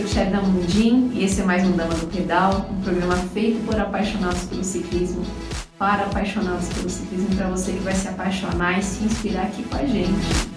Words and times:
sou 0.00 0.08
Tcherna 0.08 0.40
Mundim 0.40 1.10
e 1.14 1.24
esse 1.24 1.42
é 1.42 1.44
mais 1.44 1.62
um 1.66 1.72
Dama 1.72 1.92
do 1.94 2.06
Pedal, 2.06 2.66
um 2.70 2.80
programa 2.80 3.16
feito 3.34 3.64
por 3.66 3.78
apaixonados 3.78 4.44
pelo 4.44 4.64
ciclismo, 4.64 5.22
para 5.78 6.04
apaixonados 6.04 6.68
pelo 6.68 6.88
ciclismo, 6.88 7.34
para 7.36 7.48
você 7.48 7.72
que 7.72 7.80
vai 7.80 7.94
se 7.94 8.08
apaixonar 8.08 8.78
e 8.78 8.82
se 8.82 9.04
inspirar 9.04 9.42
aqui 9.42 9.62
com 9.64 9.76
a 9.76 9.84
gente. 9.84 10.50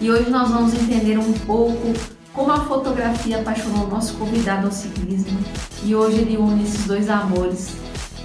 E 0.00 0.10
hoje 0.10 0.28
nós 0.28 0.50
vamos 0.50 0.74
entender 0.74 1.18
um 1.18 1.32
pouco 1.32 1.94
como 2.32 2.52
a 2.52 2.64
fotografia 2.64 3.40
apaixonou 3.40 3.86
o 3.86 3.88
nosso 3.88 4.14
convidado 4.18 4.66
ao 4.66 4.72
ciclismo 4.72 5.38
e 5.84 5.94
hoje 5.94 6.18
ele 6.18 6.36
une 6.36 6.64
esses 6.64 6.84
dois 6.84 7.08
amores, 7.08 7.70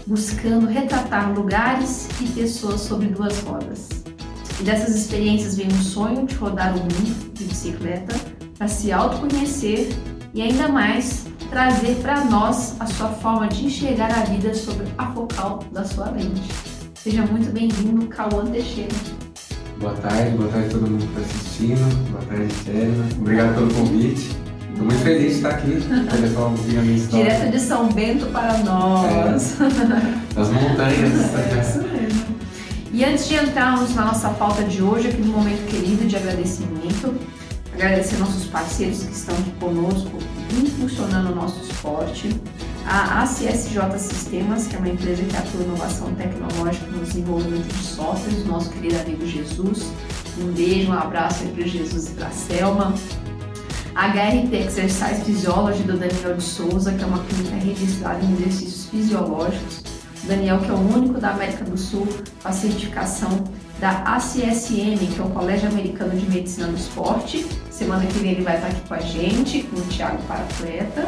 buscando 0.06 0.68
retratar 0.68 1.32
lugares 1.32 2.10
e 2.20 2.28
pessoas 2.28 2.82
sobre 2.82 3.08
duas 3.08 3.40
rodas. 3.40 3.99
E 4.60 4.64
dessas 4.64 4.94
experiências 4.94 5.56
vem 5.56 5.68
um 5.68 5.82
sonho 5.82 6.26
de 6.26 6.36
rodar 6.36 6.76
o 6.76 6.80
mundo 6.80 7.34
de 7.34 7.46
bicicleta 7.46 8.14
para 8.58 8.68
se 8.68 8.92
autoconhecer 8.92 9.90
e 10.34 10.42
ainda 10.42 10.68
mais 10.68 11.26
trazer 11.50 11.96
para 12.02 12.26
nós 12.26 12.76
a 12.80 12.86
sua 12.86 13.08
forma 13.08 13.48
de 13.48 13.66
enxergar 13.66 14.12
a 14.12 14.26
vida 14.26 14.54
sobre 14.54 14.86
a 14.98 15.08
focal 15.14 15.64
da 15.72 15.86
sua 15.86 16.12
lente. 16.12 16.52
Seja 16.94 17.26
muito 17.26 17.52
bem-vindo, 17.54 18.06
Cauã 18.08 18.46
Teixeira. 18.48 18.94
Boa 19.80 19.94
tarde, 19.94 20.32
boa 20.32 20.50
tarde 20.50 20.68
a 20.68 20.72
todo 20.72 20.88
mundo 20.88 21.08
que 21.08 21.22
está 21.22 21.38
assistindo. 21.38 22.12
Boa 22.12 22.24
tarde, 22.26 22.54
Selma. 22.66 23.06
Obrigado 23.18 23.56
pelo 23.56 23.74
convite. 23.74 24.30
Estou 24.70 24.86
muito 24.86 25.04
feliz 25.04 25.22
de 25.22 25.36
estar 25.38 25.50
aqui, 25.52 25.72
poder 26.10 26.28
falar 26.34 26.48
um 26.48 26.54
pouquinho 26.56 26.80
a 26.80 26.84
minha 26.84 26.98
história. 26.98 27.26
Direto 27.26 27.52
de 27.52 27.60
São 27.62 27.90
Bento 27.90 28.26
para 28.28 28.58
nós. 28.60 29.56
É, 29.62 30.36
das 30.36 30.50
montanhas. 30.50 31.12
É, 31.34 31.62
isso 31.62 31.82
mesmo. 31.82 32.29
E 32.92 33.06
antes 33.06 33.28
de 33.28 33.36
entrarmos 33.36 33.94
na 33.94 34.06
nossa 34.06 34.30
pauta 34.30 34.64
de 34.64 34.82
hoje, 34.82 35.10
aquele 35.10 35.30
momento 35.30 35.64
querido 35.70 36.08
de 36.08 36.16
agradecimento, 36.16 37.14
agradecer 37.72 38.18
nossos 38.18 38.46
parceiros 38.46 39.04
que 39.04 39.12
estão 39.12 39.36
aqui 39.38 39.52
conosco, 39.60 40.18
impulsionando 40.58 41.32
o 41.32 41.36
nosso 41.36 41.62
esporte, 41.62 42.36
a 42.88 43.22
ACSJ 43.22 44.00
Sistemas, 44.00 44.66
que 44.66 44.76
é 44.76 44.80
uma 44.80 44.90
empresa 44.90 45.22
que 45.24 45.38
atua 45.38 45.62
inovação 45.62 46.12
tecnológica 46.16 46.88
no 46.88 47.04
desenvolvimento 47.04 47.68
de 47.68 47.84
softwares, 47.84 48.44
nosso 48.46 48.72
querido 48.72 49.00
amigo 49.00 49.24
Jesus. 49.28 49.92
Um 50.40 50.52
beijo, 50.52 50.90
um 50.90 50.94
abraço 50.94 51.44
aí 51.44 51.52
para 51.52 51.68
Jesus 51.68 52.08
e 52.08 52.12
para 52.14 52.32
Selma. 52.32 52.96
A 53.94 54.08
HRT 54.08 54.56
Exercise 54.56 55.22
Physiology 55.26 55.84
do 55.84 55.98
Daniel 55.98 56.36
de 56.36 56.44
Souza, 56.44 56.92
que 56.94 57.04
é 57.04 57.06
uma 57.06 57.24
clínica 57.24 57.56
registrada 57.56 58.24
em 58.26 58.34
exercícios 58.34 58.86
fisiológicos. 58.86 59.89
Daniel, 60.30 60.60
que 60.60 60.70
é 60.70 60.74
o 60.74 60.78
único 60.78 61.20
da 61.20 61.32
América 61.32 61.66
do 61.66 61.78
Sul 61.78 62.08
com 62.42 62.48
a 62.48 62.52
certificação 62.52 63.44
da 63.80 64.16
ACSM, 64.16 64.98
que 65.14 65.20
é 65.20 65.24
o 65.24 65.30
Colégio 65.30 65.70
Americano 65.70 66.18
de 66.18 66.30
Medicina 66.30 66.68
do 66.68 66.76
Esporte. 66.76 67.46
Semana 67.70 68.06
que 68.06 68.20
vem 68.20 68.32
ele 68.32 68.44
vai 68.44 68.56
estar 68.56 68.68
aqui 68.68 68.82
com 68.88 68.94
a 68.94 69.00
gente, 69.00 69.64
com 69.64 69.78
o 69.78 69.82
Thiago 69.84 70.22
Paratleta 70.24 71.08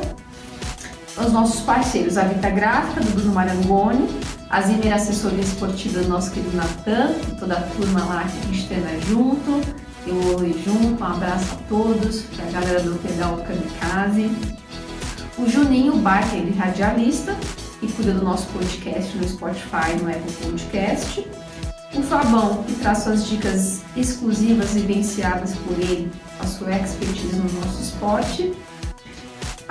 os 1.18 1.34
nossos 1.34 1.62
parceiros, 1.62 2.18
a 2.18 2.24
Vita 2.24 2.50
Gráfica, 2.50 3.02
do 3.02 3.12
Bruno 3.12 3.34
Marangoni, 3.34 4.08
a 4.50 4.62
Zimmer 4.62 4.94
Assessoria 4.94 5.42
Esportiva 5.42 6.02
do 6.02 6.08
nosso 6.08 6.32
querido 6.32 6.56
Natan, 6.56 7.14
toda 7.40 7.56
a 7.56 7.62
turma 7.62 8.04
lá 8.06 8.24
que 8.24 8.38
a 8.38 8.52
gente 8.52 8.68
treina 8.68 8.90
junto, 9.08 9.62
eu 10.06 10.40
oi 10.40 10.62
junto, 10.66 11.02
um 11.02 11.06
abraço 11.06 11.54
a 11.54 11.68
todos, 11.68 12.26
a 12.40 12.52
galera 12.52 12.82
do 12.82 12.96
Pedal 13.02 13.38
Kamikaze. 13.38 14.32
O 15.38 15.48
Juninho 15.48 15.96
Barker, 15.98 16.40
ele 16.40 16.56
é 16.58 16.64
radialista, 16.64 17.36
e 17.82 17.88
cuida 17.88 18.14
do 18.14 18.24
nosso 18.24 18.48
podcast 18.48 19.18
no 19.18 19.28
Spotify, 19.28 19.96
no 20.02 20.10
Apple 20.10 20.32
Podcast. 20.44 21.28
O 21.94 22.02
Fabão, 22.02 22.64
que 22.64 22.74
traz 22.76 23.00
suas 23.00 23.28
dicas 23.28 23.82
exclusivas 23.96 24.74
vivenciadas 24.74 25.56
por 25.56 25.78
ele, 25.80 26.12
a 26.40 26.46
sua 26.46 26.72
expertise 26.72 27.36
no 27.36 27.52
nosso 27.60 27.82
esporte 27.82 28.54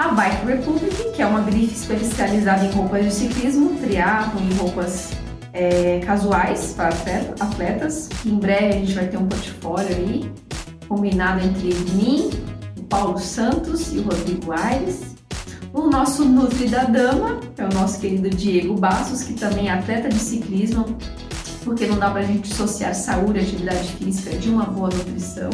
a 0.00 0.08
Bike 0.08 0.46
Republic, 0.46 1.12
que 1.14 1.20
é 1.20 1.26
uma 1.26 1.42
grife 1.42 1.74
especializada 1.74 2.64
em 2.64 2.70
roupas 2.70 3.04
de 3.04 3.12
ciclismo, 3.12 3.76
triatlo 3.80 4.40
e 4.40 4.54
roupas 4.54 5.10
é, 5.52 6.00
casuais 6.06 6.72
para 6.74 6.88
atletas. 7.38 8.08
Em 8.24 8.34
breve 8.34 8.66
a 8.66 8.72
gente 8.72 8.94
vai 8.94 9.08
ter 9.08 9.18
um 9.18 9.26
portfólio 9.26 9.94
aí, 9.94 10.32
combinado 10.88 11.44
entre 11.44 11.74
mim, 11.92 12.30
o 12.78 12.82
Paulo 12.84 13.18
Santos 13.18 13.92
e 13.92 13.98
o 13.98 14.04
Rodrigo 14.04 14.50
Aires. 14.52 15.09
O 15.72 15.88
nosso 15.88 16.24
Nutri 16.24 16.68
da 16.68 16.84
Dama, 16.84 17.40
é 17.56 17.64
o 17.64 17.72
nosso 17.72 18.00
querido 18.00 18.28
Diego 18.30 18.74
Bassos, 18.74 19.22
que 19.22 19.34
também 19.34 19.68
é 19.68 19.72
atleta 19.72 20.08
de 20.08 20.18
ciclismo, 20.18 20.96
porque 21.64 21.86
não 21.86 21.98
dá 21.98 22.10
para 22.10 22.20
a 22.20 22.24
gente 22.24 22.48
dissociar 22.48 22.94
saúde 22.94 23.38
e 23.38 23.42
atividade 23.42 23.88
física 23.92 24.36
de 24.36 24.48
uma 24.48 24.64
boa 24.64 24.88
nutrição 24.88 25.50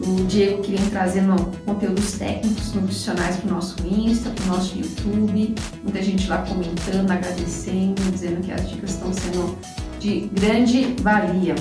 o 0.00 0.24
Diego 0.26 0.62
que 0.62 0.72
vem 0.72 0.90
trazendo 0.90 1.34
conteúdos 1.64 2.12
técnicos 2.12 2.72
nutricionais 2.74 3.36
para 3.36 3.50
o 3.50 3.54
nosso 3.54 3.76
Insta, 3.86 4.30
para 4.30 4.44
o 4.44 4.48
nosso 4.48 4.76
YouTube. 4.76 5.54
Muita 5.82 6.02
gente 6.02 6.28
lá 6.28 6.38
comentando, 6.38 7.10
agradecendo, 7.10 8.02
dizendo 8.10 8.44
que 8.44 8.52
as 8.52 8.68
dicas 8.68 8.90
estão 8.90 9.12
sendo 9.12 9.56
de 9.98 10.30
grande 10.32 10.94
valia. 11.00 11.54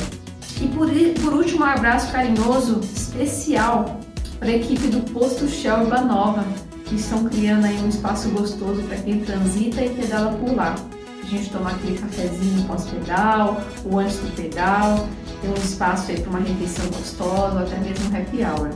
E 0.62 0.68
por, 0.68 0.90
por 1.22 1.34
último, 1.34 1.62
um 1.62 1.68
abraço 1.68 2.12
carinhoso, 2.12 2.82
especial 2.82 4.00
para 4.40 4.50
a 4.50 4.56
equipe 4.56 4.88
do 4.88 5.00
Posto 5.12 5.48
Shell 5.48 5.88
Nova, 5.88 6.46
que 6.86 6.96
estão 6.96 7.26
criando 7.26 7.66
aí 7.66 7.78
um 7.82 7.90
espaço 7.90 8.30
gostoso 8.30 8.82
para 8.84 8.98
quem 8.98 9.22
transita 9.22 9.82
e 9.82 9.90
pedala 9.90 10.32
por 10.38 10.56
lá. 10.56 10.76
A 11.22 11.26
gente 11.26 11.50
tomar 11.50 11.72
aquele 11.72 11.98
cafezinho 11.98 12.64
pós-pedal 12.66 13.62
ou 13.84 14.00
antes 14.00 14.18
do 14.18 14.36
pedal 14.36 15.08
ter 15.42 15.50
um 15.50 15.54
espaço 15.54 16.12
aí 16.12 16.20
para 16.20 16.30
uma 16.30 16.40
refeição 16.40 16.86
gostosa, 16.88 17.60
ou 17.60 17.66
até 17.66 17.78
mesmo 17.78 18.16
happy 18.16 18.44
hour. 18.44 18.72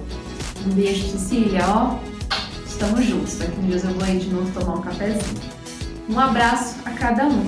Um 0.65 0.71
beijo, 0.71 1.07
Cecília, 1.09 1.61
ó. 1.67 1.97
Estamos 2.65 3.05
juntos. 3.05 3.37
Daqui 3.37 3.59
uns 3.59 3.67
dias 3.67 3.83
eu 3.83 3.93
vou 3.93 4.03
aí 4.03 4.19
de 4.19 4.29
novo 4.29 4.51
tomar 4.59 4.75
um 4.75 4.81
cafezinho. 4.81 5.41
Um 6.09 6.19
abraço 6.19 6.75
a 6.85 6.91
cada 6.91 7.25
um. 7.27 7.45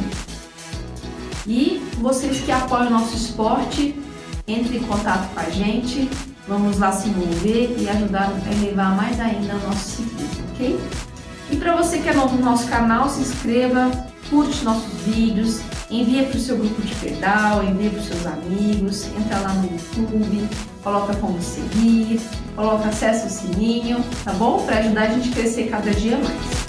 E 1.47 1.81
vocês 1.99 2.41
que 2.41 2.51
apoiam 2.51 2.87
o 2.87 2.89
nosso 2.91 3.15
esporte, 3.15 3.99
entre 4.47 4.77
em 4.77 4.83
contato 4.83 5.33
com 5.33 5.39
a 5.39 5.49
gente. 5.49 6.09
Vamos 6.47 6.79
lá 6.79 6.91
se 6.91 7.07
envolver 7.07 7.75
e 7.79 7.87
ajudar 7.87 8.29
a 8.29 8.53
elevar 8.53 8.95
mais 8.95 9.19
ainda 9.19 9.55
o 9.55 9.67
nosso 9.67 9.97
ciclismo, 9.97 10.40
E 10.63 11.57
para 11.57 11.75
você 11.75 11.97
que 11.97 12.09
é 12.09 12.13
novo 12.13 12.35
no 12.37 12.43
nosso 12.43 12.67
canal, 12.67 13.09
se 13.09 13.21
inscreva, 13.21 13.91
curte 14.29 14.63
nossos 14.63 14.93
vídeos, 15.01 15.59
envia 15.89 16.23
para 16.23 16.37
o 16.37 16.39
seu 16.39 16.57
grupo 16.57 16.81
de 16.81 16.93
pedal, 16.95 17.63
envia 17.63 17.89
para 17.89 17.99
os 17.99 18.05
seus 18.05 18.25
amigos, 18.25 19.07
entra 19.07 19.39
lá 19.39 19.53
no 19.53 19.63
YouTube, 19.63 20.47
coloca 20.83 21.15
como 21.15 21.41
seguir, 21.41 22.21
coloca 22.55 22.89
acessa 22.89 23.27
o 23.27 23.29
sininho, 23.29 24.03
tá 24.23 24.31
bom? 24.33 24.65
Para 24.65 24.77
ajudar 24.77 25.01
a 25.01 25.07
gente 25.07 25.29
a 25.29 25.33
crescer 25.33 25.69
cada 25.69 25.91
dia 25.91 26.17
mais. 26.17 26.61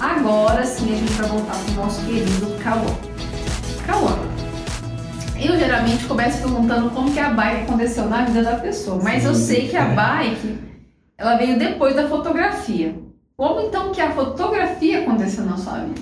Agora 0.00 0.64
sim 0.64 0.92
a 0.92 0.96
gente 0.96 1.12
vai 1.14 1.28
voltar 1.28 1.56
para 1.56 1.72
o 1.72 1.74
nosso 1.76 2.00
querido 2.02 2.62
Cauã. 2.62 2.96
Cauã, 3.86 4.18
eu 5.40 5.58
geralmente 5.58 6.04
começo 6.06 6.42
perguntando 6.42 6.90
como 6.90 7.12
que 7.12 7.18
a 7.18 7.30
bike 7.30 7.62
aconteceu 7.62 8.06
na 8.06 8.24
vida 8.24 8.42
da 8.42 8.56
pessoa, 8.56 9.02
mas 9.02 9.24
eu 9.24 9.34
sei 9.34 9.68
que 9.68 9.76
a 9.76 9.84
bike 9.84 10.58
ela 11.18 11.36
veio 11.36 11.58
depois 11.58 11.94
da 11.94 12.08
fotografia. 12.08 12.94
Como 13.36 13.60
então 13.60 13.92
que 13.92 14.00
a 14.00 14.12
fotografia 14.12 15.00
aconteceu 15.00 15.44
na 15.44 15.56
sua 15.56 15.80
vida? 15.80 16.00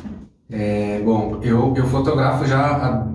É, 0.51 1.01
bom, 1.01 1.41
eu, 1.43 1.75
eu 1.77 1.87
fotografo 1.87 2.47
já 2.47 2.61
há 2.61 3.09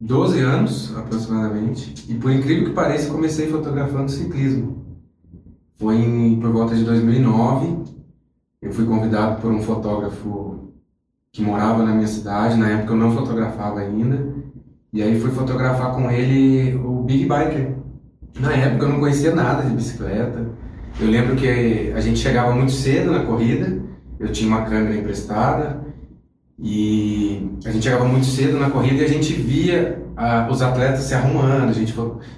12 0.00 0.40
anos 0.40 0.96
aproximadamente 0.96 2.04
e 2.08 2.14
por 2.14 2.30
incrível 2.30 2.66
que 2.66 2.74
pareça 2.74 3.10
comecei 3.10 3.48
fotografando 3.48 4.10
ciclismo. 4.10 4.84
Foi 5.76 5.96
em, 5.96 6.38
por 6.38 6.52
volta 6.52 6.74
de 6.74 6.84
2009, 6.84 7.84
eu 8.60 8.72
fui 8.72 8.84
convidado 8.84 9.40
por 9.40 9.50
um 9.50 9.62
fotógrafo 9.62 10.72
que 11.32 11.42
morava 11.42 11.82
na 11.82 11.94
minha 11.94 12.06
cidade, 12.06 12.58
na 12.58 12.70
época 12.70 12.92
eu 12.92 12.96
não 12.96 13.12
fotografava 13.12 13.80
ainda, 13.80 14.35
e 14.96 15.02
aí 15.02 15.20
fui 15.20 15.30
fotografar 15.30 15.92
com 15.92 16.10
ele 16.10 16.74
o 16.76 17.02
Big 17.02 17.24
Biker. 17.24 17.74
Na 18.40 18.52
época 18.54 18.86
eu 18.86 18.88
não 18.88 18.98
conhecia 18.98 19.34
nada 19.34 19.62
de 19.62 19.74
bicicleta, 19.74 20.48
eu 20.98 21.06
lembro 21.06 21.36
que 21.36 21.92
a 21.94 22.00
gente 22.00 22.18
chegava 22.18 22.54
muito 22.54 22.72
cedo 22.72 23.12
na 23.12 23.20
corrida, 23.20 23.78
eu 24.18 24.32
tinha 24.32 24.48
uma 24.48 24.62
câmera 24.62 24.96
emprestada 24.96 25.84
e 26.58 27.46
a 27.66 27.70
gente 27.70 27.82
chegava 27.82 28.06
muito 28.06 28.24
cedo 28.24 28.58
na 28.58 28.70
corrida 28.70 29.02
e 29.02 29.04
a 29.04 29.08
gente 29.08 29.34
via 29.34 30.02
ah, 30.16 30.48
os 30.50 30.62
atletas 30.62 31.00
se 31.00 31.14
arrumando, 31.14 31.68
a 31.68 31.74
gente 31.74 31.92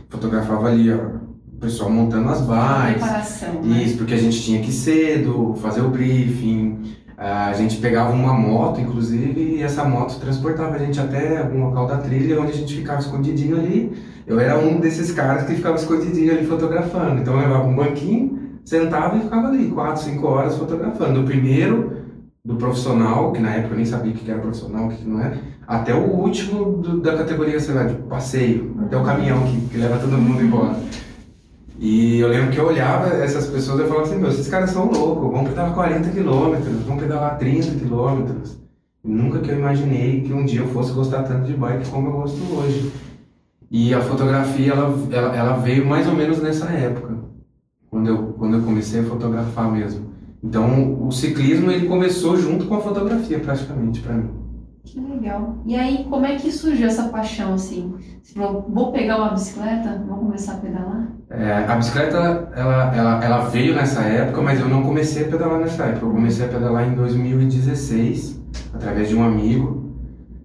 fotografava 0.09 0.67
ali 0.67 0.93
ó, 0.93 0.97
o 0.97 1.61
pessoal 1.61 1.91
montando 1.91 2.29
as 2.29 2.41
bikes. 2.41 3.03
Preparação, 3.03 3.63
né? 3.63 3.83
Isso, 3.85 3.99
porque 3.99 4.15
a 4.15 4.19
gente 4.19 4.43
tinha 4.43 4.61
que 4.61 4.71
ir 4.71 4.73
cedo, 4.73 5.55
fazer 5.63 5.83
o 5.83 5.91
briefing. 5.91 6.88
A 7.19 7.53
gente 7.53 7.79
pegava 7.79 8.13
uma 8.13 8.33
moto, 8.33 8.81
inclusive, 8.81 9.41
e 9.41 9.63
essa 9.63 9.85
moto 9.85 10.21
transportava 10.21 10.77
a 10.77 10.79
gente 10.79 11.01
até 11.01 11.39
algum 11.39 11.65
local 11.65 11.89
da 11.89 11.97
trilha 11.97 12.41
onde 12.41 12.53
a 12.53 12.55
gente 12.55 12.77
ficava 12.77 13.01
escondidinho 13.01 13.57
ali. 13.57 13.93
Eu 14.25 14.39
era 14.39 14.57
um 14.57 14.79
desses 14.79 15.11
caras 15.11 15.43
que 15.45 15.55
ficava 15.55 15.75
escondidinho 15.75 16.31
ali 16.31 16.47
fotografando. 16.47 17.21
Então 17.21 17.35
eu 17.35 17.41
levava 17.41 17.67
um 17.67 17.75
banquinho, 17.75 18.61
sentava 18.65 19.17
e 19.17 19.21
ficava 19.23 19.49
ali, 19.49 19.69
quatro, 19.69 20.05
cinco 20.05 20.29
horas 20.29 20.57
fotografando. 20.57 21.23
O 21.23 21.25
primeiro, 21.25 21.99
do 22.45 22.55
profissional, 22.55 23.33
que 23.33 23.41
na 23.41 23.51
época 23.51 23.75
eu 23.75 23.77
nem 23.79 23.85
sabia 23.85 24.13
o 24.13 24.15
que 24.15 24.31
era 24.31 24.41
profissional, 24.41 24.87
o 24.87 24.89
que 24.89 25.05
não 25.05 25.21
é, 25.21 25.37
até 25.67 25.93
o 25.93 26.03
último 26.03 26.79
do, 26.79 27.01
da 27.01 27.17
categoria, 27.17 27.59
sei 27.59 27.75
lá, 27.75 27.83
de 27.83 27.95
passeio, 28.03 28.77
até 28.83 28.97
o 28.97 29.03
caminhão 29.03 29.43
que, 29.43 29.61
que 29.69 29.77
leva 29.77 29.99
todo 29.99 30.17
mundo 30.17 30.41
embora. 30.41 30.77
E 31.79 32.19
eu 32.19 32.29
lembro 32.29 32.51
que 32.51 32.59
eu 32.59 32.67
olhava 32.67 33.09
essas 33.09 33.47
pessoas 33.47 33.81
e 33.81 33.85
falava 33.85 34.07
assim, 34.07 34.19
meu, 34.19 34.31
esses 34.31 34.49
caras 34.49 34.71
são 34.71 34.91
loucos, 34.91 35.31
vão 35.31 35.45
pedalar 35.45 35.75
40 35.75 36.11
quilômetros, 36.11 36.83
vão 36.85 36.97
pedalar 36.97 37.39
30 37.39 37.77
quilômetros. 37.77 38.59
Nunca 39.05 39.39
que 39.39 39.51
eu 39.51 39.59
imaginei 39.59 40.23
que 40.23 40.33
um 40.33 40.45
dia 40.45 40.61
eu 40.61 40.69
fosse 40.69 40.93
gostar 40.93 41.23
tanto 41.23 41.47
de 41.47 41.55
bike 41.55 41.89
como 41.89 42.09
eu 42.09 42.13
gosto 42.15 42.39
hoje. 42.53 42.91
E 43.71 43.95
a 43.95 44.01
fotografia, 44.01 44.73
ela, 44.73 44.93
ela, 45.13 45.37
ela 45.37 45.57
veio 45.59 45.87
mais 45.87 46.09
ou 46.09 46.15
menos 46.15 46.43
nessa 46.43 46.67
época, 46.67 47.17
quando 47.89 48.09
eu, 48.09 48.35
quando 48.39 48.57
eu 48.57 48.63
comecei 48.63 49.01
a 49.01 49.05
fotografar 49.05 49.71
mesmo. 49.71 50.09
Então, 50.43 51.07
o 51.07 51.13
ciclismo, 51.13 51.71
ele 51.71 51.87
começou 51.87 52.37
junto 52.37 52.67
com 52.67 52.75
a 52.75 52.81
fotografia, 52.81 53.39
praticamente, 53.39 54.01
para 54.01 54.15
mim. 54.15 54.31
Que 54.93 55.01
legal. 55.01 55.59
E 55.67 55.77
aí, 55.77 56.07
como 56.09 56.25
é 56.25 56.37
que 56.37 56.51
surgiu 56.51 56.87
essa 56.87 57.05
paixão, 57.05 57.55
assim? 57.55 57.95
Você 58.23 58.35
falou, 58.35 58.67
vou 58.69 58.93
pegar 58.93 59.19
uma 59.19 59.31
bicicleta, 59.31 60.03
vou 60.07 60.19
começar 60.19 60.55
a 60.55 60.57
pedalar? 60.57 61.09
É, 61.31 61.65
a 61.67 61.77
bicicleta, 61.77 62.17
ela, 62.55 62.95
ela, 62.95 63.25
ela 63.25 63.39
veio 63.49 63.75
nessa 63.75 64.03
época, 64.03 64.41
mas 64.41 64.61
eu 64.61 64.69
não 64.69 64.83
comecei 64.83 65.27
a 65.27 65.29
pedalar 65.29 65.61
nessa 65.61 65.85
época. 65.85 66.07
Eu 66.07 66.11
comecei 66.11 66.47
a 66.47 66.49
pedalar 66.49 66.89
em 66.89 66.95
2016, 66.95 68.43
através 68.73 69.09
de 69.09 69.17
um 69.17 69.23
amigo. 69.23 69.93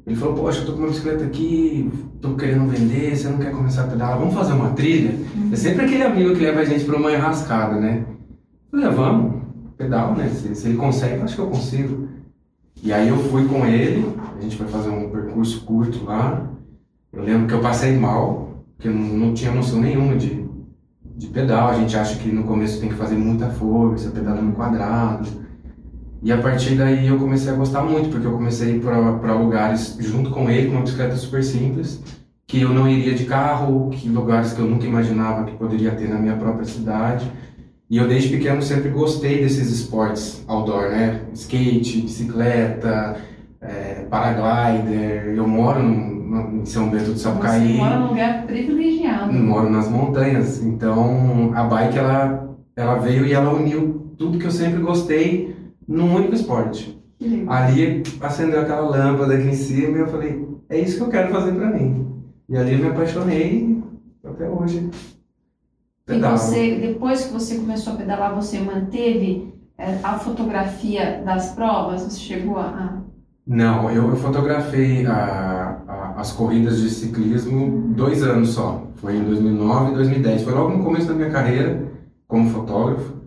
Ele 0.05 0.15
falou, 0.15 0.35
poxa, 0.35 0.59
eu 0.59 0.65
tô 0.65 0.73
com 0.73 0.79
uma 0.79 0.89
bicicleta 0.89 1.23
aqui, 1.23 1.89
tô 2.19 2.35
querendo 2.35 2.67
vender, 2.67 3.15
você 3.15 3.29
não 3.29 3.37
quer 3.37 3.51
começar 3.51 3.83
a 3.83 3.87
pedalar? 3.87 4.19
Vamos 4.19 4.33
fazer 4.33 4.53
uma 4.53 4.71
trilha? 4.71 5.15
Uhum. 5.35 5.49
É 5.53 5.55
sempre 5.55 5.85
aquele 5.85 6.03
amigo 6.03 6.35
que 6.35 6.43
leva 6.43 6.59
a 6.59 6.65
gente 6.65 6.83
para 6.83 6.97
uma 6.97 7.11
enrascada, 7.11 7.79
né? 7.79 8.03
Eu 8.73 8.79
falei, 8.79 8.85
ah, 8.85 8.89
vamos, 8.89 9.41
pedal, 9.77 10.13
né? 10.15 10.27
Se, 10.29 10.53
se 10.53 10.67
ele 10.67 10.77
consegue, 10.77 11.21
acho 11.21 11.35
que 11.35 11.41
eu 11.41 11.47
consigo. 11.47 12.09
E 12.83 12.91
aí 12.91 13.07
eu 13.07 13.17
fui 13.17 13.45
com 13.45 13.65
ele, 13.65 14.13
a 14.37 14.41
gente 14.41 14.57
foi 14.57 14.67
fazer 14.67 14.89
um 14.89 15.09
percurso 15.09 15.61
curto 15.61 16.03
lá. 16.03 16.49
Eu 17.13 17.23
lembro 17.23 17.47
que 17.47 17.53
eu 17.53 17.61
passei 17.61 17.97
mal, 17.97 18.65
porque 18.75 18.89
eu 18.89 18.93
não, 18.93 19.27
não 19.27 19.33
tinha 19.33 19.53
noção 19.53 19.79
nenhuma 19.79 20.17
de, 20.17 20.45
de 21.15 21.27
pedal. 21.27 21.69
A 21.69 21.75
gente 21.75 21.95
acha 21.95 22.19
que 22.19 22.29
no 22.29 22.43
começo 22.43 22.81
tem 22.81 22.89
que 22.89 22.95
fazer 22.95 23.15
muita 23.15 23.47
força, 23.51 24.11
pedalando 24.11 24.51
quadrado. 24.51 25.29
E 26.21 26.29
a 26.29 26.37
partir 26.37 26.75
daí 26.75 27.07
eu 27.07 27.17
comecei 27.17 27.53
a 27.53 27.55
gostar 27.55 27.83
muito, 27.83 28.09
porque 28.09 28.27
eu 28.27 28.33
comecei 28.33 28.77
para 28.81 29.33
lugares 29.33 29.95
junto 30.01 30.29
com 30.31 30.49
ele, 30.49 30.67
com 30.67 30.73
uma 30.73 30.81
bicicleta 30.81 31.15
super 31.15 31.41
simples, 31.41 32.03
que 32.45 32.59
eu 32.63 32.73
não 32.73 32.89
iria 32.89 33.13
de 33.13 33.23
carro, 33.23 33.91
que 33.91 34.09
lugares 34.09 34.51
que 34.51 34.59
eu 34.59 34.65
nunca 34.65 34.85
imaginava 34.85 35.45
que 35.45 35.55
poderia 35.55 35.91
ter 35.91 36.09
na 36.09 36.19
minha 36.19 36.35
própria 36.35 36.65
cidade. 36.65 37.31
E 37.93 37.97
eu 37.97 38.07
desde 38.07 38.35
pequeno 38.35 38.59
sempre 38.59 38.89
gostei 38.89 39.43
desses 39.43 39.69
esportes 39.69 40.43
outdoor, 40.47 40.89
né? 40.89 41.21
Skate, 41.35 42.01
bicicleta, 42.01 43.17
é, 43.61 44.07
paraglider. 44.09 45.35
Eu 45.37 45.47
moro 45.47 45.83
no, 45.83 46.61
em 46.61 46.65
São 46.65 46.89
Bento 46.89 47.11
do 47.11 47.19
Sapucaí. 47.19 47.73
Você 47.73 47.77
mora 47.77 47.99
num 47.99 48.07
lugar 48.07 48.47
privilegiado. 48.47 49.31
Moro 49.31 49.69
nas 49.69 49.87
montanhas. 49.91 50.63
Então 50.63 51.51
a 51.53 51.65
bike 51.65 51.99
ela, 51.99 52.57
ela 52.75 52.95
veio 52.95 53.27
e 53.27 53.33
ela 53.33 53.53
uniu 53.53 54.11
tudo 54.17 54.39
que 54.39 54.45
eu 54.45 54.51
sempre 54.51 54.81
gostei 54.81 55.55
num 55.87 56.15
único 56.15 56.33
esporte. 56.33 56.99
Ali 57.45 58.01
acendeu 58.19 58.61
aquela 58.61 58.89
lâmpada 58.89 59.35
aqui 59.35 59.49
em 59.49 59.53
cima 59.53 59.99
e 59.99 60.01
eu 60.01 60.07
falei, 60.07 60.43
é 60.67 60.79
isso 60.79 60.97
que 60.97 61.03
eu 61.03 61.09
quero 61.09 61.31
fazer 61.31 61.51
para 61.51 61.69
mim. 61.69 62.07
E 62.49 62.57
ali 62.57 62.73
eu 62.73 62.79
me 62.79 62.87
apaixonei 62.87 63.83
até 64.25 64.49
hoje. 64.49 64.89
E 66.07 66.19
você, 66.19 66.75
depois 66.75 67.25
que 67.25 67.33
você 67.33 67.55
começou 67.55 67.93
a 67.93 67.95
pedalar, 67.95 68.35
você 68.35 68.59
manteve 68.59 69.53
é, 69.77 69.99
a 70.03 70.19
fotografia 70.19 71.21
das 71.23 71.51
provas? 71.51 72.01
Você 72.01 72.19
chegou 72.19 72.57
a. 72.57 73.01
Não, 73.45 73.89
eu, 73.89 74.09
eu 74.09 74.15
fotografei 74.15 75.05
a, 75.05 75.81
a, 75.87 76.13
as 76.17 76.31
corridas 76.31 76.79
de 76.79 76.89
ciclismo 76.89 77.93
dois 77.93 78.23
anos 78.23 78.49
só. 78.49 78.87
Foi 78.95 79.15
em 79.15 79.23
2009 79.23 79.91
e 79.91 79.95
2010. 79.95 80.43
Foi 80.43 80.53
logo 80.53 80.77
no 80.77 80.83
começo 80.83 81.07
da 81.07 81.13
minha 81.13 81.29
carreira 81.29 81.83
como 82.27 82.49
fotógrafo 82.49 83.23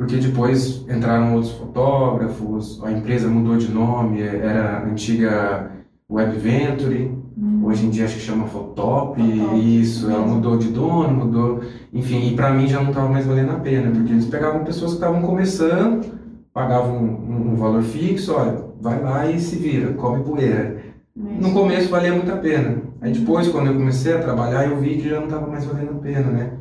porque 0.00 0.16
depois 0.16 0.82
entraram 0.88 1.34
outros 1.34 1.52
fotógrafos, 1.52 2.82
a 2.82 2.90
empresa 2.90 3.28
mudou 3.28 3.58
de 3.58 3.70
nome, 3.70 4.22
era 4.22 4.78
a 4.78 4.84
antiga 4.86 5.70
Web 6.10 6.38
Venture, 6.38 7.02
uhum. 7.02 7.19
Hoje 7.62 7.86
em 7.86 7.90
dia 7.90 8.04
acho 8.04 8.16
que 8.16 8.20
chama 8.20 8.46
Fotop, 8.46 9.20
isso, 9.58 10.10
ela 10.10 10.26
mudou 10.26 10.58
de 10.58 10.68
dono, 10.68 11.26
mudou, 11.26 11.60
enfim, 11.92 12.28
e 12.28 12.36
para 12.36 12.52
mim 12.52 12.66
já 12.66 12.80
não 12.80 12.90
estava 12.90 13.08
mais 13.08 13.26
valendo 13.26 13.52
a 13.52 13.60
pena, 13.60 13.90
porque 13.90 14.12
eles 14.12 14.26
pegavam 14.26 14.64
pessoas 14.64 14.92
que 14.92 14.96
estavam 14.98 15.22
começando, 15.22 16.06
pagavam 16.52 16.96
um, 16.98 17.52
um, 17.52 17.56
valor 17.56 17.82
fixo, 17.82 18.34
olha, 18.34 18.64
vai 18.80 19.02
lá 19.02 19.30
e 19.30 19.40
se 19.40 19.56
vira, 19.56 19.92
come 19.94 20.22
poeira. 20.22 20.90
No 21.16 21.52
começo 21.52 21.88
valia 21.88 22.12
muito 22.12 22.30
a 22.30 22.36
pena, 22.36 22.82
aí 23.00 23.12
depois 23.12 23.48
quando 23.48 23.68
eu 23.68 23.74
comecei 23.74 24.14
a 24.14 24.22
trabalhar 24.22 24.68
eu 24.68 24.78
vi 24.78 24.96
que 24.96 25.08
já 25.08 25.16
não 25.16 25.24
estava 25.24 25.46
mais 25.46 25.64
valendo 25.64 25.92
a 25.92 26.00
pena, 26.00 26.30
né? 26.30 26.52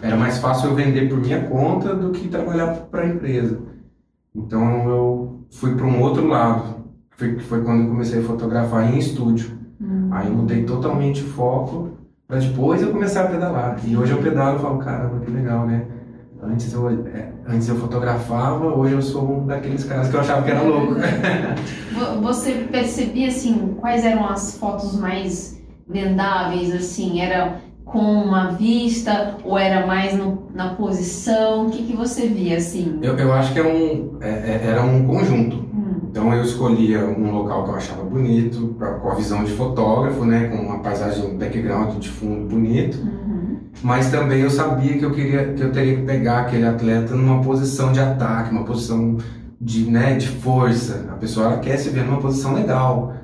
Era 0.00 0.16
mais 0.16 0.38
fácil 0.38 0.70
eu 0.70 0.76
vender 0.76 1.08
por 1.08 1.18
minha 1.18 1.48
conta 1.48 1.94
do 1.94 2.12
que 2.12 2.28
trabalhar 2.28 2.74
para 2.90 3.02
a 3.02 3.08
empresa. 3.08 3.58
Então 4.34 4.88
eu 4.88 5.40
fui 5.50 5.74
para 5.74 5.86
um 5.86 6.00
outro 6.00 6.26
lado, 6.26 6.84
que 7.16 7.40
foi 7.40 7.62
quando 7.62 7.82
eu 7.82 7.88
comecei 7.88 8.20
a 8.20 8.24
fotografar 8.24 8.92
em 8.92 8.98
estúdio. 8.98 9.63
Uhum. 9.84 10.08
Aí 10.10 10.26
eu 10.26 10.34
mudei 10.34 10.64
totalmente 10.64 11.22
o 11.22 11.26
foco 11.26 11.90
para 12.26 12.38
depois 12.38 12.80
eu 12.82 12.90
começar 12.90 13.24
a 13.24 13.28
pedalar. 13.28 13.78
E 13.84 13.96
hoje 13.96 14.12
eu 14.12 14.18
pedalo 14.18 14.58
e 14.58 14.62
falo, 14.62 14.78
caramba, 14.78 15.20
que 15.20 15.30
legal, 15.30 15.66
né? 15.66 15.84
Antes 16.42 16.72
eu, 16.72 16.88
é, 16.88 17.32
antes 17.46 17.68
eu 17.68 17.76
fotografava, 17.76 18.66
hoje 18.66 18.94
eu 18.94 19.02
sou 19.02 19.40
um 19.40 19.46
daqueles 19.46 19.84
caras 19.84 20.08
que 20.08 20.14
eu 20.14 20.20
achava 20.20 20.42
que 20.42 20.50
era 20.50 20.62
louco. 20.62 20.94
Você 22.22 22.66
percebia, 22.70 23.28
assim, 23.28 23.76
quais 23.80 24.04
eram 24.04 24.26
as 24.26 24.58
fotos 24.58 24.98
mais 24.98 25.62
vendáveis, 25.88 26.74
assim? 26.74 27.20
Era 27.20 27.60
com 27.84 27.98
uma 27.98 28.48
vista 28.52 29.36
ou 29.44 29.58
era 29.58 29.86
mais 29.86 30.16
no, 30.16 30.48
na 30.54 30.74
posição? 30.74 31.66
O 31.66 31.70
que, 31.70 31.84
que 31.84 31.96
você 31.96 32.26
via 32.26 32.56
assim? 32.56 32.98
Eu, 33.02 33.16
eu 33.16 33.32
acho 33.32 33.52
que 33.52 33.60
é 33.60 33.62
um, 33.62 34.18
é, 34.20 34.30
é, 34.30 34.66
era 34.66 34.82
um 34.82 35.06
conjunto. 35.06 35.63
Hum. 35.74 36.08
Então 36.10 36.32
eu 36.32 36.44
escolhia 36.44 37.04
um 37.04 37.32
local 37.32 37.64
que 37.64 37.70
eu 37.70 37.74
achava 37.74 38.04
bonito, 38.04 38.74
pra, 38.78 38.92
com 38.94 39.10
a 39.10 39.14
visão 39.14 39.42
de 39.42 39.52
fotógrafo, 39.52 40.24
né, 40.24 40.48
com 40.48 40.62
uma 40.62 40.78
paisagem, 40.78 41.26
um 41.26 41.36
background 41.36 41.98
de 41.98 42.08
fundo 42.08 42.48
bonito. 42.48 42.96
Uhum. 42.98 43.56
Mas 43.82 44.10
também 44.10 44.40
eu 44.40 44.50
sabia 44.50 44.96
que 44.96 45.04
eu 45.04 45.10
queria 45.10 45.52
que 45.52 45.62
eu 45.62 45.72
teria 45.72 45.96
que 45.96 46.02
pegar 46.02 46.40
aquele 46.40 46.66
atleta 46.66 47.14
numa 47.14 47.42
posição 47.42 47.92
de 47.92 47.98
ataque, 47.98 48.52
uma 48.52 48.64
posição 48.64 49.18
de, 49.60 49.90
né, 49.90 50.14
de 50.14 50.28
força. 50.28 51.06
A 51.10 51.16
pessoa 51.16 51.46
ela 51.46 51.58
quer 51.58 51.76
se 51.76 51.90
ver 51.90 52.04
numa 52.04 52.20
posição 52.20 52.54
legal 52.54 53.14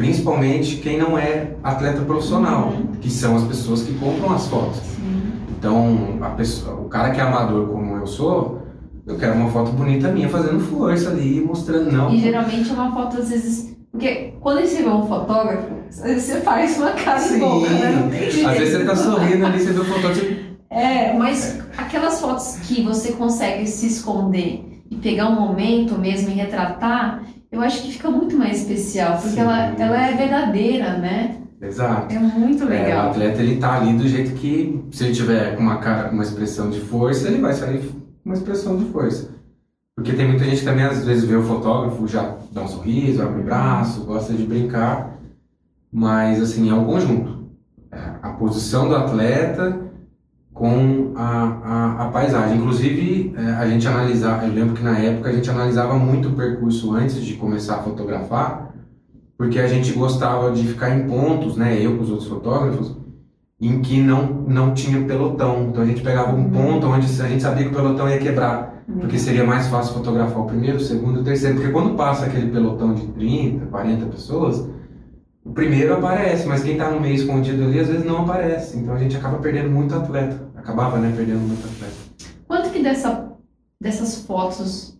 principalmente 0.00 0.76
quem 0.76 0.98
não 0.98 1.18
é 1.18 1.50
atleta 1.62 2.00
profissional, 2.00 2.68
uhum. 2.68 2.92
que 3.02 3.10
são 3.10 3.36
as 3.36 3.44
pessoas 3.44 3.82
que 3.82 3.92
compram 3.98 4.32
as 4.32 4.46
fotos. 4.46 4.78
Sim. 4.78 5.32
Então, 5.50 6.16
a 6.22 6.30
pessoa, 6.30 6.80
o 6.80 6.88
cara 6.88 7.10
que 7.10 7.20
é 7.20 7.22
amador 7.22 7.68
como 7.68 7.96
eu 7.96 8.06
sou, 8.06 8.59
eu 9.06 9.16
quero 9.16 9.34
uma 9.34 9.50
foto 9.50 9.72
bonita 9.72 10.10
minha 10.10 10.28
fazendo 10.28 10.60
força 10.60 11.10
ali, 11.10 11.40
mostrando 11.40 11.90
não. 11.90 12.12
E 12.12 12.18
geralmente 12.18 12.70
é 12.70 12.72
uma 12.72 12.92
foto 12.92 13.18
às 13.18 13.30
vezes 13.30 13.70
porque 13.92 14.34
quando 14.40 14.60
você 14.60 14.82
vê 14.82 14.88
um 14.88 15.06
fotógrafo, 15.06 15.68
você 15.90 16.40
faz 16.40 16.78
uma 16.78 16.92
cara 16.92 17.18
Sim. 17.18 17.40
boca, 17.40 17.68
né? 17.70 17.90
Não 17.90 18.10
tem 18.10 18.30
jeito. 18.30 18.48
Às 18.48 18.58
vezes 18.58 18.78
você 18.78 18.84
tá 18.84 18.96
sorrindo 18.96 19.46
ali, 19.46 19.58
você 19.58 19.72
vê 19.72 19.80
o 19.80 19.84
fotógrafo. 19.84 20.26
É, 20.70 21.12
mas 21.14 21.58
é. 21.58 21.62
aquelas 21.76 22.20
fotos 22.20 22.56
que 22.62 22.82
você 22.82 23.12
consegue 23.12 23.66
se 23.66 23.88
esconder 23.88 24.64
e 24.88 24.96
pegar 24.96 25.28
um 25.28 25.34
momento 25.34 25.98
mesmo 25.98 26.30
e 26.30 26.34
retratar, 26.34 27.24
eu 27.50 27.60
acho 27.60 27.82
que 27.82 27.92
fica 27.92 28.08
muito 28.08 28.36
mais 28.36 28.60
especial, 28.60 29.18
porque 29.20 29.40
ela, 29.40 29.74
ela 29.76 30.06
é 30.06 30.14
verdadeira, 30.14 30.96
né? 30.96 31.36
Exato. 31.60 32.14
É 32.14 32.18
muito 32.18 32.64
legal. 32.64 32.88
É, 32.88 33.06
o 33.06 33.10
atleta 33.10 33.42
ele 33.42 33.56
tá 33.56 33.74
ali 33.74 33.92
do 33.92 34.08
jeito 34.08 34.32
que, 34.34 34.82
se 34.92 35.04
ele 35.04 35.14
tiver 35.14 35.56
com 35.56 35.62
uma 35.62 35.78
cara, 35.78 36.10
uma 36.10 36.22
expressão 36.22 36.70
de 36.70 36.80
força, 36.80 37.28
ele 37.28 37.40
vai 37.40 37.52
sair 37.52 37.80
com 37.80 37.99
uma 38.24 38.34
expressão 38.34 38.76
de 38.76 38.86
força. 38.86 39.30
Porque 39.94 40.12
tem 40.12 40.28
muita 40.28 40.44
gente 40.44 40.64
também 40.64 40.84
às 40.84 41.04
vezes 41.04 41.24
vê 41.24 41.36
o 41.36 41.42
fotógrafo, 41.42 42.06
já 42.08 42.36
dá 42.52 42.62
um 42.62 42.68
sorriso, 42.68 43.22
abre 43.22 43.40
o 43.40 43.44
braço, 43.44 44.04
gosta 44.04 44.32
de 44.32 44.44
brincar, 44.44 45.18
mas 45.92 46.40
assim, 46.40 46.70
é 46.70 46.74
um 46.74 46.84
conjunto. 46.84 47.50
É, 47.92 47.98
a 48.22 48.30
posição 48.30 48.88
do 48.88 48.94
atleta 48.94 49.90
com 50.52 51.12
a, 51.16 51.42
a, 51.64 52.06
a, 52.06 52.08
paisagem. 52.10 52.58
Inclusive, 52.58 53.34
é, 53.36 53.52
a 53.52 53.68
gente 53.68 53.86
analisava, 53.86 54.46
eu 54.46 54.52
lembro 54.52 54.74
que 54.74 54.82
na 54.82 54.98
época 54.98 55.30
a 55.30 55.32
gente 55.32 55.50
analisava 55.50 55.94
muito 55.94 56.28
o 56.28 56.32
percurso 56.32 56.94
antes 56.94 57.22
de 57.24 57.34
começar 57.34 57.76
a 57.76 57.82
fotografar, 57.82 58.74
porque 59.36 59.58
a 59.58 59.66
gente 59.66 59.92
gostava 59.92 60.50
de 60.52 60.66
ficar 60.66 60.96
em 60.96 61.06
pontos, 61.08 61.56
né, 61.56 61.78
eu 61.80 61.96
com 61.96 62.02
os 62.02 62.10
outros 62.10 62.28
fotógrafos, 62.28 62.94
em 63.60 63.82
que 63.82 64.00
não, 64.00 64.26
não 64.26 64.72
tinha 64.72 65.04
pelotão. 65.04 65.68
Então 65.68 65.82
a 65.82 65.86
gente 65.86 66.00
pegava 66.00 66.34
um 66.34 66.48
ponto 66.50 66.86
onde 66.86 67.06
a 67.22 67.28
gente 67.28 67.42
sabia 67.42 67.64
que 67.64 67.70
o 67.70 67.74
pelotão 67.74 68.08
ia 68.08 68.18
quebrar, 68.18 68.82
porque 68.98 69.18
seria 69.18 69.44
mais 69.44 69.66
fácil 69.66 69.94
fotografar 69.94 70.40
o 70.40 70.46
primeiro, 70.46 70.78
o 70.78 70.80
segundo, 70.80 71.20
o 71.20 71.24
terceiro, 71.24 71.56
porque 71.56 71.70
quando 71.70 71.94
passa 71.94 72.26
aquele 72.26 72.50
pelotão 72.50 72.94
de 72.94 73.06
30, 73.08 73.66
40 73.66 74.06
pessoas, 74.06 74.66
o 75.44 75.52
primeiro 75.52 75.94
aparece, 75.94 76.46
mas 76.46 76.62
quem 76.62 76.72
está 76.72 76.90
no 76.90 77.00
meio 77.00 77.14
escondido 77.14 77.64
ali 77.64 77.80
às 77.80 77.88
vezes 77.88 78.04
não 78.04 78.22
aparece. 78.22 78.78
Então 78.78 78.94
a 78.94 78.98
gente 78.98 79.16
acaba 79.16 79.38
perdendo 79.38 79.70
muito 79.70 79.94
atleta. 79.94 80.48
Acabava, 80.54 80.98
né, 80.98 81.12
perdendo 81.14 81.40
muito 81.40 81.66
atleta. 81.66 81.94
Quanto 82.46 82.70
que 82.70 82.82
dessa, 82.82 83.32
dessas 83.80 84.24
fotos 84.24 84.98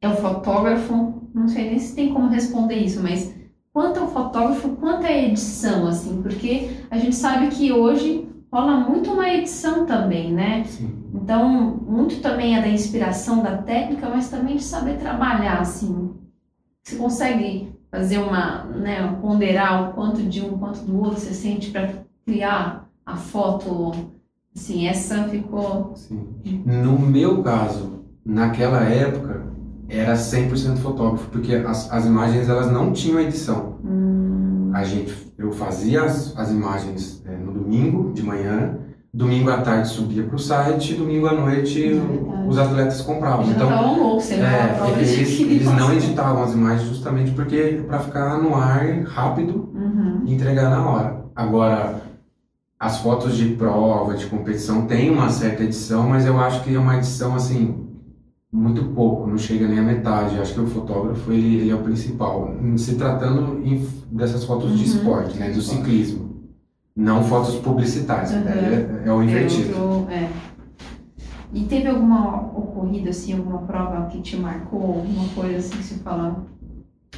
é 0.00 0.08
o 0.08 0.16
fotógrafo? 0.16 1.22
Não 1.34 1.48
sei 1.48 1.70
nem 1.70 1.78
se 1.78 1.94
tem 1.94 2.12
como 2.12 2.28
responder 2.28 2.76
isso, 2.76 3.02
mas 3.02 3.34
quanto 3.78 4.00
ao 4.00 4.08
fotógrafo, 4.08 4.70
quanto 4.70 5.06
à 5.06 5.12
edição, 5.12 5.86
assim, 5.86 6.20
porque 6.20 6.68
a 6.90 6.98
gente 6.98 7.14
sabe 7.14 7.46
que 7.46 7.72
hoje 7.72 8.28
rola 8.52 8.76
muito 8.78 9.12
uma 9.12 9.32
edição 9.32 9.86
também, 9.86 10.32
né? 10.32 10.64
Sim. 10.64 11.04
Então, 11.14 11.48
muito 11.86 12.20
também 12.20 12.56
é 12.56 12.60
da 12.60 12.66
inspiração 12.66 13.40
da 13.40 13.58
técnica, 13.58 14.08
mas 14.08 14.28
também 14.28 14.56
de 14.56 14.64
saber 14.64 14.98
trabalhar, 14.98 15.60
assim. 15.60 16.10
Você 16.82 16.96
consegue 16.96 17.72
fazer 17.88 18.18
uma, 18.18 18.64
né, 18.64 19.16
ponderar 19.22 19.88
o 19.90 19.92
quanto 19.92 20.22
de 20.24 20.44
um, 20.44 20.58
quanto 20.58 20.80
do 20.80 20.98
outro 20.98 21.20
você 21.20 21.32
sente 21.32 21.70
para 21.70 21.88
criar 22.26 22.90
a 23.06 23.14
foto, 23.14 23.92
assim, 24.56 24.88
essa 24.88 25.22
ficou... 25.28 25.92
Sim. 25.94 26.26
No 26.66 26.98
meu 26.98 27.44
caso, 27.44 28.02
naquela 28.26 28.82
época, 28.82 29.46
era 29.88 30.14
100% 30.14 30.76
fotógrafo, 30.78 31.28
porque 31.30 31.54
as, 31.54 31.90
as 31.92 32.04
imagens 32.06 32.48
elas 32.48 32.70
não 32.70 32.92
tinham 32.92 33.18
edição. 33.20 33.76
Hum, 33.84 34.70
A 34.74 34.84
gente, 34.84 35.32
eu 35.38 35.50
fazia 35.52 36.02
as, 36.02 36.36
as 36.36 36.50
imagens 36.50 37.22
é, 37.26 37.36
no 37.36 37.52
domingo 37.52 38.12
de 38.12 38.22
manhã, 38.22 38.76
domingo 39.12 39.50
à 39.50 39.58
tarde 39.62 39.88
subia 39.88 40.22
para 40.22 40.36
o 40.36 40.38
site, 40.38 40.94
domingo 40.94 41.26
à 41.26 41.32
noite 41.32 41.82
É 41.98 42.48
os 42.48 42.56
atletas 42.58 43.00
compravam. 43.00 43.44
já 43.46 43.52
Então, 43.52 43.68
tava 43.68 43.90
louco, 43.92 44.22
é, 44.32 44.68
prova 44.76 44.92
eles, 44.98 45.40
eles 45.40 45.66
não 45.66 45.92
editavam 45.92 46.42
as 46.44 46.52
imagens 46.52 46.88
justamente 46.88 47.30
porque 47.32 47.82
para 47.86 47.98
ficar 48.00 48.38
no 48.42 48.54
ar 48.54 48.86
rápido 49.06 49.68
Uhum. 49.74 50.22
e 50.26 50.34
entregar 50.34 50.70
na 50.70 50.86
hora. 50.88 51.24
Agora, 51.34 52.02
as 52.78 52.98
fotos 52.98 53.36
de 53.36 53.50
prova, 53.54 54.14
de 54.14 54.26
competição, 54.26 54.86
tem 54.86 55.10
uma 55.10 55.28
certa 55.30 55.62
edição, 55.64 56.08
mas 56.08 56.26
eu 56.26 56.38
acho 56.38 56.62
que 56.62 56.74
é 56.74 56.78
uma 56.78 56.96
edição 56.96 57.34
assim 57.34 57.86
muito 58.52 58.82
pouco, 58.94 59.26
não 59.28 59.36
chega 59.38 59.68
nem 59.68 59.78
à 59.78 59.82
metade. 59.82 60.38
Acho 60.38 60.54
que 60.54 60.60
o 60.60 60.66
fotógrafo 60.66 61.30
ele, 61.32 61.56
ele 61.60 61.70
é 61.70 61.74
o 61.74 61.82
principal. 61.82 62.50
Se 62.76 62.94
tratando 62.96 63.60
em- 63.64 63.86
dessas 64.10 64.44
fotos 64.44 64.70
de 64.78 64.84
Uhum. 64.84 64.96
esporte, 64.96 65.38
né, 65.38 65.50
do 65.50 65.60
ciclismo, 65.60 66.28
não 66.96 67.22
fotos 67.24 67.56
publicitárias. 67.56 68.32
Uhum. 68.32 68.38
é, 68.48 69.02
é 69.06 69.12
o 69.12 69.22
invertido. 69.22 69.72
É, 69.74 69.80
outro- 69.80 70.10
é. 70.12 70.28
E 71.52 71.64
teve 71.64 71.88
alguma 71.88 72.42
ocorrida, 72.54 73.10
assim, 73.10 73.32
alguma 73.32 73.58
prova 73.62 74.06
que 74.06 74.20
te 74.20 74.36
marcou, 74.36 74.82
alguma 74.82 75.28
coisa 75.34 75.56
assim 75.58 75.76
que 75.78 75.84
você 75.84 75.94
fala? 75.96 76.44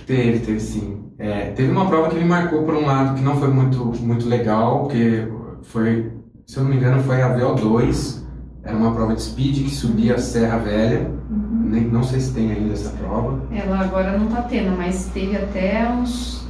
Teve, 0.07 0.39
teve 0.41 0.61
sim. 0.61 1.05
É, 1.19 1.51
teve 1.51 1.71
uma 1.71 1.87
prova 1.87 2.09
que 2.09 2.17
me 2.17 2.25
marcou 2.25 2.63
por 2.65 2.75
um 2.75 2.87
lado 2.87 3.15
que 3.17 3.23
não 3.23 3.37
foi 3.37 3.49
muito, 3.49 3.85
muito 4.03 4.29
legal, 4.29 4.81
porque 4.85 5.29
foi, 5.63 6.13
se 6.47 6.57
eu 6.59 6.63
não 6.65 6.71
me 6.71 6.77
engano, 6.77 7.03
foi 7.03 7.21
a 7.23 7.37
VO2, 7.37 8.20
era 8.63 8.77
uma 8.77 8.93
prova 8.93 9.15
de 9.15 9.23
speed 9.23 9.65
que 9.65 9.71
subia 9.71 10.15
a 10.15 10.19
Serra 10.19 10.59
Velha, 10.59 11.11
Nem, 11.31 11.85
não 11.85 12.03
sei 12.03 12.21
se 12.21 12.33
tem 12.33 12.53
ainda 12.53 12.73
essa 12.73 12.91
prova. 12.91 13.41
Ela 13.51 13.81
agora 13.81 14.19
não 14.19 14.27
tá 14.27 14.43
tendo, 14.43 14.77
mas 14.77 15.07
teve 15.15 15.37
até 15.37 15.89
uns 15.91 16.45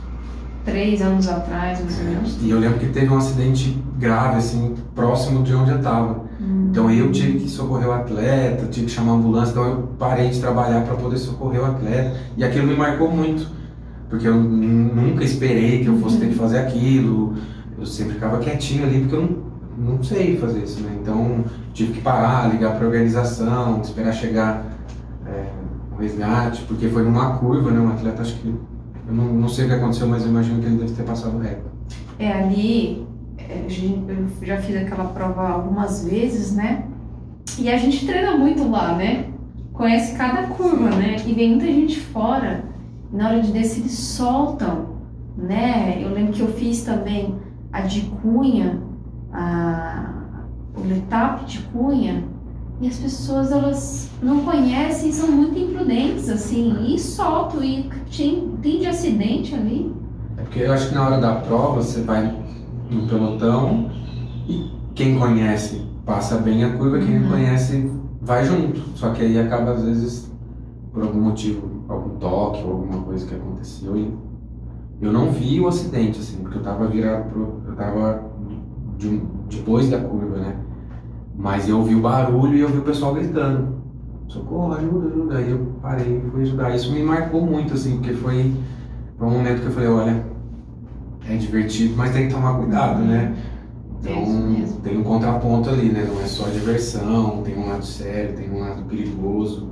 três 0.64 1.00
anos 1.00 1.28
atrás, 1.28 1.80
mais 1.80 1.98
ou 1.98 2.04
menos. 2.04 2.38
E 2.40 2.50
eu 2.50 2.58
lembro 2.58 2.78
que 2.78 2.86
teve 2.86 3.08
um 3.08 3.16
acidente 3.16 3.78
grave, 3.98 4.38
assim, 4.38 4.74
próximo 4.94 5.42
de 5.42 5.54
onde 5.54 5.70
eu 5.70 5.78
estava. 5.78 6.24
Hum. 6.40 6.68
Então 6.70 6.90
eu 6.90 7.12
tive 7.12 7.40
que 7.40 7.48
socorrer 7.48 7.88
o 7.88 7.92
atleta, 7.92 8.66
tive 8.66 8.86
que 8.86 8.92
chamar 8.92 9.12
a 9.12 9.14
ambulância, 9.16 9.52
então 9.52 9.64
eu 9.64 9.88
parei 9.98 10.30
de 10.30 10.40
trabalhar 10.40 10.82
para 10.84 10.96
poder 10.96 11.18
socorrer 11.18 11.60
o 11.60 11.66
atleta. 11.66 12.16
E 12.36 12.42
aquilo 12.42 12.66
me 12.66 12.76
marcou 12.76 13.10
muito, 13.10 13.46
porque 14.08 14.26
eu 14.26 14.34
nunca 14.34 15.22
esperei 15.22 15.82
que 15.82 15.86
eu 15.86 15.98
fosse 15.98 16.18
ter 16.18 16.28
que 16.28 16.34
fazer 16.34 16.58
aquilo. 16.58 17.34
Eu 17.78 17.86
sempre 17.86 18.14
ficava 18.14 18.38
quietinho 18.38 18.84
ali, 18.84 19.00
porque 19.00 19.14
eu 19.14 19.22
não, 19.22 19.49
não 19.80 20.02
sei 20.02 20.36
fazer 20.36 20.62
isso, 20.62 20.82
né? 20.82 20.98
Então 21.00 21.44
tive 21.72 21.94
que 21.94 22.00
parar, 22.00 22.52
ligar 22.52 22.76
para 22.76 22.84
a 22.84 22.88
organização, 22.88 23.80
esperar 23.80 24.12
chegar 24.12 24.66
é, 25.26 25.46
o 25.92 26.00
resgate, 26.00 26.62
porque 26.64 26.88
foi 26.88 27.02
numa 27.02 27.38
curva, 27.38 27.70
né? 27.70 27.80
Um 27.80 27.88
atleta, 27.88 28.22
acho 28.22 28.36
que. 28.36 28.48
Eu 28.48 29.14
não, 29.14 29.24
não 29.24 29.48
sei 29.48 29.64
o 29.64 29.68
que 29.68 29.74
aconteceu, 29.74 30.06
mas 30.06 30.22
eu 30.22 30.28
imagino 30.28 30.60
que 30.60 30.66
ele 30.66 30.76
deve 30.76 30.92
ter 30.92 31.02
passado 31.02 31.38
reto. 31.38 31.68
É, 32.18 32.30
ali, 32.30 33.06
é, 33.38 33.64
eu 33.66 34.46
já 34.46 34.58
fiz 34.58 34.76
aquela 34.76 35.04
prova 35.04 35.48
algumas 35.48 36.04
vezes, 36.04 36.54
né? 36.54 36.84
E 37.58 37.68
a 37.68 37.76
gente 37.76 38.06
treina 38.06 38.36
muito 38.36 38.68
lá, 38.70 38.94
né? 38.94 39.26
Conhece 39.72 40.14
cada 40.16 40.42
curva, 40.48 40.90
né? 40.90 41.16
E 41.26 41.32
vem 41.32 41.50
muita 41.50 41.66
gente 41.66 41.98
fora. 41.98 42.64
Na 43.10 43.28
hora 43.28 43.40
de 43.40 43.50
descer, 43.50 43.80
eles 43.80 43.98
soltam, 43.98 44.90
né? 45.36 45.98
Eu 46.00 46.10
lembro 46.10 46.32
que 46.32 46.42
eu 46.42 46.52
fiz 46.52 46.84
também 46.84 47.34
a 47.72 47.80
de 47.80 48.02
Cunha, 48.02 48.89
a, 49.32 50.10
o 50.76 50.86
letap 50.86 51.44
de 51.44 51.58
Cunha. 51.60 52.24
E 52.80 52.88
as 52.88 52.96
pessoas, 52.96 53.52
elas 53.52 54.08
não 54.22 54.40
conhecem, 54.40 55.12
são 55.12 55.30
muito 55.30 55.58
imprudentes, 55.58 56.30
assim, 56.30 56.94
e 56.94 56.98
soltam, 56.98 57.62
e 57.62 57.90
tem, 58.16 58.48
tem 58.62 58.78
de 58.80 58.86
acidente 58.86 59.54
ali. 59.54 59.94
É 60.38 60.42
porque 60.42 60.60
eu 60.60 60.72
acho 60.72 60.88
que 60.88 60.94
na 60.94 61.04
hora 61.06 61.18
da 61.20 61.34
prova 61.36 61.82
você 61.82 62.00
vai 62.00 62.34
no 62.90 63.06
pelotão 63.06 63.90
e 64.48 64.70
quem 64.94 65.18
conhece 65.18 65.82
passa 66.06 66.38
bem 66.38 66.64
a 66.64 66.72
curva, 66.78 66.98
quem 67.00 67.18
não 67.18 67.24
Uhum. 67.26 67.30
conhece 67.32 67.92
vai 68.22 68.46
junto. 68.46 68.80
Só 68.94 69.10
que 69.10 69.22
aí 69.22 69.38
acaba 69.38 69.72
às 69.72 69.84
vezes 69.84 70.32
por 70.90 71.02
algum 71.02 71.20
motivo, 71.20 71.84
algum 71.86 72.16
toque 72.18 72.64
ou 72.64 72.72
alguma 72.72 73.02
coisa 73.02 73.26
que 73.26 73.34
aconteceu 73.34 73.94
e 73.96 74.12
eu 75.02 75.12
não 75.12 75.30
vi 75.30 75.60
o 75.60 75.68
acidente 75.68 76.18
assim, 76.18 76.38
porque 76.38 76.56
eu 76.58 76.62
tava 76.62 76.86
virado 76.86 77.28
pro, 77.30 77.60
eu 77.68 77.74
tava 77.76 78.24
de 79.00 79.08
um- 79.08 79.20
depois 79.48 79.88
da 79.88 79.98
curva, 79.98 80.36
né? 80.36 80.56
Mas 81.36 81.68
eu 81.68 81.78
ouvi 81.78 81.94
o 81.94 82.00
barulho 82.02 82.54
e 82.54 82.60
eu 82.60 82.68
vi 82.68 82.78
o 82.78 82.82
pessoal 82.82 83.14
gritando. 83.14 83.80
Socorro, 84.28 84.74
ajuda, 84.74 85.08
ajuda. 85.08 85.38
Aí 85.38 85.50
eu 85.50 85.72
parei 85.80 86.18
e 86.18 86.30
fui 86.30 86.42
ajudar. 86.42 86.74
Isso 86.76 86.92
me 86.92 87.02
marcou 87.02 87.44
muito, 87.44 87.74
assim, 87.74 87.96
porque 87.96 88.12
foi, 88.12 88.52
foi 89.16 89.26
um 89.26 89.30
momento 89.30 89.60
que 89.62 89.66
eu 89.66 89.72
falei, 89.72 89.88
olha, 89.88 90.24
é 91.28 91.36
divertido, 91.36 91.94
mas 91.96 92.12
tem 92.12 92.28
que 92.28 92.34
tomar 92.34 92.58
cuidado, 92.58 93.00
né? 93.02 93.34
É 94.04 94.12
Então 94.12 94.80
tem 94.82 94.98
um 94.98 95.02
contraponto 95.02 95.70
ali, 95.70 95.88
né? 95.90 96.06
Não 96.06 96.20
é 96.20 96.26
só 96.26 96.44
diversão, 96.48 97.42
tem 97.42 97.58
um 97.58 97.68
lado 97.68 97.84
sério, 97.84 98.36
tem 98.36 98.50
um 98.50 98.60
lado 98.60 98.82
perigoso. 98.84 99.70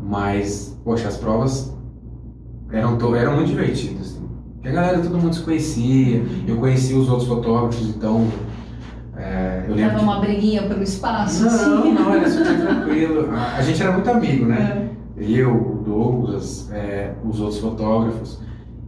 Mas, 0.00 0.78
poxa, 0.84 1.08
as 1.08 1.16
provas 1.16 1.76
eram, 2.70 2.96
eram 3.16 3.36
muito 3.36 3.48
divertidas, 3.48 4.20
Porque 4.62 4.68
a 4.68 4.80
galera, 4.80 4.98
todo 5.00 5.18
mundo 5.18 5.34
se 5.34 5.40
conhecia, 5.42 6.22
eu 6.46 6.56
conhecia 6.56 6.96
os 6.96 7.08
outros 7.08 7.26
fotógrafos, 7.28 7.88
então. 7.88 8.28
é, 9.16 9.64
eu 9.66 9.74
lembro. 9.74 9.90
Dava 9.90 9.98
que- 9.98 10.04
uma 10.04 10.20
briguinha 10.20 10.62
pelo 10.62 10.82
espaço, 10.84 11.42
Não, 11.44 11.48
assim. 11.80 11.92
não, 11.92 12.14
era 12.14 12.30
super 12.30 12.60
tranquilo. 12.60 13.28
A, 13.34 13.56
a 13.56 13.62
gente 13.62 13.82
era 13.82 13.90
muito 13.90 14.08
amigo, 14.08 14.46
né? 14.46 14.88
É. 15.18 15.22
Eu, 15.24 15.52
o 15.52 15.82
Douglas, 15.84 16.70
é, 16.72 17.12
os 17.28 17.40
outros 17.40 17.58
fotógrafos. 17.60 18.38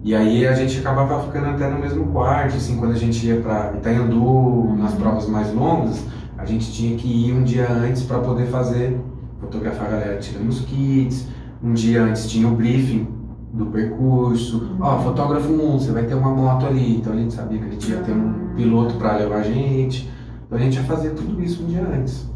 E 0.04 0.14
aí 0.14 0.46
a 0.46 0.54
gente 0.54 0.78
acabava 0.78 1.22
ficando 1.24 1.46
até 1.46 1.68
no 1.68 1.78
mesmo 1.80 2.06
quarto, 2.06 2.56
assim, 2.56 2.76
quando 2.76 2.92
a 2.92 2.96
gente 2.98 3.26
ia 3.26 3.40
para 3.40 3.72
Itaiandu, 3.76 4.74
nas 4.76 4.94
provas 4.94 5.26
mais 5.28 5.52
longas, 5.52 6.04
a 6.38 6.44
gente 6.44 6.70
tinha 6.72 6.96
que 6.96 7.08
ir 7.08 7.32
um 7.32 7.42
dia 7.42 7.68
antes 7.68 8.02
para 8.02 8.18
poder 8.20 8.46
fazer, 8.46 8.96
fotografar 9.40 9.88
a 9.88 9.90
galera 9.90 10.18
tirando 10.18 10.48
os 10.48 10.60
kits. 10.60 11.26
Um 11.62 11.72
dia 11.72 12.02
antes 12.02 12.28
tinha 12.28 12.46
o 12.46 12.52
briefing 12.54 13.08
do 13.54 13.66
percurso. 13.66 14.76
Ó, 14.80 14.98
fotógrafo 14.98 15.52
1, 15.52 15.78
você 15.78 15.92
vai 15.92 16.04
ter 16.04 16.14
uma 16.14 16.30
moto 16.34 16.66
ali. 16.66 16.96
Então 16.96 17.12
a 17.12 17.16
gente 17.16 17.32
sabia 17.32 17.58
que 17.58 17.64
a 17.66 17.70
gente 17.70 17.90
ia 17.90 17.98
ter 17.98 18.12
um 18.12 18.54
piloto 18.56 18.94
para 18.96 19.16
levar 19.16 19.36
a 19.36 19.42
gente. 19.42 20.10
Então 20.46 20.58
a 20.58 20.60
gente 20.60 20.76
ia 20.76 20.84
fazer 20.84 21.10
tudo 21.10 21.40
isso 21.42 21.62
um 21.62 21.66
dia 21.66 21.86
antes. 21.86 22.28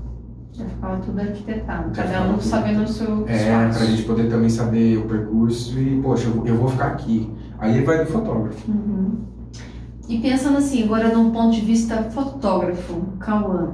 Já 0.53 0.65
ficava 0.65 0.97
tudo 0.99 1.21
arquitetado, 1.21 1.95
Já 1.95 2.03
cada 2.03 2.25
um 2.27 2.33
tudo. 2.33 2.43
sabendo 2.43 2.83
o 2.83 2.89
seu 2.89 3.25
É, 3.29 3.37
espaço. 3.37 3.79
pra 3.79 3.87
gente 3.89 4.03
poder 4.05 4.29
também 4.29 4.49
saber 4.49 4.97
o 4.99 5.03
percurso 5.07 5.79
e, 5.79 6.01
poxa, 6.03 6.27
eu 6.29 6.33
vou- 6.33 6.47
eu 6.47 6.57
vou 6.57 6.69
ficar 6.69 6.87
aqui. 6.87 7.31
Aí 7.59 7.83
vai 7.85 8.05
do 8.05 8.11
fotógrafo. 8.11 8.71
Uhum. 8.71 9.19
E 10.09 10.19
pensando 10.19 10.59
assim, 10.59 10.83
agora 10.85 11.13
num 11.15 11.31
ponto 11.31 11.55
de 11.55 11.61
vista 11.61 11.97
fotógrafo, 12.05 13.03
Cauã, 13.21 13.69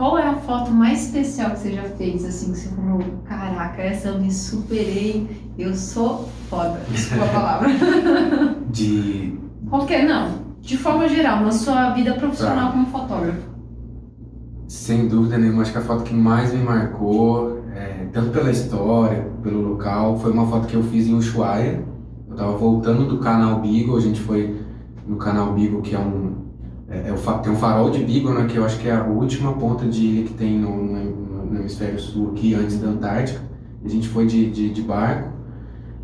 qual 0.00 0.16
é 0.16 0.26
a 0.26 0.34
foto 0.34 0.70
mais 0.70 1.04
especial 1.04 1.50
que 1.50 1.58
você 1.58 1.72
já 1.74 1.82
fez, 1.82 2.24
assim, 2.24 2.52
que 2.52 2.58
você 2.58 2.68
falou, 2.70 3.02
caraca, 3.26 3.82
essa 3.82 4.08
eu 4.08 4.18
me 4.18 4.32
superei, 4.32 5.28
eu 5.58 5.74
sou 5.74 6.26
foda, 6.48 6.80
desculpa 6.90 7.26
a 7.26 7.28
palavra. 7.28 7.68
De. 8.70 9.38
Qualquer, 9.68 10.08
não, 10.08 10.38
de 10.62 10.78
forma 10.78 11.06
geral, 11.06 11.42
na 11.42 11.52
sua 11.52 11.90
vida 11.90 12.14
Tá. 12.14 12.18
profissional 12.18 12.72
como 12.72 12.86
fotógrafo. 12.86 13.42
Sem 14.66 15.06
dúvida 15.06 15.36
nenhuma, 15.36 15.60
acho 15.60 15.72
que 15.72 15.76
a 15.76 15.82
foto 15.82 16.02
que 16.02 16.14
mais 16.14 16.54
me 16.54 16.62
marcou, 16.62 17.62
é, 17.74 18.06
tanto 18.10 18.30
pela 18.30 18.50
história, 18.50 19.28
pelo 19.42 19.60
local, 19.60 20.18
foi 20.18 20.32
uma 20.32 20.46
foto 20.46 20.66
que 20.66 20.76
eu 20.76 20.82
fiz 20.84 21.08
em 21.08 21.14
Ushuaia. 21.14 21.84
Eu 22.26 22.36
tava 22.36 22.56
voltando 22.56 23.06
do 23.06 23.18
canal 23.18 23.60
Beagle, 23.60 23.98
a 23.98 24.00
gente 24.00 24.22
foi 24.22 24.62
no 25.06 25.16
canal 25.16 25.52
Beagle, 25.52 25.82
que 25.82 25.94
é 25.94 25.98
um. 25.98 26.29
É, 26.90 27.08
é 27.08 27.12
o 27.12 27.38
tem 27.38 27.52
um 27.52 27.56
farol 27.56 27.90
de 27.90 28.04
né, 28.34 28.46
que 28.48 28.56
eu 28.56 28.64
acho 28.64 28.78
que 28.78 28.88
é 28.88 28.92
a 28.96 29.04
última 29.04 29.52
ponta 29.52 29.86
de 29.86 30.04
ilha 30.04 30.24
que 30.26 30.34
tem 30.34 30.58
no, 30.58 30.70
no- 30.84 31.46
no 31.46 31.58
hemisfério 31.58 31.98
sul 31.98 32.30
aqui, 32.32 32.54
antes 32.54 32.78
da 32.80 32.88
Antártica. 32.88 33.40
A 33.84 33.88
gente 33.88 34.08
foi 34.08 34.26
de, 34.26 34.50
de, 34.50 34.70
de 34.70 34.82
barco 34.82 35.30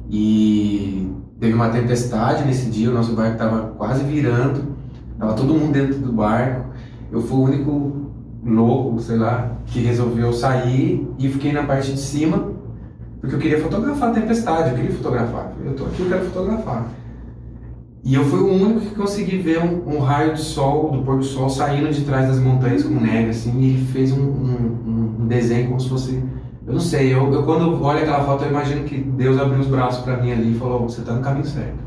e 0.08 1.10
teve 1.38 1.52
uma 1.54 1.68
tempestade 1.68 2.44
nesse 2.44 2.70
dia, 2.70 2.90
o 2.90 2.94
nosso 2.94 3.12
barco 3.14 3.32
estava 3.32 3.68
quase 3.76 4.04
virando, 4.04 4.62
tava 5.18 5.34
todo 5.34 5.52
mundo 5.54 5.72
dentro 5.72 5.98
do 5.98 6.12
barco. 6.12 6.66
Eu 7.10 7.20
fui 7.20 7.36
o 7.36 7.42
único 7.42 7.92
louco, 8.44 9.00
sei 9.00 9.16
lá, 9.18 9.52
que 9.66 9.80
resolveu 9.80 10.32
sair 10.32 11.06
e 11.18 11.28
fiquei 11.28 11.52
na 11.52 11.64
parte 11.64 11.92
de 11.92 12.00
cima 12.00 12.54
porque 13.20 13.34
eu 13.34 13.40
queria 13.40 13.60
fotografar 13.60 14.10
a 14.10 14.12
tempestade, 14.12 14.70
eu 14.70 14.76
queria 14.76 14.92
fotografar. 14.92 15.52
Eu 15.64 15.74
tô 15.74 15.84
aqui, 15.86 16.00
eu 16.02 16.08
quero 16.08 16.24
fotografar. 16.26 16.86
E 18.06 18.14
eu 18.14 18.24
fui 18.24 18.38
o 18.38 18.46
único 18.46 18.82
que 18.82 18.94
consegui 18.94 19.36
ver 19.38 19.58
um, 19.58 19.96
um, 19.96 19.98
raio 19.98 20.34
de 20.34 20.40
sol, 20.40 20.92
do 20.92 21.02
pôr 21.02 21.16
do 21.18 21.24
sol, 21.24 21.50
saindo 21.50 21.90
de 21.90 22.04
trás 22.04 22.28
das 22.28 22.38
montanhas 22.38 22.84
com 22.84 22.94
neve, 22.94 23.30
assim, 23.30 23.60
e 23.60 23.70
ele 23.70 23.84
fez 23.86 24.12
um, 24.12 24.22
um, 24.22 25.16
um 25.18 25.26
desenho 25.26 25.66
como 25.66 25.80
se 25.80 25.88
fosse. 25.88 26.22
Eu 26.64 26.74
não 26.74 26.78
sei, 26.78 27.12
eu, 27.12 27.32
eu 27.32 27.42
quando 27.42 27.82
olho 27.82 27.98
aquela 27.98 28.22
foto, 28.22 28.44
eu 28.44 28.50
imagino 28.50 28.84
que 28.84 28.96
Deus 28.96 29.36
abriu 29.40 29.58
os 29.58 29.66
braços 29.66 30.04
para 30.04 30.18
mim 30.18 30.30
ali 30.30 30.52
e 30.52 30.54
falou: 30.56 30.82
você 30.88 31.00
está 31.00 31.14
no 31.14 31.20
caminho 31.20 31.46
certo. 31.46 31.78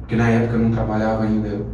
Porque 0.00 0.16
na 0.16 0.28
época 0.28 0.56
eu 0.56 0.58
não 0.58 0.72
trabalhava 0.72 1.22
ainda 1.22 1.64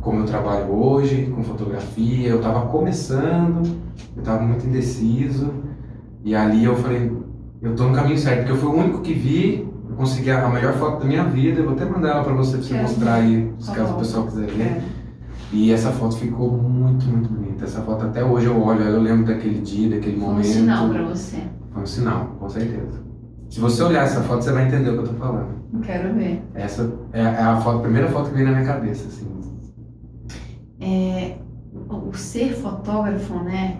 como 0.00 0.18
eu 0.18 0.24
trabalho 0.24 0.72
hoje, 0.72 1.32
com 1.32 1.40
fotografia, 1.44 2.30
eu 2.30 2.38
estava 2.38 2.66
começando, 2.66 3.64
eu 4.16 4.20
estava 4.20 4.42
muito 4.42 4.66
indeciso, 4.66 5.54
e 6.24 6.34
ali 6.34 6.64
eu 6.64 6.74
falei: 6.74 7.12
eu 7.62 7.70
estou 7.70 7.86
no 7.86 7.94
caminho 7.94 8.18
certo, 8.18 8.38
porque 8.38 8.52
eu 8.52 8.56
fui 8.56 8.68
o 8.68 8.76
único 8.76 9.00
que 9.00 9.14
vi 9.14 9.68
consegui 9.98 10.30
a 10.30 10.48
melhor 10.48 10.72
foto 10.74 11.00
da 11.00 11.04
minha 11.04 11.24
vida. 11.24 11.60
Eu 11.60 11.64
vou 11.64 11.74
até 11.74 11.84
mandar 11.84 12.10
ela 12.10 12.24
para 12.24 12.32
você, 12.32 12.56
para 12.56 12.66
você 12.66 12.74
mostrar 12.74 13.14
aí, 13.14 13.52
se 13.58 13.70
caso 13.72 13.94
o 13.94 13.98
pessoal 13.98 14.26
quiser 14.26 14.46
ver. 14.46 14.62
É. 14.62 14.82
E 15.52 15.72
essa 15.72 15.90
foto 15.90 16.16
ficou 16.16 16.50
muito, 16.52 17.04
muito 17.06 17.28
bonita. 17.28 17.64
Essa 17.64 17.80
foto 17.82 18.04
até 18.06 18.24
hoje 18.24 18.46
eu 18.46 18.62
olho, 18.62 18.82
eu 18.82 19.00
lembro 19.00 19.26
daquele 19.26 19.60
dia, 19.60 19.90
daquele 19.90 20.16
momento. 20.16 20.44
Foi 20.44 20.50
um 20.50 20.54
sinal 20.54 20.88
para 20.88 21.02
você. 21.02 21.42
Foi 21.72 21.82
um 21.82 21.86
sinal, 21.86 22.36
com 22.38 22.48
certeza. 22.48 23.02
Se 23.50 23.60
você 23.60 23.82
olhar 23.82 24.04
essa 24.04 24.20
foto, 24.22 24.44
você 24.44 24.52
vai 24.52 24.66
entender 24.66 24.90
o 24.90 24.92
que 24.92 24.98
eu 24.98 25.08
tô 25.08 25.14
falando. 25.14 25.48
Quero 25.82 26.14
ver. 26.14 26.42
Essa 26.54 26.90
é, 27.12 27.20
é 27.20 27.42
a, 27.42 27.56
foto, 27.60 27.78
a 27.78 27.82
primeira 27.82 28.08
foto 28.08 28.28
que 28.28 28.36
veio 28.36 28.46
na 28.46 28.52
minha 28.52 28.66
cabeça, 28.66 29.08
assim. 29.08 29.26
É, 30.80 31.38
o 31.88 32.12
ser 32.14 32.54
fotógrafo, 32.54 33.34
né? 33.42 33.78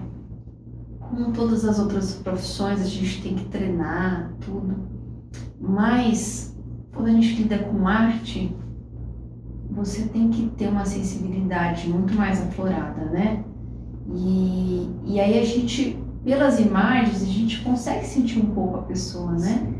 Como 1.01 1.33
todas 1.33 1.65
as 1.65 1.79
outras 1.79 2.15
profissões, 2.15 2.81
a 2.81 2.87
gente 2.87 3.23
tem 3.23 3.35
que 3.35 3.45
treinar 3.45 4.33
tudo. 4.41 4.98
Mas 5.61 6.57
quando 6.95 7.09
a 7.09 7.13
gente 7.13 7.43
lida 7.43 7.59
com 7.59 7.87
arte, 7.87 8.55
você 9.71 10.03
tem 10.09 10.31
que 10.31 10.47
ter 10.57 10.69
uma 10.69 10.85
sensibilidade 10.85 11.89
muito 11.89 12.15
mais 12.15 12.41
aflorada, 12.41 13.05
né? 13.07 13.45
E, 14.15 14.89
e 15.05 15.21
aí 15.21 15.39
a 15.39 15.45
gente, 15.45 15.99
pelas 16.25 16.59
imagens, 16.59 17.23
a 17.23 17.27
gente 17.27 17.63
consegue 17.63 18.05
sentir 18.07 18.41
um 18.41 18.47
pouco 18.47 18.79
a 18.79 18.83
pessoa, 18.83 19.33
né? 19.33 19.75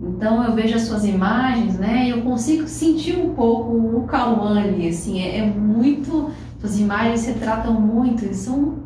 Então 0.00 0.42
eu 0.42 0.54
vejo 0.54 0.74
as 0.74 0.82
suas 0.82 1.04
imagens, 1.04 1.78
né? 1.78 2.06
E 2.06 2.10
eu 2.10 2.22
consigo 2.22 2.66
sentir 2.66 3.16
um 3.16 3.34
pouco 3.34 3.72
o 3.72 4.04
Cauã 4.04 4.60
ali, 4.60 4.88
assim, 4.88 5.20
é, 5.20 5.38
é 5.38 5.46
muito. 5.46 6.30
Suas 6.58 6.78
imagens 6.78 7.26
retratam 7.26 7.80
muito, 7.80 8.32
são, 8.34 8.78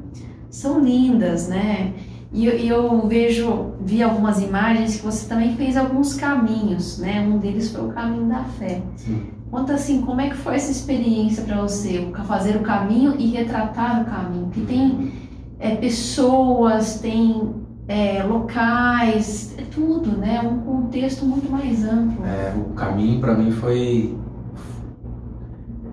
são 0.51 0.81
lindas, 0.81 1.49
né? 1.49 1.93
E 2.37 2.45
eu, 2.45 2.53
eu, 2.53 3.09
vejo, 3.09 3.73
vi 3.81 4.03
algumas 4.03 4.43
imagens 4.43 4.97
que 4.97 5.07
você 5.07 5.27
também 5.27 5.57
fez 5.57 5.75
alguns 5.75 6.13
caminhos, 6.13 6.99
né? 6.99 7.27
Um 7.27 7.39
deles 7.39 7.71
foi 7.73 7.87
o 7.87 7.89
caminho 7.89 8.29
da 8.29 8.45
fé. 8.45 8.83
Sim. 8.95 9.23
Conta 9.51 9.73
assim, 9.73 10.03
como 10.03 10.21
é 10.21 10.29
que 10.29 10.37
foi 10.37 10.57
essa 10.57 10.71
experiência 10.71 11.45
para 11.45 11.63
você, 11.63 12.13
fazer 12.27 12.57
o 12.57 12.61
caminho 12.61 13.15
e 13.19 13.29
retratar 13.29 14.03
o 14.03 14.05
caminho? 14.05 14.51
Que 14.51 14.61
tem 14.67 15.13
é, 15.59 15.77
pessoas, 15.77 17.01
tem 17.01 17.55
é, 17.89 18.23
locais, 18.23 19.55
é 19.57 19.63
tudo, 19.63 20.19
né? 20.19 20.43
Um 20.43 20.59
contexto 20.59 21.25
muito 21.25 21.51
mais 21.51 21.85
amplo. 21.85 22.23
É, 22.27 22.53
o 22.55 22.75
caminho 22.75 23.19
para 23.19 23.35
mim 23.35 23.51
foi 23.51 24.15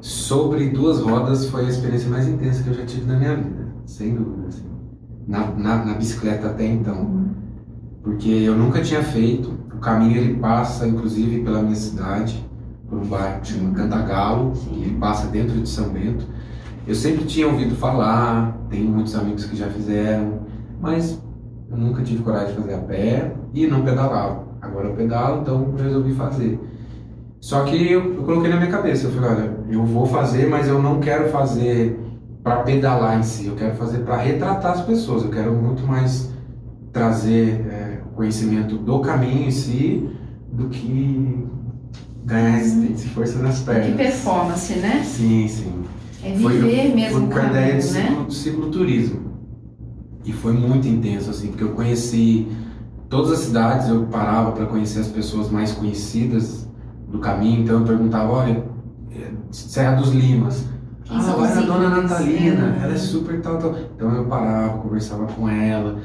sobre 0.01 0.71
duas 0.71 0.99
rodas 0.99 1.45
foi 1.45 1.67
a 1.67 1.69
experiência 1.69 2.09
mais 2.09 2.27
intensa 2.27 2.63
que 2.63 2.69
eu 2.69 2.73
já 2.73 2.85
tive 2.85 3.05
na 3.05 3.17
minha 3.17 3.37
vida, 3.37 3.73
sem 3.85 4.13
dúvida. 4.13 4.49
Assim 4.49 4.72
na, 5.27 5.47
na, 5.47 5.85
na 5.85 5.93
bicicleta 5.93 6.47
até 6.47 6.65
então. 6.65 7.25
Porque 8.01 8.29
eu 8.29 8.55
nunca 8.55 8.81
tinha 8.81 9.01
feito. 9.01 9.53
O 9.73 9.77
caminho 9.77 10.17
ele 10.17 10.35
passa, 10.35 10.87
inclusive, 10.87 11.43
pela 11.43 11.61
minha 11.61 11.75
cidade, 11.75 12.45
por 12.87 12.99
um 12.99 13.05
bairro 13.05 13.41
que 13.41 13.47
chama 13.47 13.73
Cantagalo, 13.73 14.53
e 14.71 14.83
ele 14.83 14.97
passa 14.97 15.27
dentro 15.27 15.59
de 15.59 15.67
São 15.67 15.89
Bento. 15.89 16.25
Eu 16.85 16.95
sempre 16.95 17.25
tinha 17.25 17.47
ouvido 17.47 17.75
falar, 17.75 18.57
tenho 18.69 18.89
muitos 18.89 19.15
amigos 19.15 19.45
que 19.45 19.55
já 19.55 19.67
fizeram, 19.67 20.41
mas 20.81 21.21
eu 21.69 21.77
nunca 21.77 22.03
tive 22.03 22.21
coragem 22.21 22.55
de 22.55 22.61
fazer 22.61 22.73
a 22.73 22.79
pé 22.79 23.33
e 23.53 23.65
não 23.67 23.83
pedalava. 23.83 24.43
Agora 24.61 24.89
eu 24.89 24.93
pedalo, 24.93 25.41
então 25.41 25.73
eu 25.77 25.83
resolvi 25.83 26.13
fazer. 26.13 26.59
Só 27.39 27.63
que 27.63 27.91
eu, 27.91 28.15
eu 28.15 28.23
coloquei 28.23 28.49
na 28.49 28.57
minha 28.57 28.71
cabeça, 28.71 29.07
eu 29.07 29.11
falei, 29.11 29.29
olha, 29.29 29.57
eu 29.69 29.85
vou 29.85 30.05
fazer, 30.05 30.47
mas 30.47 30.67
eu 30.67 30.81
não 30.81 30.99
quero 30.99 31.29
fazer 31.29 31.99
para 32.43 32.57
pedalar 32.63 33.17
em 33.17 33.23
si, 33.23 33.47
eu 33.47 33.55
quero 33.55 33.75
fazer 33.75 33.99
para 33.99 34.17
retratar 34.17 34.73
as 34.73 34.81
pessoas, 34.81 35.23
eu 35.23 35.29
quero 35.29 35.53
muito 35.53 35.87
mais 35.87 36.29
trazer 36.91 37.65
é, 37.69 38.01
conhecimento 38.15 38.77
do 38.77 38.99
caminho 38.99 39.47
em 39.47 39.51
si 39.51 40.09
do 40.51 40.67
que 40.67 41.47
ganhar 42.25 42.57
resistência 42.57 43.07
e 43.07 43.09
força 43.09 43.39
nas 43.39 43.59
pernas. 43.61 43.87
Que 43.87 43.93
performance, 43.93 44.73
né? 44.75 45.03
Sim, 45.03 45.47
sim. 45.47 45.83
É 46.23 46.31
viver 46.31 46.81
foi, 46.81 46.95
mesmo 46.95 47.19
foi 47.19 47.29
com 47.29 47.39
a 47.39 47.49
ideia 47.49 47.79
de 47.79 47.91
né? 47.93 48.25
cicloturismo. 48.29 49.33
E 50.25 50.31
foi 50.31 50.53
muito 50.53 50.87
intenso, 50.87 51.29
assim, 51.29 51.47
porque 51.47 51.63
eu 51.63 51.71
conheci 51.71 52.47
todas 53.09 53.31
as 53.31 53.39
cidades, 53.39 53.89
eu 53.89 54.03
parava 54.05 54.51
para 54.51 54.65
conhecer 54.65 54.99
as 54.99 55.07
pessoas 55.07 55.49
mais 55.49 55.71
conhecidas 55.71 56.69
do 57.09 57.19
caminho, 57.19 57.61
então 57.61 57.79
eu 57.79 57.85
perguntava, 57.85 58.31
olha, 58.31 58.63
é, 59.11 59.31
Serra 59.51 59.95
dos 59.95 60.11
Limas, 60.13 60.65
quem 61.05 61.17
ah, 61.17 61.21
vai 61.21 61.53
na 61.53 61.61
dona 61.61 61.89
Natalina, 61.89 62.77
ela 62.81 62.93
é 62.93 62.97
super 62.97 63.41
tal, 63.41 63.57
tal. 63.57 63.75
Então 63.95 64.13
eu 64.15 64.25
parava, 64.25 64.77
conversava 64.77 65.25
com 65.27 65.49
ela. 65.49 65.99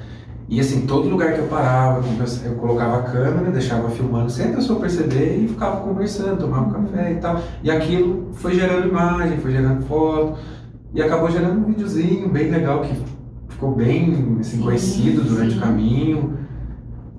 E 0.48 0.58
assim, 0.60 0.86
todo 0.86 1.08
lugar 1.08 1.34
que 1.34 1.40
eu 1.40 1.46
parava, 1.46 2.02
eu 2.44 2.54
colocava 2.54 2.98
a 2.98 3.02
câmera, 3.02 3.50
deixava 3.50 3.90
filmando 3.90 4.30
sem 4.30 4.50
a 4.50 4.56
pessoa 4.56 4.80
perceber 4.80 5.44
e 5.44 5.48
ficava 5.48 5.82
conversando, 5.82 6.38
tomava 6.38 6.68
um 6.68 6.72
café 6.72 7.12
e 7.12 7.16
tal. 7.16 7.40
E 7.62 7.70
aquilo 7.70 8.28
foi 8.32 8.54
gerando 8.54 8.88
imagem, 8.88 9.38
foi 9.38 9.52
gerando 9.52 9.84
foto. 9.84 10.38
E 10.94 11.02
acabou 11.02 11.30
gerando 11.30 11.60
um 11.60 11.64
videozinho 11.64 12.30
bem 12.30 12.50
legal 12.50 12.80
que 12.80 12.94
ficou 13.50 13.74
bem 13.74 14.38
assim, 14.40 14.62
conhecido 14.62 15.22
durante 15.22 15.52
sim. 15.52 15.58
o 15.58 15.60
caminho. 15.60 16.38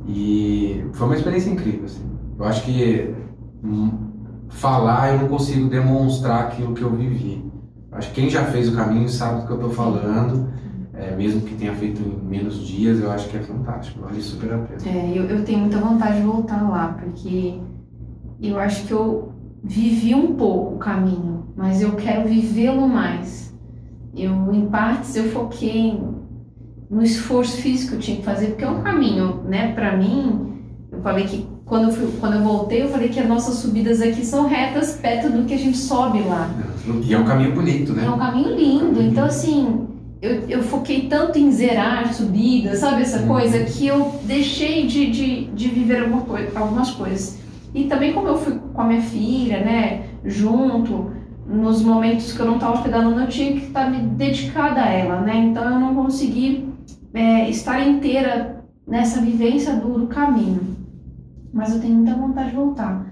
E 0.08 0.84
foi 0.94 1.08
uma 1.08 1.16
experiência 1.16 1.52
incrível. 1.52 1.86
Assim. 1.86 2.10
Eu 2.38 2.46
acho 2.46 2.64
que 2.64 3.14
hum, 3.64 3.92
falar 4.50 5.14
eu 5.14 5.20
não 5.20 5.28
consigo 5.28 5.70
demonstrar 5.70 6.46
aquilo 6.46 6.74
que 6.74 6.82
eu 6.82 6.90
vivi. 6.90 7.50
Acho 8.00 8.12
que 8.12 8.22
quem 8.22 8.30
já 8.30 8.46
fez 8.46 8.70
o 8.70 8.76
caminho 8.78 9.10
sabe 9.10 9.42
do 9.42 9.46
que 9.46 9.52
eu 9.52 9.58
estou 9.58 9.72
falando. 9.72 10.48
É, 10.94 11.14
mesmo 11.16 11.42
que 11.42 11.54
tenha 11.56 11.74
feito 11.76 12.02
em 12.02 12.26
menos 12.26 12.66
dias, 12.66 13.00
eu 13.00 13.12
acho 13.12 13.28
que 13.28 13.38
é 13.38 13.42
fantástico, 13.42 14.02
vale 14.02 14.22
super 14.22 14.54
a 14.54 14.58
pena. 14.60 14.80
É, 14.86 15.18
eu, 15.18 15.26
eu 15.26 15.44
tenho 15.44 15.60
muita 15.60 15.78
vontade 15.78 16.18
de 16.18 16.24
voltar 16.24 16.62
lá, 16.70 16.98
porque 17.00 17.60
eu 18.42 18.58
acho 18.58 18.86
que 18.86 18.92
eu 18.92 19.34
vivi 19.62 20.16
um 20.16 20.36
pouco 20.36 20.76
o 20.76 20.78
caminho, 20.78 21.48
mas 21.58 21.82
eu 21.82 21.92
quero 21.94 22.28
vivê-lo 22.28 22.88
mais. 22.88 23.54
Eu, 24.16 24.54
em 24.54 24.66
partes, 24.68 25.16
eu 25.18 25.26
foquei 25.26 26.02
no 26.90 27.04
esforço 27.04 27.58
físico 27.62 27.92
que 27.92 27.96
eu 27.98 28.00
tinha 28.00 28.18
que 28.18 28.24
fazer, 28.24 28.48
porque 28.48 28.64
é 28.64 28.70
um 28.70 28.82
caminho, 28.82 29.44
né? 29.44 29.74
Para 29.74 29.96
mim, 29.96 30.54
eu 30.92 31.02
falei 31.02 31.26
que 31.26 31.46
quando 31.70 31.84
eu, 31.84 31.92
fui, 31.92 32.12
quando 32.20 32.34
eu 32.34 32.42
voltei, 32.42 32.82
eu 32.82 32.90
falei 32.90 33.10
que 33.10 33.20
as 33.20 33.30
nossas 33.30 33.56
subidas 33.56 34.02
aqui 34.02 34.26
são 34.26 34.48
retas 34.48 34.94
perto 34.94 35.30
do 35.30 35.46
que 35.46 35.54
a 35.54 35.58
gente 35.58 35.78
sobe 35.78 36.20
lá. 36.24 36.50
E 37.04 37.14
é 37.14 37.18
um 37.18 37.24
caminho 37.24 37.54
bonito, 37.54 37.94
né? 37.94 38.06
É 38.06 38.10
um 38.10 38.18
caminho 38.18 38.56
lindo. 38.56 39.00
Então, 39.00 39.26
assim, 39.26 39.88
eu, 40.20 40.50
eu 40.50 40.64
foquei 40.64 41.02
tanto 41.08 41.38
em 41.38 41.52
zerar 41.52 42.12
subidas, 42.12 42.80
sabe 42.80 43.04
essa 43.04 43.20
uhum. 43.20 43.28
coisa, 43.28 43.64
que 43.66 43.86
eu 43.86 44.20
deixei 44.24 44.88
de, 44.88 45.12
de, 45.12 45.46
de 45.46 45.68
viver 45.70 46.02
alguma 46.02 46.24
coisa, 46.24 46.60
algumas 46.60 46.90
coisas. 46.90 47.38
E 47.74 47.84
também 47.84 48.14
como 48.14 48.28
eu 48.28 48.38
fui 48.38 48.60
com 48.74 48.82
a 48.82 48.86
minha 48.86 49.02
filha, 49.04 49.60
né, 49.60 50.06
junto, 50.26 51.12
nos 51.46 51.84
momentos 51.84 52.34
que 52.34 52.40
eu 52.40 52.48
não 52.48 52.56
estava 52.56 52.82
pedalando, 52.82 53.22
eu 53.22 53.28
tinha 53.28 53.54
que 53.54 53.68
estar 53.68 53.92
me 53.92 54.00
dedicada 54.00 54.82
a 54.82 54.90
ela, 54.90 55.22
né? 55.22 55.38
Então 55.38 55.64
eu 55.66 55.80
não 55.80 55.94
consegui 55.94 56.68
é, 57.14 57.48
estar 57.48 57.88
inteira 57.88 58.64
nessa 58.88 59.22
vivência 59.22 59.76
do, 59.76 60.00
do 60.00 60.08
caminho 60.08 60.79
mas 61.54 61.74
eu 61.74 61.80
tenho 61.80 61.96
muita 61.96 62.16
vontade 62.16 62.50
de 62.50 62.56
voltar. 62.56 63.06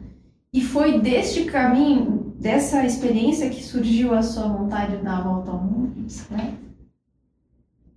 E 0.54 0.62
foi 0.62 1.00
deste 1.00 1.44
caminho, 1.46 2.34
dessa 2.40 2.86
experiência 2.86 3.50
que 3.50 3.64
surgiu 3.64 4.14
a 4.14 4.22
sua 4.22 4.48
vontade 4.48 4.98
de 4.98 5.04
dar 5.04 5.18
a 5.18 5.22
volta 5.22 5.52
ao 5.52 5.58
mundo 5.58 5.94
de 5.96 6.02
bicicleta? 6.02 6.68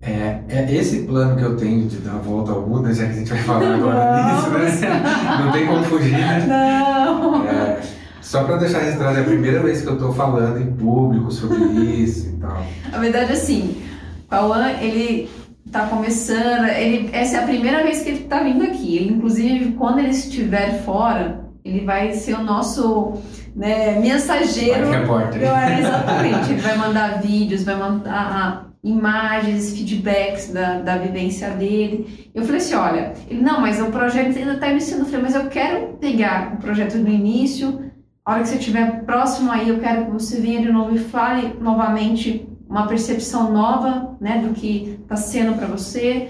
É, 0.03 0.40
é 0.48 0.74
esse 0.74 1.03
plano 1.03 1.37
que 1.37 1.42
eu 1.42 1.57
tenho 1.57 1.87
de 1.87 1.98
dar 1.98 2.14
a 2.14 2.18
volta 2.18 2.53
ao 2.53 2.66
mundo, 2.66 2.92
já 2.92 3.05
que 3.05 3.11
a 3.11 3.14
gente 3.14 3.31
vai 3.31 3.42
falar 3.42 3.74
agora 3.74 4.35
disso, 4.61 4.81
né? 4.81 5.03
Não 5.44 5.53
tem 5.53 5.66
como 5.66 5.85
fugir, 5.85 6.12
né? 6.12 6.46
Não! 6.46 7.46
É, 7.46 7.81
só 8.22 8.44
para 8.44 8.57
deixar 8.57 8.81
registrado, 8.81 9.18
é 9.18 9.20
a 9.20 9.24
primeira 9.24 9.62
vez 9.62 9.83
que 9.83 9.88
eu 9.88 9.94
estou 9.94 10.12
falando 10.12 10.59
em 10.59 10.72
público 10.72 11.31
sobre 11.31 11.64
isso 11.85 12.29
e 12.29 12.33
tal. 12.33 12.64
A 12.92 12.98
verdade 12.98 13.33
é 13.33 13.35
assim, 13.35 13.83
Cauã, 14.29 14.70
ele 14.81 15.29
tá 15.70 15.87
começando, 15.87 16.68
ele, 16.68 17.11
essa 17.12 17.37
é 17.37 17.40
a 17.40 17.46
primeira 17.46 17.83
vez 17.83 18.02
que 18.02 18.11
ele 18.11 18.24
tá 18.24 18.42
vindo 18.42 18.64
aqui. 18.64 18.96
Ele, 18.96 19.14
inclusive, 19.14 19.72
quando 19.72 20.00
ele 20.00 20.11
estiver 20.11 20.83
fora, 20.83 21.44
ele 21.64 21.85
vai 21.85 22.12
ser 22.12 22.35
o 22.35 22.42
nosso 22.42 23.14
né, 23.54 23.98
mensageiro. 24.00 24.90
repórter. 24.90 25.42
É, 25.42 25.80
exatamente. 25.80 26.52
ele 26.52 26.61
vai 26.61 26.76
mandar 26.76 27.20
vídeos, 27.20 27.62
vai 27.62 27.76
mandar 27.76 28.70
imagens, 28.83 29.76
feedbacks 29.76 30.52
da, 30.52 30.78
da 30.78 30.96
vivência 30.96 31.50
dele. 31.50 32.30
Eu 32.35 32.44
falei 32.44 32.61
assim, 32.61 32.74
olha, 32.74 33.12
ele, 33.28 33.42
não, 33.42 33.61
mas 33.61 33.80
o 33.80 33.87
projeto 33.87 34.37
ainda 34.37 34.54
está 34.54 34.68
iniciando. 34.68 35.02
Eu 35.02 35.06
falei, 35.06 35.22
mas 35.22 35.35
eu 35.35 35.48
quero 35.48 35.98
pegar 36.00 36.54
o 36.54 36.56
projeto 36.56 36.98
do 36.98 37.09
início, 37.09 37.90
A 38.24 38.33
hora 38.33 38.42
que 38.42 38.48
você 38.48 38.56
estiver 38.56 39.04
próximo 39.04 39.52
aí, 39.52 39.68
eu 39.68 39.78
quero 39.78 40.06
que 40.06 40.11
você 40.11 40.40
venha 40.40 40.62
de 40.62 40.72
novo 40.72 40.94
e 40.94 40.98
fale 40.98 41.54
novamente 41.61 42.49
uma 42.70 42.87
percepção 42.87 43.52
nova, 43.52 44.16
né, 44.20 44.42
do 44.46 44.54
que 44.54 44.96
está 45.02 45.16
sendo 45.16 45.59
para 45.59 45.66
você. 45.66 46.28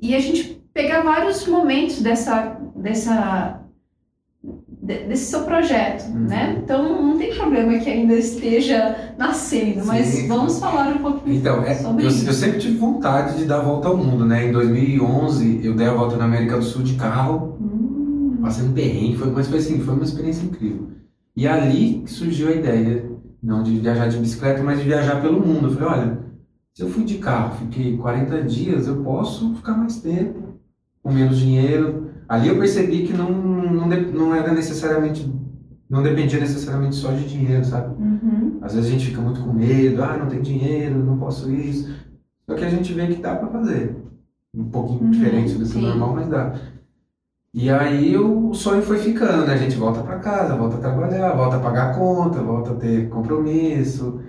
E 0.00 0.14
a 0.14 0.20
gente 0.20 0.62
pegar 0.72 1.02
vários 1.02 1.46
momentos 1.46 2.00
dessa, 2.00 2.56
dessa 2.74 3.60
desse 4.82 5.26
seu 5.26 5.42
projeto, 5.42 6.10
uhum. 6.10 6.26
né? 6.26 6.60
Então 6.60 7.00
não 7.00 7.16
tem 7.16 7.32
problema 7.32 7.78
que 7.78 7.88
ainda 7.88 8.14
esteja 8.14 9.14
nascendo, 9.16 9.82
Sim. 9.82 9.86
mas 9.86 10.26
vamos 10.26 10.58
falar 10.58 10.88
um 10.96 10.98
pouquinho 10.98 11.36
então, 11.36 11.62
é, 11.62 11.76
sobre 11.76 12.02
eu, 12.02 12.08
isso. 12.08 12.26
Eu 12.26 12.32
sempre 12.32 12.58
tive 12.58 12.78
vontade 12.78 13.38
de 13.38 13.44
dar 13.44 13.58
a 13.58 13.62
volta 13.62 13.86
ao 13.86 13.96
mundo, 13.96 14.26
né? 14.26 14.48
Em 14.48 14.50
2011 14.50 15.60
eu 15.62 15.76
dei 15.76 15.86
a 15.86 15.94
volta 15.94 16.16
na 16.16 16.24
América 16.24 16.58
do 16.58 16.64
Sul 16.64 16.82
de 16.82 16.94
carro, 16.94 17.56
uhum. 17.60 18.38
passei 18.42 18.64
um 18.64 18.72
perrengue, 18.72 19.16
foi, 19.16 19.30
mas 19.30 19.46
foi 19.46 19.58
assim, 19.58 19.78
foi 19.78 19.94
uma 19.94 20.02
experiência 20.02 20.44
incrível. 20.44 20.88
E 21.36 21.46
ali 21.46 22.02
que 22.04 22.10
surgiu 22.10 22.48
a 22.48 22.52
ideia, 22.52 23.11
não 23.42 23.62
de 23.62 23.78
viajar 23.78 24.08
de 24.08 24.18
bicicleta, 24.18 24.62
mas 24.62 24.78
de 24.78 24.84
viajar 24.84 25.20
pelo 25.20 25.44
mundo. 25.44 25.68
Eu 25.68 25.72
falei, 25.72 25.88
olha, 25.88 26.18
se 26.74 26.82
eu 26.82 26.88
fui 26.88 27.04
de 27.04 27.18
carro, 27.18 27.56
fiquei 27.56 27.96
40 27.96 28.42
dias, 28.42 28.86
eu 28.86 29.02
posso 29.02 29.54
ficar 29.56 29.76
mais 29.76 30.00
tempo, 30.00 30.58
com 31.02 31.12
menos 31.12 31.38
dinheiro, 31.38 32.12
Ali 32.32 32.48
eu 32.48 32.58
percebi 32.58 33.06
que 33.06 33.12
não, 33.12 33.30
não, 33.30 33.86
não 33.86 34.34
era 34.34 34.54
necessariamente, 34.54 35.30
não 35.86 36.02
dependia 36.02 36.40
necessariamente 36.40 36.96
só 36.96 37.12
de 37.12 37.28
dinheiro, 37.28 37.62
sabe? 37.62 37.94
Uhum. 38.02 38.58
Às 38.62 38.74
vezes 38.74 38.88
a 38.88 38.92
gente 38.92 39.06
fica 39.08 39.20
muito 39.20 39.42
com 39.42 39.52
medo, 39.52 40.02
ah, 40.02 40.16
não 40.16 40.28
tem 40.28 40.40
dinheiro, 40.40 40.98
não 40.98 41.18
posso 41.18 41.52
isso. 41.52 41.94
Só 42.48 42.54
que 42.54 42.64
a 42.64 42.70
gente 42.70 42.90
vê 42.94 43.06
que 43.06 43.20
dá 43.20 43.36
para 43.36 43.48
fazer. 43.48 43.96
Um 44.54 44.64
pouquinho 44.64 45.02
uhum, 45.02 45.10
diferente 45.10 45.52
do 45.52 45.68
que 45.68 45.76
o 45.76 45.80
normal, 45.82 46.14
mas 46.14 46.28
dá. 46.28 46.54
E 47.54 47.68
aí 47.68 48.16
o 48.16 48.54
sonho 48.54 48.82
foi 48.82 48.98
ficando, 48.98 49.46
né? 49.46 49.52
A 49.52 49.56
gente 49.58 49.76
volta 49.76 50.02
para 50.02 50.18
casa, 50.18 50.56
volta 50.56 50.76
a 50.76 50.80
trabalhar, 50.80 51.34
volta 51.34 51.56
a 51.56 51.60
pagar 51.60 51.94
conta, 51.94 52.42
volta 52.42 52.72
a 52.72 52.76
ter 52.76 53.10
compromisso. 53.10 54.20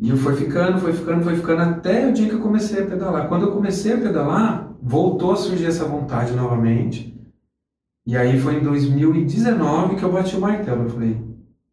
E 0.00 0.10
foi 0.16 0.34
ficando, 0.34 0.80
foi 0.80 0.92
ficando, 0.94 1.22
foi 1.22 1.36
ficando 1.36 1.62
até 1.62 2.08
o 2.08 2.12
dia 2.12 2.28
que 2.28 2.34
eu 2.34 2.40
comecei 2.40 2.82
a 2.82 2.86
pedalar. 2.86 3.28
Quando 3.28 3.46
eu 3.46 3.52
comecei 3.52 3.92
a 3.92 3.98
pedalar, 3.98 4.74
voltou 4.82 5.32
a 5.32 5.36
surgir 5.36 5.66
essa 5.66 5.84
vontade 5.84 6.32
novamente. 6.32 7.12
E 8.06 8.16
aí 8.16 8.40
foi 8.40 8.56
em 8.56 8.64
2019 8.64 9.96
que 9.96 10.02
eu 10.02 10.10
bati 10.10 10.34
o 10.34 10.40
martelo. 10.40 10.84
Eu 10.84 10.90
falei, 10.90 11.22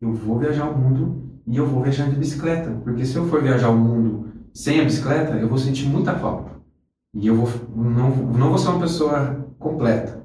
eu 0.02 0.14
vou 0.14 0.38
viajar 0.38 0.70
o 0.70 0.78
mundo 0.78 1.24
e 1.48 1.56
eu 1.58 1.66
vou 1.66 1.82
viajar 1.82 2.10
de 2.10 2.18
bicicleta. 2.18 2.70
Porque 2.84 3.06
se 3.06 3.16
eu 3.16 3.26
for 3.28 3.42
viajar 3.42 3.70
o 3.70 3.78
mundo 3.78 4.28
sem 4.54 4.82
a 4.82 4.84
bicicleta, 4.84 5.38
eu 5.38 5.48
vou 5.48 5.58
sentir 5.58 5.88
muita 5.88 6.14
falta. 6.16 6.52
E 7.14 7.26
eu 7.26 7.36
vou, 7.36 7.50
não, 7.76 8.10
não 8.10 8.50
vou 8.50 8.58
ser 8.58 8.70
uma 8.70 8.82
pessoa 8.82 9.48
completa. 9.58 10.19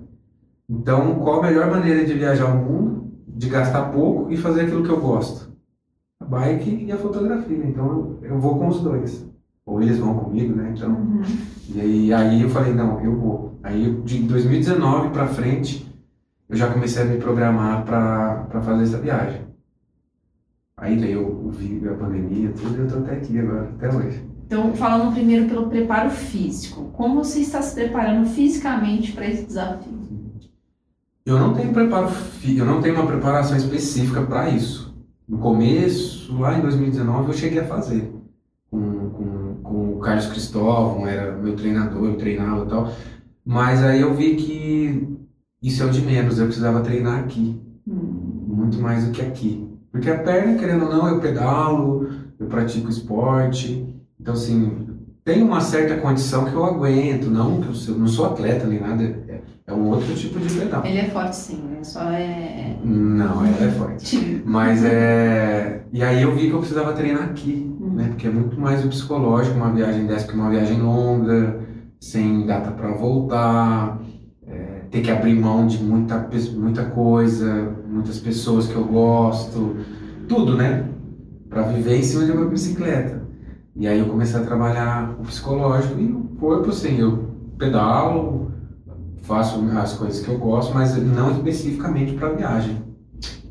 Então, 0.69 1.17
qual 1.17 1.41
a 1.41 1.47
melhor 1.47 1.71
maneira 1.71 2.05
de 2.05 2.15
viajar 2.15 2.47
o 2.47 2.57
mundo? 2.57 3.13
De 3.27 3.49
gastar 3.49 3.93
pouco 3.93 4.31
e 4.31 4.37
fazer 4.37 4.63
aquilo 4.63 4.83
que 4.83 4.91
eu 4.91 5.01
gosto. 5.01 5.53
A 6.21 6.25
bike 6.25 6.85
e 6.85 6.93
a 6.93 6.97
fotografia. 6.97 7.65
Então, 7.65 8.19
eu 8.23 8.39
vou 8.39 8.59
com 8.59 8.69
os 8.69 8.81
dois 8.81 9.25
ou 9.67 9.81
eles 9.81 9.99
vão 9.99 10.15
comigo, 10.15 10.55
né? 10.55 10.73
Então, 10.77 10.91
uhum. 10.91 11.23
e 11.75 11.81
aí, 11.81 12.13
aí 12.13 12.43
eu 12.43 12.51
falei, 12.51 12.75
não, 12.75 13.01
eu 13.01 13.17
vou. 13.17 13.59
Aí 13.63 13.91
de 14.05 14.19
2019 14.21 15.11
para 15.11 15.27
frente, 15.27 15.91
eu 16.49 16.57
já 16.57 16.71
comecei 16.71 17.03
a 17.03 17.07
me 17.07 17.17
programar 17.17 17.85
para 17.85 18.61
fazer 18.61 18.85
essa 18.85 18.99
viagem. 18.99 19.43
Aí 20.77 20.99
daí 20.99 21.13
eu 21.13 21.51
vi 21.51 21.81
a 21.89 21.95
pandemia, 21.95 22.51
tudo, 22.51 22.77
e 22.77 22.81
eu 22.81 22.89
tô 22.89 22.99
até 22.99 23.13
aqui 23.13 23.39
agora, 23.39 23.71
até 23.77 23.89
hoje. 23.89 24.23
Então, 24.47 24.75
falando 24.75 25.15
primeiro 25.15 25.49
pelo 25.49 25.69
preparo 25.69 26.11
físico, 26.11 26.91
como 26.93 27.25
você 27.25 27.41
está 27.41 27.63
se 27.63 27.75
preparando 27.75 28.27
fisicamente 28.27 29.13
para 29.13 29.27
esse 29.27 29.47
desafio? 29.47 30.04
Eu 31.27 31.39
não 31.39 31.55
tenho 31.55 31.73
preparo, 31.73 32.09
eu 32.47 32.67
não 32.67 32.83
tenho 32.83 32.95
uma 32.95 33.07
preparação 33.07 33.57
específica 33.57 34.23
para 34.23 34.51
isso. 34.51 34.95
No 35.27 35.39
começo, 35.39 36.39
lá 36.39 36.59
em 36.59 36.61
2019, 36.61 37.29
eu 37.29 37.33
cheguei 37.35 37.61
a 37.61 37.67
fazer 37.67 38.13
com, 38.71 39.11
com, 39.11 39.55
com 39.63 39.95
o 39.95 40.01
Carlos 40.01 40.27
Cristóvão, 40.27 41.07
era 41.07 41.33
meu 41.33 41.57
treinador, 41.57 42.05
eu 42.05 42.17
treinava 42.17 42.65
e 42.65 42.69
tal. 42.69 42.93
Mas 43.45 43.83
aí 43.83 44.01
eu 44.01 44.13
vi 44.15 44.37
que 44.37 45.19
isso 45.63 45.83
é 45.83 45.87
o 45.87 45.91
de 45.91 46.03
menos, 46.03 46.39
eu 46.39 46.47
precisava 46.47 46.81
treinar 46.81 47.21
aqui. 47.21 47.59
Hum. 47.87 48.45
Muito 48.49 48.79
mais 48.79 49.07
do 49.07 49.13
que 49.13 49.23
aqui. 49.23 49.67
Porque 49.91 50.11
a 50.11 50.19
perna, 50.19 50.59
querendo 50.59 50.85
ou 50.85 50.91
não, 50.91 51.09
eu 51.09 51.21
pedalo, 51.21 52.09
eu 52.39 52.47
pratico 52.47 52.91
esporte. 52.91 53.87
Então, 54.21 54.35
assim, 54.35 54.94
tem 55.25 55.43
uma 55.43 55.61
certa 55.61 55.97
condição 55.97 56.45
que 56.45 56.55
eu 56.55 56.65
aguento. 56.65 57.31
Não 57.31 57.61
que 57.61 57.69
eu, 57.69 57.99
não 57.99 58.07
sou 58.07 58.27
atleta 58.27 58.67
nem 58.67 58.81
nada, 58.81 59.03
é, 59.03 59.41
é, 59.67 59.73
um 59.73 59.89
outro 59.89 60.15
tipo 60.15 60.39
de 60.39 60.53
pedal. 60.53 60.85
Ele 60.85 60.99
é 60.99 61.09
forte 61.09 61.37
sim, 61.37 61.63
né? 61.71 61.83
Só 61.83 62.03
é. 62.11 62.77
Não, 62.85 63.45
ela 63.45 63.65
é 63.65 63.71
forte. 63.71 64.43
Mas 64.45 64.85
é. 64.85 65.85
E 65.93 66.03
aí 66.03 66.23
eu 66.23 66.35
vi 66.35 66.49
que 66.49 66.53
eu 66.53 66.59
precisava 66.59 66.93
treinar 66.93 67.25
aqui 67.25 67.75
né? 67.95 68.09
Porque 68.09 68.27
é 68.27 68.31
muito 68.31 68.61
mais 68.61 68.85
o 68.85 68.89
psicológico, 68.89 69.57
uma 69.57 69.73
viagem 69.73 70.07
dessa 70.07 70.27
que 70.27 70.35
uma 70.35 70.51
viagem 70.51 70.81
longa, 70.81 71.61
sem 72.01 72.45
data 72.45 72.71
para 72.73 72.93
voltar, 72.93 74.01
é, 74.47 74.83
ter 74.91 75.01
que 75.01 75.11
abrir 75.11 75.35
mão 75.35 75.67
de 75.67 75.83
muita, 75.83 76.29
muita 76.55 76.85
coisa, 76.87 77.77
muitas 77.89 78.19
pessoas 78.19 78.67
que 78.67 78.75
eu 78.75 78.85
gosto, 78.85 79.77
tudo, 80.29 80.57
né? 80.57 80.89
Para 81.49 81.63
viver 81.63 81.99
em 81.99 82.03
cima 82.03 82.25
de 82.25 82.33
uma 82.33 82.47
bicicleta. 82.47 83.24
E 83.77 83.89
aí 83.89 83.99
eu 83.99 84.07
comecei 84.07 84.39
a 84.39 84.45
trabalhar 84.45 85.17
o 85.19 85.25
psicológico 85.25 85.99
e 85.99 86.07
o 86.07 86.21
corpo, 86.39 86.71
assim, 86.71 86.99
eu 86.99 87.35
pedalo, 87.59 88.53
faço 89.23 89.61
as 89.77 89.95
coisas 89.95 90.25
que 90.25 90.31
eu 90.31 90.39
gosto, 90.39 90.73
mas 90.73 90.97
não 90.97 91.33
especificamente 91.33 92.13
para 92.13 92.29
viagem. 92.31 92.83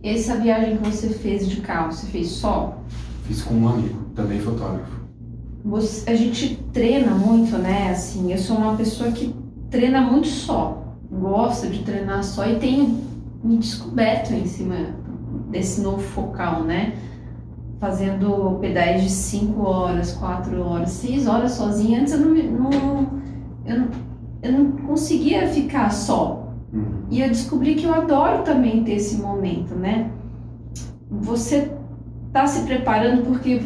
Essa 0.01 0.37
viagem 0.37 0.77
que 0.77 0.89
você 0.89 1.09
fez 1.09 1.47
de 1.47 1.61
carro, 1.61 1.91
você 1.91 2.07
fez 2.07 2.27
só? 2.27 2.77
Fiz 3.25 3.41
com 3.41 3.55
um 3.55 3.67
amigo, 3.67 3.99
também 4.15 4.39
fotógrafo. 4.39 5.03
Você, 5.65 6.09
a 6.09 6.15
gente 6.15 6.55
treina 6.71 7.11
muito, 7.11 7.57
né? 7.57 7.89
Assim, 7.89 8.31
eu 8.31 8.37
sou 8.37 8.57
uma 8.57 8.75
pessoa 8.75 9.11
que 9.11 9.33
treina 9.69 10.01
muito 10.01 10.27
só, 10.27 10.95
gosta 11.11 11.67
de 11.67 11.83
treinar 11.83 12.23
só 12.23 12.45
e 12.45 12.59
tenho 12.59 13.01
me 13.43 13.57
descoberto 13.57 14.31
em 14.31 14.45
cima 14.45 14.75
desse 15.49 15.81
novo 15.81 16.01
focal, 16.01 16.63
né? 16.63 16.97
Fazendo 17.83 18.59
pedais 18.61 19.03
de 19.03 19.09
5 19.09 19.61
horas, 19.61 20.13
4 20.13 20.57
horas, 20.61 20.89
6 20.91 21.27
horas 21.27 21.51
sozinha. 21.51 21.99
Antes 21.99 22.13
eu 22.13 22.19
não, 22.19 22.29
não, 22.33 23.09
eu 23.65 23.79
não, 23.79 23.87
eu 24.41 24.51
não 24.53 24.71
conseguia 24.87 25.49
ficar 25.49 25.89
só. 25.91 26.47
Uhum. 26.71 27.03
E 27.11 27.19
eu 27.19 27.27
descobri 27.27 27.75
que 27.75 27.83
eu 27.83 27.93
adoro 27.93 28.41
também 28.43 28.85
ter 28.85 28.93
esse 28.93 29.17
momento, 29.17 29.75
né? 29.75 30.09
Você 31.11 31.73
tá 32.31 32.47
se 32.47 32.63
preparando 32.63 33.25
porque 33.25 33.61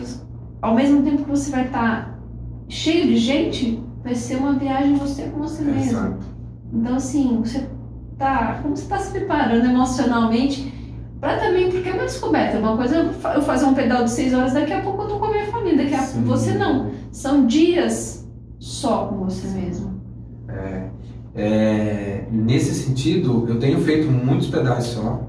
ao 0.64 0.74
mesmo 0.74 1.04
tempo 1.04 1.24
que 1.24 1.30
você 1.30 1.52
vai 1.52 1.68
estar 1.68 2.08
tá 2.08 2.20
cheio 2.68 3.06
de 3.06 3.18
gente, 3.18 3.84
vai 4.04 4.16
ser 4.16 4.38
uma 4.38 4.54
viagem 4.54 4.96
você 4.96 5.26
com 5.26 5.42
você 5.42 5.62
mesmo. 5.62 5.92
Exato. 5.92 6.26
Então 6.74 6.96
assim, 6.96 7.38
você 7.38 7.70
tá, 8.18 8.62
como 8.64 8.76
você 8.76 8.82
está 8.82 8.98
se 8.98 9.12
preparando 9.12 9.64
emocionalmente 9.64 10.74
para 11.20 11.38
também, 11.40 11.72
porque 11.72 11.90
é 11.90 11.94
uma 11.94 12.04
descoberta. 12.04 12.60
Uma 12.60 12.78
coisa 12.78 12.96
eu 13.36 13.42
fazer 13.42 13.66
um 13.66 13.74
pedal 13.74 14.04
de 14.04 14.12
seis 14.12 14.34
horas, 14.34 14.54
daqui 14.54 14.74
a 14.74 14.82
pouco 14.82 15.04
eu 15.04 15.08
tô 15.08 15.20
com 15.20 15.26
a 15.26 15.32
minha 15.32 15.46
família, 15.46 15.84
daqui 15.84 15.96
a 15.96 16.04
pouco 16.04 16.28
você 16.28 16.54
não. 16.54 16.92
São 17.12 17.46
dias 17.48 18.28
só 18.60 19.08
com 19.08 19.26
você 19.26 19.48
mesmo. 19.48 20.00
É, 20.48 20.90
é, 21.36 22.28
nesse 22.32 22.74
sentido, 22.74 23.46
eu 23.48 23.60
tenho 23.60 23.80
feito 23.82 24.08
muitos 24.12 24.48
pedais 24.48 24.86
só. 24.86 25.28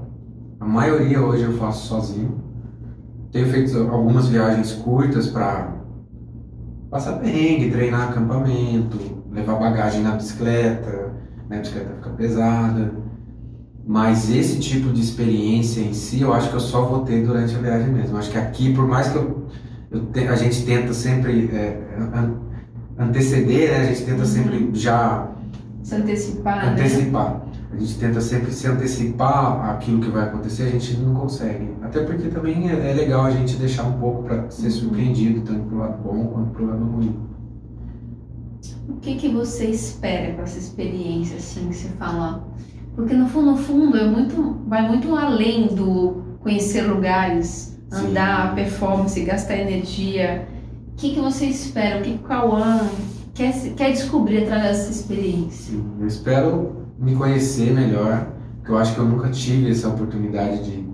A 0.59 0.65
maioria 0.65 1.21
hoje 1.21 1.43
eu 1.43 1.53
faço 1.53 1.87
sozinho. 1.87 2.43
Tenho 3.31 3.47
feito 3.47 3.77
algumas 3.89 4.27
viagens 4.27 4.73
curtas 4.73 5.27
para 5.27 5.73
passar 6.89 7.19
perrengue, 7.19 7.69
treinar 7.71 8.09
acampamento, 8.09 8.97
levar 9.31 9.55
bagagem 9.55 10.01
na 10.01 10.11
bicicleta, 10.11 11.13
né? 11.47 11.57
a 11.57 11.59
bicicleta 11.59 11.93
fica 11.95 12.09
pesada. 12.11 12.91
Mas 13.89 14.29
esse 14.29 14.59
tipo 14.59 14.93
de 14.93 15.01
experiência 15.01 15.81
em 15.81 15.93
si, 15.93 16.21
eu 16.21 16.31
acho 16.31 16.51
que 16.51 16.55
eu 16.55 16.59
só 16.59 16.85
vou 16.85 16.99
ter 16.99 17.25
durante 17.25 17.55
a 17.55 17.57
viagem 17.57 17.91
mesmo. 17.91 18.19
Acho 18.19 18.29
que 18.29 18.37
aqui, 18.37 18.71
por 18.71 18.87
mais 18.87 19.07
que 19.07 19.15
eu, 19.17 19.47
eu 19.89 20.05
te, 20.05 20.27
a 20.27 20.35
gente 20.35 20.63
tenta 20.63 20.93
sempre 20.93 21.49
é, 21.51 21.81
anteceder, 22.99 23.71
né? 23.71 23.77
a 23.79 23.85
gente 23.85 24.05
tenta 24.05 24.25
sempre 24.25 24.69
já 24.73 25.31
se 25.81 25.95
antecipar. 25.95 26.67
Né? 26.67 26.71
Antecipar. 26.73 27.33
Né? 27.33 27.41
a 27.73 27.77
gente 27.77 27.97
tenta 27.97 28.21
sempre 28.21 28.51
se 28.51 28.67
antecipar 28.67 29.71
aquilo 29.71 29.99
que 30.01 30.11
vai 30.11 30.25
acontecer, 30.25 30.63
a 30.63 30.69
gente 30.69 30.95
não 30.97 31.15
consegue. 31.15 31.71
Até 31.81 32.03
porque 32.03 32.27
também 32.27 32.69
é, 32.69 32.91
é 32.91 32.93
legal 32.93 33.25
a 33.25 33.31
gente 33.31 33.55
deixar 33.55 33.85
um 33.85 33.93
pouco 33.93 34.21
para 34.21 34.51
ser 34.51 34.69
surpreendido, 34.69 35.41
tanto 35.41 35.61
pro 35.61 35.79
lado 35.79 36.03
bom 36.03 36.27
quanto 36.27 36.51
pro 36.51 36.67
lado 36.67 36.85
ruim. 36.85 37.19
O 38.87 38.97
que, 38.97 39.15
que 39.15 39.29
você 39.29 39.65
espera 39.65 40.35
com 40.35 40.43
essa 40.43 40.59
experiência, 40.59 41.37
assim, 41.37 41.69
que 41.69 41.75
você 41.75 41.87
fala? 41.97 42.47
Porque 42.99 43.13
no 43.13 43.29
fundo, 43.29 43.51
no 43.51 43.57
fundo, 43.57 43.97
é 43.97 44.05
muito, 44.05 44.57
vai 44.67 44.85
muito 44.85 45.15
além 45.15 45.67
do 45.67 46.21
conhecer 46.41 46.81
lugares, 46.81 47.79
andar, 47.89 48.49
Sim. 48.49 48.55
performance, 48.55 49.21
gastar 49.21 49.55
energia. 49.55 50.45
O 50.91 50.95
que, 50.97 51.13
que 51.13 51.19
você 51.21 51.45
espera? 51.45 51.99
O 51.99 52.03
que, 52.03 52.15
o 52.15 52.17
Cauã 52.19 52.89
quer, 53.33 53.53
quer 53.75 53.91
descobrir 53.91 54.43
através 54.43 54.79
dessa 54.79 54.91
experiência? 54.91 55.71
Sim, 55.71 55.85
eu 55.97 56.07
espero 56.07 56.87
me 56.99 57.15
conhecer 57.15 57.73
melhor, 57.73 58.33
que 58.65 58.69
eu 58.69 58.77
acho 58.77 58.93
que 58.93 58.99
eu 58.99 59.05
nunca 59.05 59.29
tive 59.29 59.71
essa 59.71 59.87
oportunidade 59.87 60.61
de, 60.65 60.85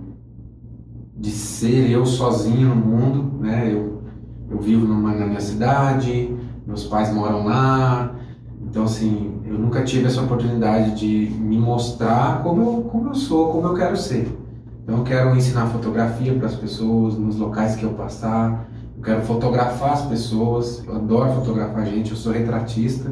de 1.18 1.32
ser 1.32 1.90
eu 1.90 2.06
sozinho 2.06 2.70
no 2.70 2.76
mundo, 2.76 3.40
né? 3.40 3.74
Eu, 3.74 4.04
eu 4.52 4.60
vivo 4.60 4.86
numa, 4.86 5.12
na 5.12 5.26
minha 5.26 5.42
cidade, 5.42 6.38
meus 6.68 6.84
pais 6.84 7.12
moram 7.12 7.46
lá, 7.46 8.14
então 8.62 8.84
assim, 8.84 9.35
eu 9.56 9.62
nunca 9.62 9.84
tive 9.84 10.06
essa 10.08 10.22
oportunidade 10.22 11.00
de 11.00 11.34
me 11.40 11.58
mostrar 11.58 12.44
como 12.44 12.62
eu, 12.62 12.82
como 12.92 13.10
eu 13.10 13.16
sou, 13.16 13.54
como 13.54 13.68
eu 13.70 13.74
quero 13.74 13.96
ser. 13.96 14.38
Então 14.84 14.98
eu 14.98 15.04
quero 15.04 15.34
ensinar 15.36 15.68
fotografia 15.68 16.34
para 16.34 16.48
as 16.48 16.56
pessoas 16.56 17.18
nos 17.18 17.38
locais 17.38 17.76
que 17.76 17.84
eu 17.84 17.92
passar, 17.92 18.70
eu 18.98 19.02
quero 19.02 19.22
fotografar 19.22 19.94
as 19.94 20.06
pessoas, 20.06 20.84
eu 20.86 20.94
adoro 20.94 21.32
fotografar 21.36 21.86
gente, 21.86 22.12
eu 22.12 22.18
sou 22.18 22.34
retratista, 22.34 23.10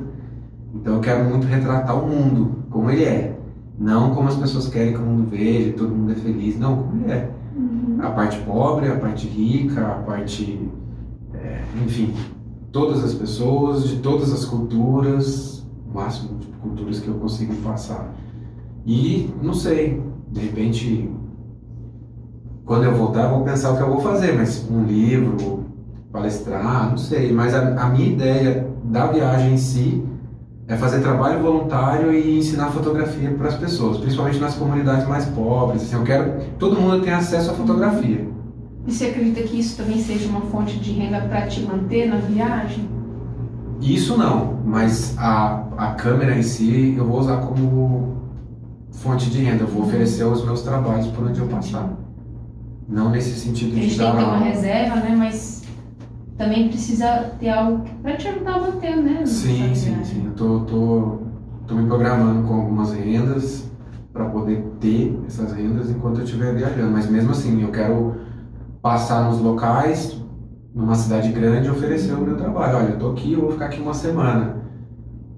então 0.75 0.95
eu 0.95 0.99
quero 0.99 1.23
muito 1.23 1.47
retratar 1.47 1.97
o 1.97 2.07
mundo 2.07 2.65
como 2.69 2.91
ele 2.91 3.05
é. 3.05 3.39
Não 3.79 4.13
como 4.13 4.27
as 4.27 4.35
pessoas 4.35 4.67
querem 4.67 4.93
que 4.93 4.99
o 4.99 5.01
mundo 5.01 5.29
veja, 5.29 5.73
todo 5.73 5.95
mundo 5.95 6.11
é 6.11 6.15
feliz, 6.15 6.59
não, 6.59 6.75
como 6.75 7.05
ele 7.05 7.11
é. 7.11 7.31
Uhum. 7.55 7.97
A 8.01 8.09
parte 8.09 8.37
pobre, 8.41 8.87
a 8.89 8.97
parte 8.97 9.27
rica, 9.27 9.81
a 9.81 9.95
parte. 9.95 10.69
É, 11.33 11.61
enfim, 11.83 12.13
todas 12.71 13.03
as 13.03 13.13
pessoas, 13.13 13.87
de 13.87 13.95
todas 13.97 14.31
as 14.31 14.45
culturas, 14.45 15.62
máximo 15.93 16.39
de 16.39 16.47
culturas 16.47 16.99
que 16.99 17.07
eu 17.07 17.15
consigo 17.15 17.53
passar. 17.57 18.13
E, 18.85 19.33
não 19.41 19.53
sei, 19.53 20.01
de 20.31 20.41
repente, 20.41 21.09
quando 22.65 22.83
eu 22.83 22.95
voltar, 22.95 23.25
eu 23.25 23.29
vou 23.29 23.43
pensar 23.43 23.71
o 23.71 23.77
que 23.77 23.83
eu 23.83 23.89
vou 23.89 24.01
fazer, 24.01 24.33
mas 24.33 24.67
um 24.69 24.83
livro, 24.83 25.65
palestrar, 26.11 26.89
não 26.89 26.97
sei. 26.97 27.31
Mas 27.31 27.53
a, 27.53 27.81
a 27.81 27.89
minha 27.89 28.07
ideia 28.07 28.67
da 28.83 29.07
viagem 29.07 29.53
em 29.53 29.57
si 29.57 30.03
é 30.67 30.77
fazer 30.77 31.01
trabalho 31.01 31.41
voluntário 31.41 32.13
e 32.13 32.37
ensinar 32.37 32.71
fotografia 32.71 33.31
para 33.31 33.49
as 33.49 33.55
pessoas, 33.55 33.97
principalmente 33.97 34.39
nas 34.39 34.55
comunidades 34.55 35.07
mais 35.07 35.25
pobres. 35.25 35.83
Assim, 35.83 35.95
eu 35.95 36.03
quero 36.03 36.39
que 36.39 36.51
todo 36.51 36.79
mundo 36.79 37.01
tenha 37.01 37.17
acesso 37.17 37.51
à 37.51 37.53
fotografia. 37.53 38.27
E 38.85 38.91
você 38.91 39.07
acredita 39.07 39.41
que 39.43 39.59
isso 39.59 39.77
também 39.77 40.01
seja 40.01 40.27
uma 40.29 40.41
fonte 40.41 40.77
de 40.77 40.91
renda 40.91 41.21
para 41.21 41.47
te 41.47 41.61
manter 41.61 42.07
na 42.07 42.17
viagem? 42.17 42.87
Isso 43.83 44.17
não, 44.17 44.59
mas 44.65 45.15
a, 45.17 45.65
a 45.77 45.87
câmera 45.93 46.37
em 46.37 46.41
si 46.41 46.95
eu 46.97 47.05
vou 47.05 47.19
usar 47.19 47.37
como 47.37 48.23
fonte 48.91 49.29
de 49.29 49.43
renda. 49.43 49.63
Eu 49.63 49.67
vou 49.67 49.83
oferecer 49.83 50.23
os 50.23 50.43
meus 50.45 50.61
trabalhos 50.61 51.07
por 51.07 51.27
onde 51.27 51.39
eu 51.39 51.47
passar. 51.47 51.91
Não 52.87 53.09
nesse 53.09 53.37
sentido 53.37 53.75
de 53.75 53.97
dar. 53.97 54.11
Que 54.11 54.17
ter 54.17 54.23
uma 54.23 54.37
reserva, 54.37 54.95
né? 54.95 55.15
Mas 55.17 55.63
também 56.37 56.69
precisa 56.69 57.31
ter 57.39 57.49
algo 57.49 57.83
para 58.01 58.15
te 58.15 58.27
ajudar 58.27 58.55
a 58.55 58.59
manter, 58.59 58.95
né? 58.95 59.25
Sim, 59.25 59.75
sim, 59.75 60.03
sim. 60.03 60.25
Eu 60.27 60.31
tô, 60.31 60.59
tô, 60.61 61.17
tô 61.67 61.75
me 61.75 61.85
programando 61.87 62.47
com 62.47 62.53
algumas 62.53 62.93
rendas 62.93 63.69
para 64.13 64.25
poder 64.25 64.63
ter 64.79 65.19
essas 65.27 65.51
rendas 65.51 65.89
enquanto 65.89 66.19
eu 66.19 66.23
estiver 66.23 66.55
viajando. 66.55 66.91
Mas 66.91 67.09
mesmo 67.09 67.31
assim, 67.31 67.61
eu 67.61 67.71
quero 67.71 68.15
passar 68.81 69.29
nos 69.29 69.39
locais, 69.39 70.22
numa 70.73 70.95
cidade 70.95 71.31
grande, 71.31 71.69
oferecer 71.69 72.13
o 72.13 72.21
meu 72.21 72.35
trabalho. 72.35 72.77
Olha, 72.77 72.89
eu 72.89 72.99
tô 72.99 73.11
aqui, 73.11 73.33
eu 73.33 73.41
vou 73.41 73.51
ficar 73.51 73.65
aqui 73.65 73.81
uma 73.81 73.93
semana. 73.93 74.63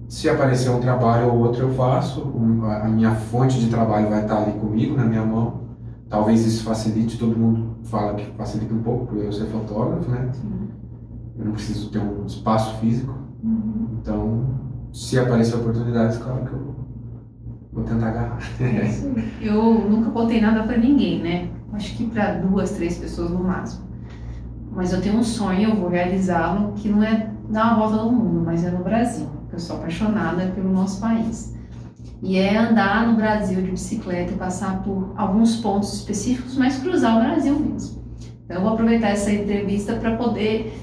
Se 0.08 0.28
aparecer 0.28 0.70
um 0.70 0.80
trabalho 0.80 1.32
ou 1.32 1.38
outro, 1.40 1.62
eu 1.62 1.74
faço. 1.74 2.32
A 2.82 2.88
minha 2.88 3.12
fonte 3.14 3.58
de 3.58 3.68
trabalho 3.68 4.08
vai 4.08 4.22
estar 4.22 4.38
ali 4.38 4.52
comigo, 4.52 4.96
na 4.96 5.04
minha 5.04 5.24
mão. 5.24 5.66
Talvez 6.08 6.46
isso 6.46 6.64
facilite, 6.64 7.18
todo 7.18 7.36
mundo 7.36 7.76
fala 7.84 8.14
que 8.14 8.24
facilita 8.36 8.72
um 8.72 8.82
pouco, 8.82 9.06
por 9.06 9.18
eu 9.18 9.32
ser 9.32 9.46
fotógrafo, 9.46 10.08
né? 10.10 10.30
Sim 10.32 10.66
eu 11.38 11.44
não 11.44 11.52
preciso 11.52 11.90
ter 11.90 11.98
um 11.98 12.24
espaço 12.26 12.78
físico. 12.78 13.14
Uhum. 13.42 13.88
Então, 14.00 14.46
se 14.92 15.18
aparecer 15.18 15.56
oportunidades, 15.56 16.16
claro 16.18 16.44
que 16.44 16.52
eu 16.52 16.74
vou 17.72 17.84
tentar 17.84 18.08
agarrar. 18.08 18.38
É 18.60 19.48
eu 19.48 19.74
nunca 19.88 20.10
contei 20.10 20.40
nada 20.40 20.62
para 20.62 20.78
ninguém, 20.78 21.22
né? 21.22 21.50
Acho 21.72 21.96
que 21.96 22.06
para 22.06 22.34
duas, 22.34 22.70
três 22.70 22.96
pessoas 22.98 23.30
no 23.30 23.44
máximo. 23.44 23.85
Mas 24.76 24.92
eu 24.92 25.00
tenho 25.00 25.16
um 25.16 25.24
sonho, 25.24 25.70
eu 25.70 25.76
vou 25.76 25.88
realizá-lo, 25.88 26.74
que 26.74 26.86
não 26.88 27.02
é 27.02 27.30
dar 27.48 27.74
uma 27.74 27.88
volta 27.88 28.04
no 28.04 28.12
mundo, 28.12 28.42
mas 28.44 28.62
é 28.62 28.70
no 28.70 28.84
Brasil. 28.84 29.26
Eu 29.50 29.58
sou 29.58 29.76
apaixonada 29.76 30.52
pelo 30.54 30.70
nosso 30.70 31.00
país. 31.00 31.56
E 32.22 32.36
é 32.36 32.58
andar 32.58 33.06
no 33.06 33.16
Brasil 33.16 33.62
de 33.62 33.70
bicicleta 33.70 34.32
e 34.32 34.36
passar 34.36 34.82
por 34.82 35.14
alguns 35.16 35.56
pontos 35.56 35.94
específicos, 35.94 36.58
mas 36.58 36.78
cruzar 36.78 37.16
o 37.16 37.20
Brasil 37.20 37.58
mesmo. 37.58 38.04
Então, 38.44 38.58
eu 38.58 38.62
vou 38.62 38.74
aproveitar 38.74 39.08
essa 39.08 39.32
entrevista 39.32 39.94
para 39.94 40.14
poder 40.14 40.78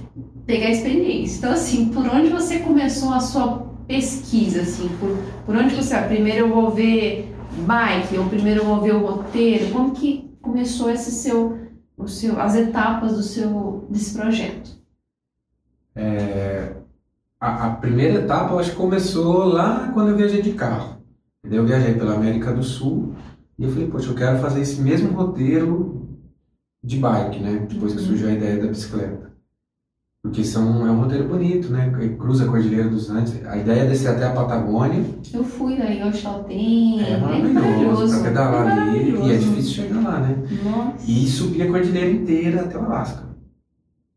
pegar 0.47 0.71
experiência. 0.71 1.37
Então, 1.37 1.51
assim, 1.51 1.85
por 1.89 2.07
onde 2.07 2.29
você 2.29 2.59
começou 2.59 3.13
a 3.13 3.19
sua 3.19 3.73
pesquisa, 3.87 4.61
assim, 4.61 4.89
por, 4.99 5.15
por 5.45 5.55
onde 5.55 5.75
você, 5.75 5.93
ah, 5.93 6.01
primeiro 6.01 6.47
eu 6.47 6.49
vou 6.49 6.71
ver 6.71 7.31
bike, 7.67 8.17
ou 8.17 8.25
primeiro 8.25 8.61
eu 8.61 8.65
vou 8.65 8.81
ver 8.81 8.95
o 8.95 9.05
roteiro, 9.05 9.71
como 9.71 9.91
que 9.91 10.33
começou 10.41 10.89
esse 10.89 11.11
seu, 11.11 11.57
o 11.97 12.07
seu, 12.07 12.39
as 12.39 12.55
etapas 12.55 13.15
do 13.15 13.23
seu, 13.23 13.85
desse 13.89 14.17
projeto? 14.17 14.71
É, 15.95 16.75
a, 17.39 17.67
a, 17.67 17.75
primeira 17.75 18.21
etapa, 18.21 18.53
eu 18.53 18.59
acho 18.59 18.71
que 18.71 18.77
começou 18.77 19.45
lá 19.45 19.91
quando 19.93 20.09
eu 20.09 20.17
viajei 20.17 20.41
de 20.41 20.53
carro. 20.53 21.01
Eu 21.43 21.65
viajei 21.65 21.93
pela 21.93 22.15
América 22.15 22.53
do 22.53 22.63
Sul 22.63 23.13
e 23.57 23.63
eu 23.63 23.69
falei, 23.69 23.87
poxa, 23.89 24.09
eu 24.09 24.15
quero 24.15 24.39
fazer 24.39 24.61
esse 24.61 24.81
mesmo 24.81 25.11
roteiro 25.11 26.07
de 26.83 26.97
bike, 26.97 27.39
né? 27.39 27.67
Depois 27.69 27.93
que 27.93 27.99
uhum. 27.99 28.05
surgiu 28.05 28.29
a 28.29 28.33
ideia 28.33 28.61
da 28.61 28.67
bicicleta. 28.67 29.32
Porque 30.23 30.41
são, 30.41 30.87
é 30.87 30.89
um 30.89 31.01
roteiro 31.01 31.27
bonito, 31.27 31.69
né? 31.69 31.91
Cruza 32.17 32.45
a 32.45 32.47
Cordilheira 32.47 32.87
dos 32.87 33.09
Andes. 33.09 33.45
A 33.45 33.57
ideia 33.57 33.81
é 33.81 33.87
descer 33.87 34.07
até 34.07 34.25
a 34.25 34.29
Patagônia. 34.29 35.03
Eu 35.33 35.43
fui 35.43 35.73
aí 35.81 36.01
ao 36.01 36.13
Chaltén. 36.13 37.01
É 37.01 37.17
maravilhoso, 37.17 37.53
maravilhoso. 37.53 38.13
pra 38.21 38.29
pedalar 38.29 38.67
é 38.67 38.81
ali. 38.81 39.17
E 39.17 39.31
é 39.33 39.37
difícil 39.37 39.83
chegar 39.83 40.01
lá, 40.01 40.19
né? 40.21 40.37
Nossa. 40.63 41.11
E 41.11 41.27
subir 41.27 41.63
a 41.63 41.67
cordilheira 41.67 42.09
inteira 42.09 42.61
até 42.61 42.77
o 42.77 42.85
Alasca. 42.85 43.23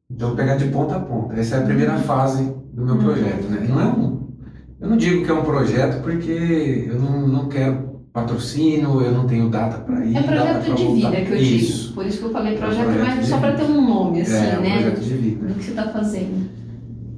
Então 0.09 0.37
pegar 0.37 0.55
de 0.55 0.66
ponta 0.66 0.95
a 0.95 1.01
ponta. 1.01 1.35
Essa 1.35 1.57
é 1.57 1.59
a 1.59 1.64
primeira 1.64 1.95
uhum. 1.95 2.03
fase 2.03 2.55
do 2.73 2.85
meu 2.85 2.99
projeto, 2.99 3.49
né? 3.49 3.66
Não 3.69 3.81
é 3.81 3.85
um. 3.87 4.29
Eu 4.79 4.90
não 4.90 4.97
digo 4.97 5.25
que 5.25 5.31
é 5.31 5.35
um 5.35 5.42
projeto 5.42 6.03
porque 6.05 6.87
eu 6.88 7.01
não, 7.01 7.27
não 7.27 7.49
quero 7.49 7.86
patrocínio, 8.16 9.02
eu 9.02 9.12
não 9.12 9.26
tenho 9.26 9.50
data 9.50 9.76
para 9.76 10.02
ir. 10.02 10.16
É 10.16 10.22
projeto 10.22 10.74
de 10.74 10.87
vida 10.87 11.20
que 11.20 11.33
eu 11.33 11.37
isso. 11.37 11.83
digo. 11.83 11.94
Por 11.94 12.07
isso 12.07 12.18
que 12.18 12.24
eu 12.24 12.31
falei 12.31 12.57
projeto, 12.57 12.88
é 12.88 12.94
projeto 12.94 13.16
mas 13.16 13.29
só 13.29 13.38
para 13.38 13.52
ter 13.52 13.64
um 13.64 13.87
nome, 13.87 14.22
assim, 14.22 14.33
é, 14.33 14.59
né? 14.59 14.81
projeto 14.81 15.00
de 15.00 15.14
vida. 15.14 15.46
Do 15.46 15.55
que 15.55 15.64
você 15.64 15.70
está 15.70 15.88
fazendo. 15.90 16.48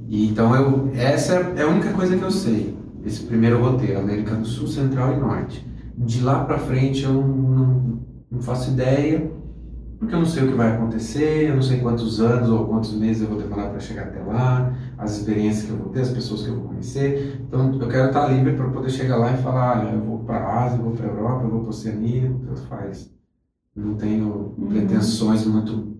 E, 0.09 0.27
então, 0.27 0.53
eu, 0.53 0.91
essa 0.93 1.35
é 1.55 1.61
a 1.61 1.67
única 1.67 1.93
coisa 1.93 2.17
que 2.17 2.23
eu 2.23 2.31
sei. 2.31 2.77
Esse 3.05 3.23
primeiro 3.23 3.63
roteiro, 3.63 3.97
América 3.97 4.35
do 4.35 4.45
Sul, 4.45 4.67
Central 4.67 5.13
e 5.13 5.17
Norte. 5.17 5.65
De 5.97 6.21
lá 6.21 6.43
para 6.43 6.57
frente 6.57 7.03
eu 7.05 7.13
não, 7.13 7.99
não 8.29 8.41
faço 8.41 8.71
ideia 8.71 9.31
porque 9.99 10.15
eu 10.15 10.19
não 10.19 10.25
sei 10.25 10.43
o 10.43 10.47
que 10.47 10.53
vai 10.53 10.71
acontecer, 10.71 11.49
eu 11.49 11.55
não 11.55 11.61
sei 11.61 11.79
quantos 11.79 12.21
anos 12.21 12.49
ou 12.49 12.65
quantos 12.65 12.93
meses 12.93 13.21
eu 13.21 13.27
vou 13.27 13.37
demorar 13.37 13.67
para 13.67 13.81
chegar 13.81 14.03
até 14.03 14.21
lá, 14.21 14.73
as 14.99 15.17
experiências 15.17 15.65
que 15.65 15.71
eu 15.71 15.77
vou 15.77 15.89
ter, 15.89 16.01
as 16.01 16.09
pessoas 16.09 16.43
que 16.43 16.49
eu 16.49 16.55
vou 16.55 16.67
conhecer. 16.67 17.41
Então 17.47 17.73
eu 17.79 17.87
quero 17.87 18.07
estar 18.07 18.27
livre 18.27 18.53
para 18.53 18.69
poder 18.69 18.89
chegar 18.89 19.15
lá 19.15 19.31
e 19.31 19.41
falar, 19.41 19.79
olha, 19.79 19.93
eu 19.93 20.01
vou 20.01 20.19
para 20.19 20.37
a 20.37 20.65
Ásia, 20.65 20.77
eu 20.77 20.83
vou 20.83 20.91
para 20.91 21.07
a 21.07 21.09
Europa, 21.09 21.43
eu 21.45 21.49
vou 21.49 21.59
para 21.61 21.67
a 21.67 21.69
Oceania, 21.69 22.35
tanto 22.45 22.61
faz. 22.63 23.09
Não 23.73 23.95
tenho 23.95 24.53
uhum. 24.57 24.67
pretensões 24.67 25.45
muito 25.45 25.95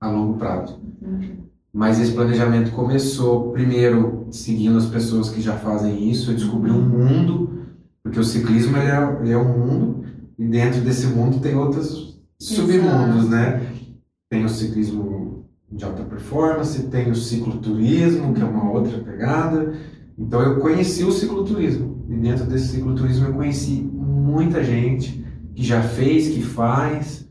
a 0.00 0.10
longo 0.10 0.38
prazo. 0.38 0.80
Uhum. 1.02 1.36
Mas 1.70 2.00
esse 2.00 2.12
planejamento 2.12 2.72
começou 2.72 3.52
primeiro 3.52 4.26
seguindo 4.30 4.78
as 4.78 4.86
pessoas 4.86 5.28
que 5.28 5.42
já 5.42 5.56
fazem 5.56 6.10
isso, 6.10 6.30
eu 6.30 6.34
descobri 6.34 6.70
um 6.70 6.80
mundo, 6.80 7.66
porque 8.02 8.18
o 8.18 8.24
ciclismo 8.24 8.76
ele 8.78 8.90
é, 8.90 9.18
ele 9.20 9.32
é 9.32 9.38
um 9.38 9.58
mundo 9.58 10.04
e 10.38 10.46
dentro 10.46 10.80
desse 10.80 11.06
mundo 11.08 11.40
tem 11.40 11.54
outras 11.54 12.18
submundos, 12.38 13.28
né? 13.28 13.60
Tem 14.30 14.44
o 14.44 14.48
ciclismo 14.48 15.29
de 15.70 15.84
alta 15.84 16.02
performance, 16.02 16.82
tem 16.88 17.10
o 17.10 17.14
cicloturismo, 17.14 18.34
que 18.34 18.42
é 18.42 18.44
uma 18.44 18.70
outra 18.70 18.98
pegada. 18.98 19.74
Então 20.18 20.42
eu 20.42 20.58
conheci 20.58 21.04
o 21.04 21.12
cicloturismo. 21.12 22.04
E 22.08 22.16
dentro 22.16 22.44
desse 22.44 22.68
cicloturismo 22.68 23.28
eu 23.28 23.34
conheci 23.34 23.80
muita 23.92 24.62
gente 24.64 25.24
que 25.54 25.62
já 25.62 25.80
fez, 25.82 26.28
que 26.28 26.42
faz, 26.42 27.28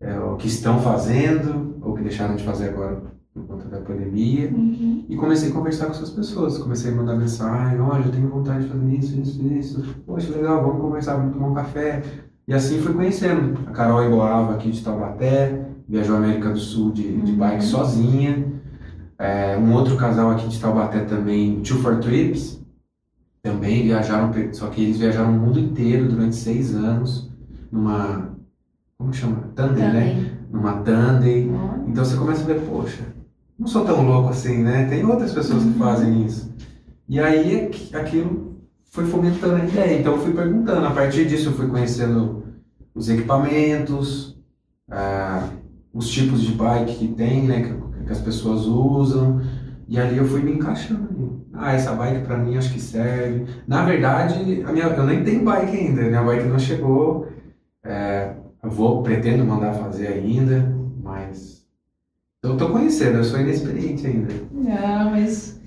é, 0.00 0.18
ou 0.18 0.36
que 0.36 0.48
estão 0.48 0.80
fazendo, 0.80 1.76
ou 1.80 1.94
que 1.94 2.02
deixaram 2.02 2.34
de 2.36 2.42
fazer 2.42 2.70
agora 2.70 3.02
por 3.32 3.46
conta 3.46 3.68
da 3.68 3.80
pandemia. 3.80 4.50
Uhum. 4.50 5.04
E 5.08 5.16
comecei 5.16 5.50
a 5.50 5.52
conversar 5.52 5.86
com 5.86 5.92
essas 5.92 6.10
pessoas. 6.10 6.58
Comecei 6.58 6.92
a 6.92 6.94
mandar 6.94 7.16
mensagem: 7.16 7.80
olha, 7.80 8.04
eu 8.04 8.12
tenho 8.12 8.28
vontade 8.28 8.64
de 8.64 8.70
fazer 8.70 8.94
isso, 8.94 9.20
isso, 9.20 9.42
isso. 9.46 9.96
Poxa, 10.04 10.34
legal, 10.34 10.62
vamos 10.62 10.80
conversar, 10.80 11.16
vamos 11.16 11.34
tomar 11.34 11.48
um 11.48 11.54
café. 11.54 12.02
E 12.46 12.54
assim 12.54 12.80
fui 12.80 12.94
conhecendo 12.94 13.58
a 13.66 13.70
Carol 13.72 14.02
Emboava 14.02 14.54
aqui 14.54 14.70
de 14.70 14.82
Taubaté, 14.82 15.67
viajou 15.88 16.16
à 16.16 16.18
América 16.18 16.50
do 16.50 16.58
Sul 16.58 16.92
de, 16.92 17.20
de 17.22 17.32
uhum. 17.32 17.38
bike 17.38 17.64
sozinha. 17.64 18.46
É, 19.18 19.56
um 19.56 19.72
outro 19.72 19.96
casal 19.96 20.30
aqui 20.30 20.46
de 20.46 20.60
Taubaté 20.60 21.00
também, 21.00 21.60
Two 21.62 21.78
for 21.78 21.98
Trips, 21.98 22.62
também 23.42 23.84
viajaram, 23.84 24.32
só 24.52 24.68
que 24.68 24.82
eles 24.82 24.98
viajaram 24.98 25.30
o 25.30 25.40
mundo 25.40 25.58
inteiro 25.58 26.08
durante 26.08 26.36
seis 26.36 26.74
anos, 26.74 27.30
numa, 27.72 28.36
como 28.96 29.12
chama? 29.12 29.50
Tandem, 29.54 29.92
né? 29.92 30.30
Numa 30.52 30.82
tandem. 30.82 31.48
Uhum. 31.48 31.86
Então 31.88 32.04
você 32.04 32.16
começa 32.16 32.42
a 32.42 32.46
ver, 32.46 32.60
poxa, 32.60 33.02
não 33.58 33.66
sou 33.66 33.84
tão 33.84 34.06
louco 34.06 34.28
assim, 34.28 34.62
né? 34.62 34.86
Tem 34.88 35.04
outras 35.04 35.32
pessoas 35.32 35.62
que 35.62 35.70
uhum. 35.70 35.78
fazem 35.78 36.24
isso. 36.24 36.54
E 37.08 37.18
aí 37.18 37.70
aquilo 37.92 38.56
foi 38.90 39.04
fomentando 39.06 39.56
a 39.56 39.64
ideia. 39.64 39.98
Então 39.98 40.12
eu 40.12 40.18
fui 40.18 40.32
perguntando. 40.32 40.86
A 40.86 40.90
partir 40.90 41.26
disso 41.26 41.48
eu 41.48 41.52
fui 41.54 41.66
conhecendo 41.66 42.44
os 42.94 43.08
equipamentos, 43.08 44.38
ah, 44.90 45.48
os 45.92 46.08
tipos 46.08 46.42
de 46.42 46.52
bike 46.52 46.94
que 46.96 47.08
tem, 47.08 47.42
né, 47.42 47.62
que, 47.62 48.04
que 48.04 48.12
as 48.12 48.20
pessoas 48.20 48.66
usam. 48.66 49.40
E 49.88 49.98
ali 49.98 50.18
eu 50.18 50.24
fui 50.26 50.42
me 50.42 50.52
encaixando. 50.52 51.46
Ah, 51.52 51.72
essa 51.72 51.92
bike 51.94 52.26
para 52.26 52.36
mim 52.36 52.56
acho 52.56 52.72
que 52.72 52.80
serve. 52.80 53.46
Na 53.66 53.84
verdade, 53.84 54.62
a 54.64 54.72
minha, 54.72 54.84
eu 54.86 55.06
nem 55.06 55.24
tenho 55.24 55.44
bike 55.44 55.76
ainda, 55.76 56.02
minha 56.02 56.22
bike 56.22 56.44
não 56.46 56.58
chegou. 56.58 57.26
É, 57.82 58.32
eu 58.62 58.70
vou, 58.70 59.02
pretendo 59.02 59.44
mandar 59.44 59.72
fazer 59.72 60.08
ainda, 60.08 60.76
mas 61.02 61.64
eu 62.42 62.56
tô 62.56 62.68
conhecendo, 62.68 63.18
eu 63.18 63.24
sou 63.24 63.40
inexperiente 63.40 64.06
ainda. 64.06 64.34
Não, 64.52 65.10
mas 65.10 65.58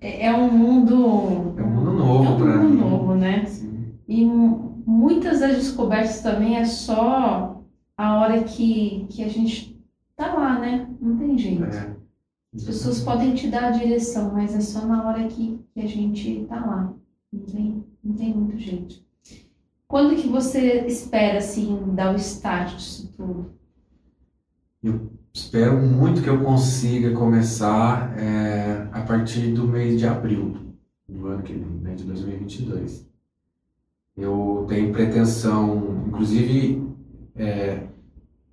é, 0.00 0.26
é 0.26 0.34
um 0.34 0.50
mundo. 0.50 1.54
É 1.56 1.62
um 1.62 1.68
mundo 1.70 1.92
novo 1.92 2.24
é 2.24 2.28
um 2.28 2.62
mundo 2.62 2.70
mim. 2.70 2.80
novo, 2.80 3.14
né? 3.14 3.44
Sim. 3.46 3.92
E 4.08 4.24
mu- 4.26 4.82
muitas 4.86 5.40
das 5.40 5.54
descobertas 5.56 6.20
também 6.20 6.56
é 6.56 6.64
só 6.64 7.47
a 7.98 8.20
hora 8.20 8.44
que, 8.44 9.06
que 9.10 9.24
a 9.24 9.28
gente 9.28 9.76
tá 10.16 10.32
lá, 10.32 10.60
né? 10.60 10.88
Não 11.00 11.18
tem 11.18 11.36
jeito. 11.36 11.64
É. 11.64 11.96
As 12.54 12.64
pessoas 12.64 13.00
podem 13.00 13.34
te 13.34 13.48
dar 13.48 13.64
a 13.64 13.70
direção, 13.72 14.32
mas 14.32 14.54
é 14.54 14.60
só 14.60 14.86
na 14.86 15.06
hora 15.06 15.26
que, 15.26 15.58
que 15.74 15.80
a 15.80 15.86
gente 15.86 16.46
tá 16.48 16.64
lá. 16.64 16.94
Não 17.32 17.40
tem, 17.40 17.84
não 18.02 18.14
tem 18.14 18.32
muito 18.32 18.56
jeito. 18.56 19.02
Quando 19.88 20.16
que 20.16 20.28
você 20.28 20.86
espera, 20.86 21.38
assim, 21.38 21.76
dar 21.94 22.14
o 22.14 22.16
start 22.16 22.76
disso 22.76 23.12
tudo? 23.16 23.50
Espero 25.32 25.78
muito 25.78 26.22
que 26.22 26.28
eu 26.28 26.42
consiga 26.42 27.12
começar 27.12 28.16
é, 28.18 28.88
a 28.92 29.02
partir 29.02 29.52
do 29.52 29.66
mês 29.66 29.98
de 29.98 30.06
abril 30.06 30.56
do 31.08 31.26
ano 31.26 31.42
que 31.42 31.52
vem, 31.52 31.80
né, 31.80 31.94
de 31.94 32.04
2022. 32.04 33.08
Eu 34.16 34.66
tenho 34.68 34.92
pretensão, 34.92 36.04
inclusive, 36.06 36.87
é, 37.38 37.78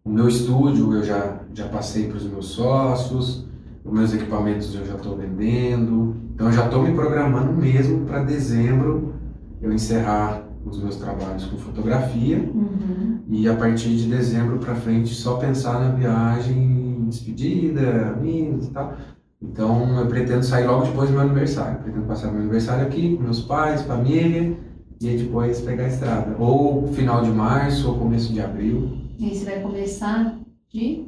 o 0.04 0.10
meu 0.10 0.28
estúdio 0.28 0.94
eu 0.94 1.04
já, 1.04 1.40
já 1.54 1.68
passei 1.68 2.08
para 2.08 2.18
os 2.18 2.24
meus 2.26 2.48
sócios, 2.48 3.48
os 3.84 3.92
meus 3.94 4.14
equipamentos 4.14 4.74
eu 4.76 4.86
já 4.86 4.96
estou 4.96 5.18
vendendo, 5.18 6.16
então 6.34 6.48
eu 6.48 6.54
já 6.54 6.66
estou 6.66 6.84
me 6.84 6.94
programando 6.94 7.52
mesmo 7.54 8.06
para 8.06 8.24
dezembro 8.24 9.14
eu 9.62 9.72
encerrar 9.74 10.44
os 10.66 10.82
meus 10.82 10.96
trabalhos 10.98 11.46
com 11.46 11.58
fotografia 11.58 12.38
Uhum. 12.38 13.20
e 13.30 13.48
a 13.48 13.56
partir 13.56 13.90
de 13.96 14.08
dezembro 14.08 14.58
para 14.60 14.76
frente 14.76 15.14
só 15.14 15.36
pensar 15.38 15.80
na 15.80 15.90
viagem, 15.90 17.06
despedida, 17.08 18.14
amigos 18.16 18.68
e 18.68 18.72
tal. 18.72 18.94
Então 19.42 20.00
eu 20.00 20.08
pretendo 20.08 20.44
sair 20.44 20.66
logo 20.66 20.86
depois 20.86 21.10
do 21.10 21.14
meu 21.14 21.24
aniversário. 21.24 21.80
Pretendo 21.80 22.06
passar 22.06 22.32
meu 22.32 22.42
aniversário 22.42 22.86
aqui 22.86 23.16
com 23.16 23.24
meus 23.24 23.42
pais, 23.42 23.84
família 23.84 24.58
e 25.02 25.10
aí 25.10 25.18
depois 25.18 25.62
pegar 25.62 25.86
a 25.86 25.88
estrada. 25.88 26.36
Ou 26.40 26.88
final 26.94 27.22
de 27.24 27.30
março 27.32 27.88
ou 27.90 27.98
começo 27.98 28.34
de 28.34 28.42
abril, 28.42 28.98
E 29.20 29.26
aí 29.26 29.36
você 29.36 29.46
vai 29.46 29.60
começar 29.62 30.38
de. 30.70 31.06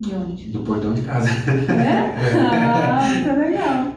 De 0.00 0.14
onde? 0.14 0.48
do 0.50 0.60
portão 0.60 0.94
de 0.94 1.02
casa. 1.02 1.28
É? 1.28 2.10
Ah, 2.52 3.22
tá 3.24 3.34
legal. 3.34 3.92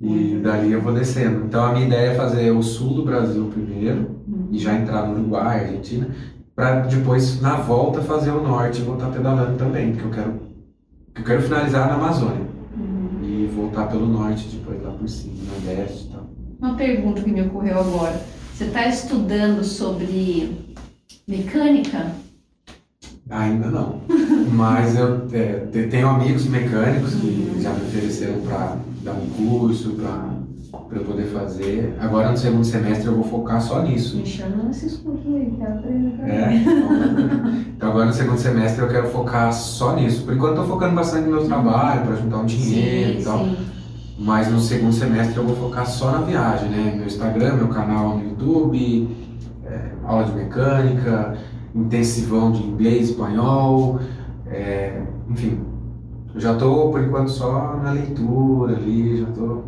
E 0.00 0.40
dali 0.42 0.72
eu 0.72 0.80
vou 0.82 0.92
descendo. 0.92 1.46
Então 1.46 1.64
a 1.64 1.72
minha 1.72 1.86
ideia 1.86 2.10
é 2.10 2.14
fazer 2.14 2.50
o 2.50 2.62
sul 2.62 2.94
do 2.94 3.04
Brasil 3.04 3.46
primeiro 3.52 4.14
Uhum. 4.26 4.48
e 4.50 4.58
já 4.58 4.74
entrar 4.74 5.06
no 5.06 5.12
Uruguai, 5.20 5.66
Argentina, 5.66 6.08
para 6.56 6.80
depois 6.80 7.40
na 7.42 7.56
volta 7.56 8.00
fazer 8.02 8.30
o 8.30 8.42
norte 8.42 8.80
e 8.80 8.84
voltar 8.84 9.10
pedalando 9.10 9.56
também, 9.58 9.92
porque 9.92 10.06
eu 10.06 10.10
quero 10.10 10.32
eu 11.14 11.22
quero 11.24 11.42
finalizar 11.42 11.88
na 11.88 11.94
Amazônia. 11.94 12.44
Uhum. 12.76 13.20
e 13.22 13.46
voltar 13.54 13.86
pelo 13.86 14.06
norte, 14.06 14.48
depois 14.48 14.82
lá 14.82 14.90
por 14.92 15.08
cima, 15.08 15.34
nordeste 15.52 16.06
e 16.08 16.10
tal. 16.10 16.13
Uma 16.64 16.76
pergunta 16.76 17.20
que 17.20 17.30
me 17.30 17.42
ocorreu 17.42 17.78
agora. 17.78 18.18
Você 18.54 18.64
está 18.64 18.88
estudando 18.88 19.62
sobre 19.62 20.50
mecânica? 21.28 22.06
Ainda 23.28 23.66
não. 23.70 24.00
Mas 24.50 24.96
eu 24.96 25.28
é, 25.30 25.66
te- 25.70 25.88
tenho 25.88 26.08
amigos 26.08 26.46
mecânicos 26.46 27.16
que 27.16 27.58
já 27.60 27.70
me 27.70 27.82
ofereceram 27.82 28.40
para 28.40 28.78
dar 29.02 29.12
um 29.12 29.26
curso, 29.36 29.90
para 29.90 30.30
eu 30.98 31.04
poder 31.04 31.26
fazer. 31.26 31.94
Agora 32.00 32.30
no 32.30 32.36
segundo 32.38 32.64
semestre 32.64 33.08
eu 33.08 33.14
vou 33.14 33.24
focar 33.24 33.60
só 33.60 33.82
nisso. 33.82 34.16
Me 34.16 34.24
chama 34.24 34.62
nesses 34.62 34.96
cursos 34.96 35.34
aí, 35.34 35.52
quero 35.58 35.70
aprender. 35.74 36.22
É, 36.22 36.54
então, 36.54 37.52
então 37.76 37.90
agora 37.90 38.06
no 38.06 38.12
segundo 38.14 38.38
semestre 38.38 38.82
eu 38.82 38.88
quero 38.88 39.10
focar 39.10 39.52
só 39.52 39.94
nisso. 39.94 40.22
Por 40.22 40.32
enquanto 40.32 40.56
eu 40.56 40.62
tô 40.62 40.68
focando 40.70 40.94
bastante 40.94 41.26
no 41.28 41.36
meu 41.36 41.46
trabalho, 41.46 42.06
para 42.06 42.16
juntar 42.16 42.38
um 42.38 42.46
dinheiro 42.46 43.16
Sim, 43.16 43.20
e 43.20 43.24
tal. 43.24 43.38
sim. 43.44 43.83
Mas 44.16 44.50
no 44.50 44.60
segundo 44.60 44.92
semestre 44.92 45.36
eu 45.36 45.44
vou 45.44 45.56
focar 45.56 45.86
só 45.86 46.12
na 46.12 46.18
viagem, 46.18 46.68
né? 46.68 46.94
Meu 46.96 47.06
Instagram, 47.06 47.54
meu 47.54 47.68
canal 47.68 48.18
no 48.18 48.24
YouTube, 48.24 49.08
é, 49.66 49.90
aula 50.04 50.24
de 50.24 50.32
mecânica, 50.32 51.36
intensivão 51.74 52.52
de 52.52 52.62
inglês, 52.62 53.10
espanhol, 53.10 53.98
é, 54.46 55.02
enfim. 55.28 55.60
Eu 56.32 56.40
já 56.40 56.54
tô 56.54 56.90
por 56.90 57.02
enquanto 57.02 57.28
só 57.28 57.76
na 57.82 57.90
leitura 57.90 58.76
ali, 58.76 59.18
já 59.20 59.26
tô. 59.26 59.62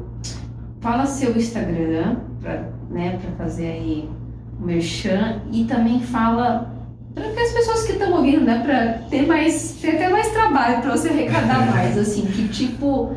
Fala 0.81 1.07
seu 1.07 1.37
Instagram, 1.37 2.17
pra, 2.41 2.69
né, 2.91 3.19
pra 3.19 3.45
fazer 3.45 3.67
aí 3.67 4.11
o 4.61 4.65
merchan 4.65 5.43
e 5.51 5.65
também 5.65 6.01
fala 6.01 6.73
para 7.15 7.25
as 7.25 7.53
pessoas 7.53 7.85
que 7.85 7.93
estão 7.93 8.13
ouvindo, 8.13 8.45
né, 8.45 8.63
para 8.63 9.09
ter 9.09 9.27
mais, 9.27 9.79
ter 9.81 9.97
até 9.97 10.11
mais 10.11 10.31
trabalho 10.33 10.83
para 10.83 10.97
você 10.97 11.09
arrecadar 11.09 11.67
mais, 11.73 11.97
assim, 11.97 12.27
que 12.27 12.47
tipo, 12.49 13.13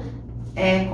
é, 0.59 0.91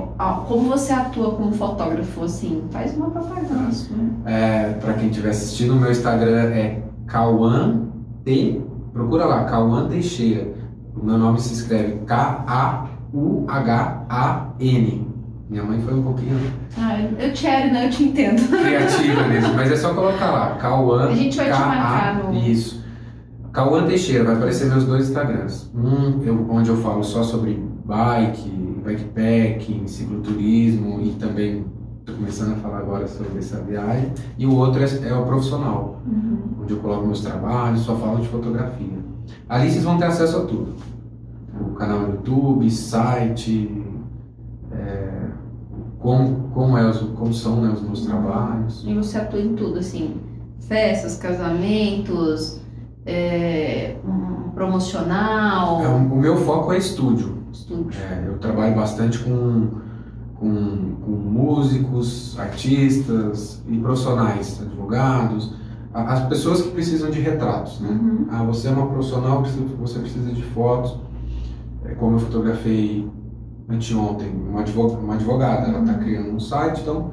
como 0.47 0.69
você 0.69 0.93
atua 0.93 1.31
como 1.35 1.51
fotógrafo, 1.53 2.23
assim, 2.23 2.63
faz 2.71 2.95
uma 2.95 3.09
propaganda 3.09 3.53
né? 3.55 4.09
É, 4.25 4.73
para 4.73 4.93
quem 4.93 5.09
estiver 5.09 5.29
assistindo, 5.29 5.73
o 5.73 5.75
meu 5.75 5.91
Instagram 5.91 6.49
é 6.51 6.83
Cauã 7.07 7.81
T. 8.23 8.61
Procura 8.93 9.25
lá, 9.25 9.43
Cauã 9.45 9.87
Teixeira. 9.87 10.53
O 10.95 11.05
meu 11.05 11.17
nome 11.17 11.39
se 11.41 11.53
escreve 11.53 11.99
K-A-U-H-A-N. 13.65 15.05
Minha 15.49 15.63
mãe 15.63 15.79
foi 15.79 15.93
um 15.93 16.01
pouquinho 16.01 16.39
Ah, 16.77 16.99
eu, 17.19 17.31
te 17.33 17.45
ero, 17.45 17.71
né, 17.73 17.85
eu 17.85 17.89
te 17.91 18.03
entendo. 18.03 18.41
criativa 18.49 19.27
nisso, 19.29 19.53
mas 19.55 19.71
é 19.71 19.75
só 19.75 19.93
colocar 19.93 20.31
lá, 20.31 20.55
Cauã. 20.55 21.09
A 21.09 21.15
gente 21.15 21.37
vai 21.37 21.45
te 21.51 21.59
marcar 21.59 22.23
no- 22.23 22.33
Isso. 22.35 22.83
Cauã 23.51 23.85
Teixeira, 23.85 24.23
vai 24.23 24.35
aparecer 24.35 24.67
meus 24.67 24.85
dois 24.85 25.07
Instagrams. 25.07 25.71
Um 25.75 26.21
eu- 26.23 26.47
onde 26.49 26.69
eu 26.69 26.77
falo 26.77 27.03
só 27.03 27.21
sobre 27.23 27.63
bike, 27.85 28.49
bikepacking, 28.85 29.87
cicloturismo 29.87 31.01
e 31.01 31.11
também 31.19 31.65
estou 31.99 32.15
começando 32.15 32.53
a 32.53 32.55
falar 32.57 32.77
agora 32.79 33.07
sobre 33.07 33.39
essa 33.39 33.57
viagem. 33.61 34.11
E 34.37 34.45
o 34.45 34.55
outro 34.55 34.81
é, 34.83 35.09
é 35.09 35.13
o 35.15 35.25
profissional, 35.25 36.01
Uhum. 36.05 36.37
onde 36.61 36.73
eu 36.73 36.79
coloco 36.79 37.05
meus 37.07 37.21
trabalhos, 37.21 37.81
só 37.81 37.95
falo 37.95 38.19
de 38.21 38.27
fotografia. 38.27 38.99
Ali 39.49 39.69
vocês 39.71 39.83
vão 39.83 39.97
ter 39.97 40.05
acesso 40.05 40.37
a 40.37 40.41
tudo. 40.45 40.75
O 41.59 41.73
canal 41.73 41.99
no 42.01 42.09
YouTube, 42.09 42.69
site, 42.69 43.83
é, 44.71 45.09
como, 45.99 46.49
como, 46.53 46.77
é 46.77 46.91
como 47.15 47.33
são 47.33 47.61
né, 47.61 47.71
os 47.73 47.81
meus 47.81 48.05
trabalhos. 48.05 48.83
E 48.85 48.93
você 48.93 49.17
atua 49.17 49.39
em 49.39 49.55
tudo, 49.55 49.79
assim, 49.79 50.17
festas, 50.59 51.17
casamentos, 51.17 52.59
é, 53.05 53.95
um 54.05 54.49
promocional, 54.51 55.81
É, 55.83 55.87
o 55.87 56.15
meu 56.15 56.37
foco 56.37 56.71
é 56.73 56.77
estúdio. 56.77 57.34
É, 57.99 58.27
eu 58.27 58.37
trabalho 58.37 58.75
bastante 58.75 59.19
com, 59.19 59.69
com, 60.35 60.95
com 61.03 61.11
músicos, 61.11 62.37
artistas 62.39 63.61
e 63.67 63.77
profissionais, 63.77 64.61
advogados, 64.61 65.53
as 65.93 66.27
pessoas 66.27 66.61
que 66.61 66.71
precisam 66.71 67.09
de 67.09 67.21
retratos, 67.21 67.79
né? 67.79 67.89
Uhum. 67.89 68.27
Ah, 68.29 68.43
você 68.43 68.67
é 68.67 68.71
uma 68.71 68.87
profissional, 68.87 69.43
você 69.79 69.99
precisa 69.99 70.31
de 70.33 70.43
fotos. 70.43 70.99
É, 71.85 71.93
como 71.95 72.17
eu 72.17 72.19
fotografei 72.19 73.09
anteontem, 73.69 74.29
uma 74.29 74.61
advogada, 74.61 75.01
uma 75.01 75.13
advogada 75.13 75.67
ela 75.69 75.79
está 75.79 75.93
criando 75.93 76.31
um 76.31 76.39
site, 76.39 76.81
então 76.81 77.11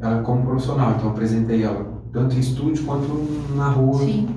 ela 0.00 0.22
como 0.22 0.42
profissional, 0.42 0.94
então 0.96 1.10
apresentei 1.10 1.62
ela 1.62 1.86
tanto 2.12 2.34
em 2.34 2.40
estúdio 2.40 2.84
quanto 2.84 3.08
na 3.54 3.68
rua. 3.68 4.00
Sim. 4.00 4.28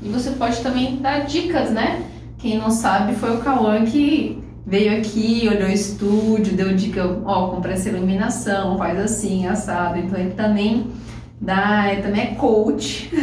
E 0.00 0.08
você 0.08 0.30
pode 0.30 0.60
também 0.62 0.96
dar 0.96 1.26
dicas, 1.26 1.70
né? 1.70 2.02
Quem 2.38 2.58
não 2.58 2.70
sabe 2.70 3.14
foi 3.14 3.36
o 3.36 3.40
Cauã 3.40 3.84
que 3.84 4.37
veio 4.68 4.98
aqui, 4.98 5.48
olhou 5.48 5.68
o 5.68 5.72
estúdio, 5.72 6.54
deu 6.54 6.76
dica, 6.76 7.02
ó, 7.24 7.48
compra 7.48 7.72
essa 7.72 7.88
iluminação, 7.88 8.76
faz 8.76 8.98
assim, 8.98 9.46
assado. 9.46 9.98
Então 9.98 10.18
ele 10.18 10.32
também 10.32 10.88
dá, 11.40 11.90
ele 11.90 12.02
também 12.02 12.20
é 12.20 12.26
coach 12.34 13.10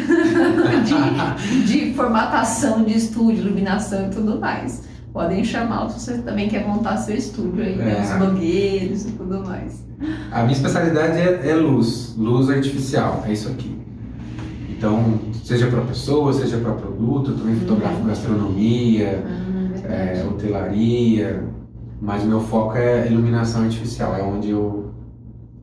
de, 0.83 1.67
de 1.67 1.93
formatação 1.93 2.83
de 2.83 2.97
estúdio, 2.97 3.43
iluminação 3.43 4.07
e 4.07 4.09
tudo 4.09 4.39
mais. 4.39 4.83
Podem 5.13 5.43
chamá-lo 5.45 5.91
se 5.91 5.99
você 5.99 6.17
também 6.17 6.49
quer 6.49 6.67
montar 6.67 6.97
seu 6.97 7.15
estúdio 7.15 7.63
aí, 7.63 7.75
né? 7.75 7.99
É. 7.99 8.01
Os 8.01 8.17
blogueiros 8.17 9.05
e 9.05 9.11
tudo 9.11 9.45
mais. 9.45 9.85
A 10.31 10.41
minha 10.41 10.51
especialidade 10.51 11.17
é, 11.19 11.51
é 11.51 11.55
luz, 11.55 12.15
luz 12.17 12.49
artificial, 12.49 13.23
é 13.25 13.31
isso 13.31 13.47
aqui. 13.47 13.73
Então, 14.69 15.19
seja 15.41 15.67
para 15.67 15.81
pessoa, 15.81 16.33
seja 16.33 16.57
para 16.57 16.73
produto, 16.73 17.31
eu 17.31 17.37
também 17.37 17.55
fotografo 17.55 18.03
gastronomia, 18.03 19.23
Ah, 19.25 19.44
é, 19.89 20.25
hotelaria, 20.27 21.43
mas 22.01 22.23
o 22.23 22.27
meu 22.27 22.41
foco 22.41 22.77
é 22.77 23.07
iluminação 23.07 23.63
artificial, 23.63 24.15
é 24.15 24.21
onde 24.21 24.49
eu 24.49 24.93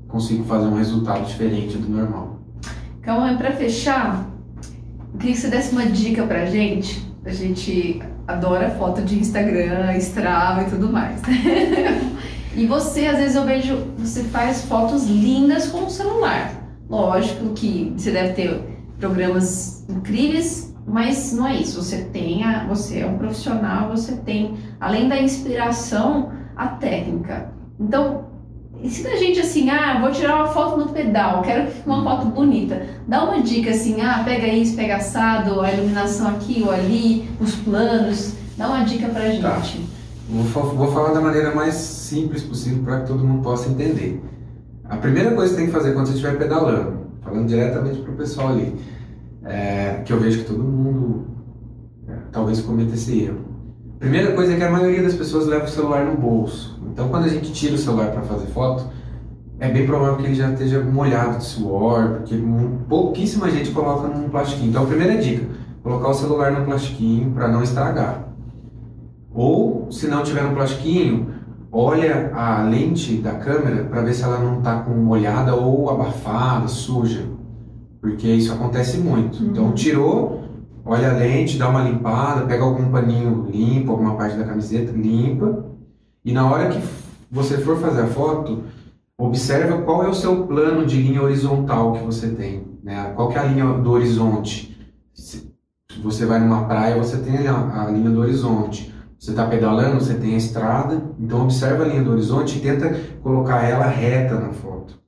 consigo 0.09 0.45
fazer 0.45 0.67
um 0.67 0.75
resultado 0.75 1.27
diferente 1.27 1.79
do 1.79 1.89
normal. 1.89 2.41
Cauã, 3.01 3.37
pra 3.37 3.53
fechar, 3.53 4.31
eu 5.13 5.19
queria 5.19 5.35
que 5.35 5.41
você 5.41 5.49
desse 5.49 5.73
uma 5.73 5.87
dica 5.87 6.25
pra 6.25 6.47
gente, 6.47 7.01
pra 7.23 7.33
gente 7.33 8.01
adora 8.27 8.71
foto 8.71 9.03
de 9.03 9.19
Instagram, 9.19 9.97
Strava 9.97 10.63
e 10.63 10.71
tudo 10.71 10.93
mais. 10.93 11.21
e 12.55 12.67
você, 12.67 13.07
às 13.07 13.19
vezes 13.19 13.37
eu 13.37 13.45
vejo, 13.45 13.77
você 13.99 14.23
faz 14.25 14.65
fotos 14.65 15.07
lindas 15.07 15.69
com 15.69 15.87
o 15.87 15.91
celular. 15.91 16.53
Lógico 16.89 17.51
que 17.55 17.93
você 17.97 18.11
deve 18.11 18.35
ter 18.35 18.61
programas 18.99 19.85
incríveis, 19.89 20.72
mas 20.87 21.33
não 21.33 21.47
é 21.47 21.57
isso. 21.57 21.83
Você 21.83 22.05
tem, 22.13 22.45
a, 22.45 22.67
você 22.67 23.01
é 23.01 23.07
um 23.07 23.19
profissional, 23.19 23.91
você 23.91 24.13
tem, 24.17 24.57
além 24.81 25.09
da 25.09 25.21
inspiração, 25.21 26.33
a 26.57 26.69
técnica. 26.69 27.53
Então, 27.79 28.25
ensina 28.83 29.11
a 29.11 29.17
gente 29.17 29.41
assim, 29.41 29.71
ah, 29.71 29.99
vou 30.01 30.11
tirar 30.11 30.37
uma 30.37 30.49
foto 30.49 30.77
no 30.77 30.89
pedal, 30.89 31.43
quero 31.43 31.71
uma 31.87 32.03
foto 32.03 32.27
bonita. 32.27 32.83
Dá 33.07 33.25
uma 33.25 33.43
dica 33.43 33.71
assim, 33.71 34.01
ah, 34.01 34.23
pega 34.25 34.47
isso, 34.47 34.77
pega 34.77 34.97
assado, 34.97 35.61
a 35.61 35.73
iluminação 35.73 36.29
aqui 36.29 36.63
ou 36.65 36.71
ali, 36.71 37.29
os 37.41 37.55
planos. 37.57 38.35
Dá 38.57 38.69
uma 38.69 38.85
dica 38.85 39.09
pra 39.09 39.29
gente. 39.31 39.43
Tá. 39.43 39.63
Vou, 40.29 40.75
vou 40.75 40.93
falar 40.93 41.13
da 41.13 41.21
maneira 41.21 41.55
mais 41.55 41.75
simples 41.75 42.43
possível 42.43 42.83
para 42.83 43.01
que 43.01 43.07
todo 43.07 43.25
mundo 43.25 43.43
possa 43.43 43.69
entender. 43.69 44.23
A 44.89 44.97
primeira 44.97 45.33
coisa 45.33 45.51
que 45.51 45.57
você 45.57 45.57
tem 45.57 45.67
que 45.67 45.73
fazer 45.73 45.95
quando 45.95 46.07
você 46.07 46.15
estiver 46.15 46.37
pedalando, 46.37 47.07
falando 47.23 47.47
diretamente 47.47 48.01
para 48.01 48.13
o 48.13 48.17
pessoal 48.17 48.49
ali, 48.49 48.77
é, 49.45 50.03
que 50.05 50.13
eu 50.13 50.21
vejo 50.21 50.41
que 50.41 50.45
todo 50.45 50.63
mundo 50.63 51.27
é, 52.09 52.13
talvez 52.31 52.61
cometa 52.61 52.95
esse 52.95 53.23
erro. 53.23 53.53
Primeira 53.99 54.33
coisa 54.33 54.53
é 54.53 54.57
que 54.57 54.65
a 54.65 54.71
maioria 54.71 55.03
das 55.03 55.15
pessoas 55.15 55.47
leva 55.47 55.65
o 55.65 55.69
celular 55.69 56.05
no 56.05 56.17
bolso. 56.17 56.81
Então, 56.93 57.09
quando 57.09 57.25
a 57.25 57.29
gente 57.29 57.53
tira 57.53 57.75
o 57.75 57.79
celular 57.79 58.11
para 58.11 58.23
fazer 58.23 58.47
foto, 58.47 58.87
é 59.61 59.71
bem 59.71 59.87
provável 59.87 60.17
que 60.17 60.25
ele 60.25 60.35
já 60.35 60.51
esteja 60.51 60.81
molhado 60.81 61.39
de 61.39 61.45
suor, 61.45 62.17
porque 62.17 62.37
pouquíssima 62.89 63.49
gente 63.49 63.71
coloca 63.71 64.09
num 64.09 64.29
plastiquinho. 64.29 64.71
Então, 64.71 64.83
a 64.83 64.87
primeira 64.87 65.17
dica, 65.19 65.47
colocar 65.83 66.09
o 66.09 66.15
celular 66.15 66.51
no 66.51 66.65
plastiquinho 66.65 67.31
para 67.31 67.47
não 67.47 67.63
estragar. 67.63 68.29
Ou, 69.33 69.91
se 69.91 70.09
não 70.09 70.25
tiver 70.25 70.43
no 70.43 70.55
plastiquinho, 70.55 71.29
olha 71.71 72.33
a 72.35 72.63
lente 72.65 73.19
da 73.19 73.35
câmera 73.35 73.85
para 73.85 74.03
ver 74.03 74.15
se 74.15 74.25
ela 74.25 74.39
não 74.39 74.59
está 74.59 74.81
com 74.81 74.95
molhada 74.95 75.55
ou 75.55 75.89
abafada, 75.89 76.69
suja, 76.69 77.25
porque 78.03 78.27
isso 78.27 78.53
acontece 78.53 78.99
muito. 78.99 79.41
Uhum. 79.41 79.51
Então, 79.51 79.73
tirou, 79.73 80.43
olha 80.85 81.13
a 81.13 81.15
lente, 81.15 81.57
dá 81.57 81.69
uma 81.69 81.85
limpada, 81.85 82.45
pega 82.45 82.65
algum 82.65 82.91
paninho 82.91 83.49
limpo, 83.49 83.93
alguma 83.93 84.17
parte 84.17 84.37
da 84.37 84.45
camiseta, 84.45 84.91
limpa. 84.91 85.67
E 86.25 86.33
na 86.33 86.51
hora 86.51 86.69
que 86.69 86.83
você 87.31 87.59
for 87.59 87.79
fazer 87.79 88.03
a 88.03 88.07
foto, 88.09 88.65
observa 89.17 89.81
qual 89.83 90.05
é 90.05 90.09
o 90.09 90.15
seu 90.15 90.45
plano 90.49 90.85
de 90.85 91.01
linha 91.01 91.23
horizontal 91.23 91.93
que 91.93 92.05
você 92.05 92.29
tem, 92.31 92.65
né? 92.83 93.13
Qual 93.15 93.29
que 93.29 93.39
é 93.39 93.41
a 93.41 93.45
linha 93.45 93.67
do 93.67 93.93
horizonte? 93.93 94.77
Se 95.15 95.49
você 96.03 96.27
vai 96.27 96.41
numa 96.41 96.65
praia, 96.65 97.01
você 97.01 97.19
tem 97.19 97.47
a, 97.47 97.85
a 97.85 97.91
linha 97.91 98.11
do 98.11 98.21
horizonte. 98.21 98.93
Você 99.17 99.31
está 99.31 99.47
pedalando, 99.47 100.01
você 100.01 100.15
tem 100.15 100.35
a 100.35 100.39
estrada, 100.39 101.01
então 101.21 101.43
observa 101.43 101.85
a 101.85 101.87
linha 101.87 102.03
do 102.03 102.11
horizonte 102.11 102.59
e 102.59 102.61
tenta 102.61 102.93
colocar 103.23 103.63
ela 103.63 103.87
reta 103.87 104.35
na 104.41 104.51
foto. 104.51 105.02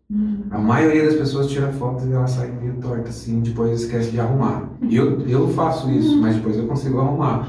A 0.51 0.59
maioria 0.59 1.07
das 1.07 1.15
pessoas 1.15 1.49
tira 1.49 1.73
fotos 1.73 2.05
e 2.05 2.13
ela 2.13 2.27
sai 2.27 2.51
meio 2.51 2.75
torta 2.75 3.09
assim, 3.09 3.41
depois 3.41 3.81
esquece 3.81 4.11
de 4.11 4.21
arrumar. 4.21 4.69
Eu, 4.91 5.27
eu 5.27 5.49
faço 5.49 5.91
isso, 5.91 6.17
mas 6.21 6.37
depois 6.37 6.57
eu 6.57 6.67
consigo 6.67 7.01
arrumar. 7.01 7.49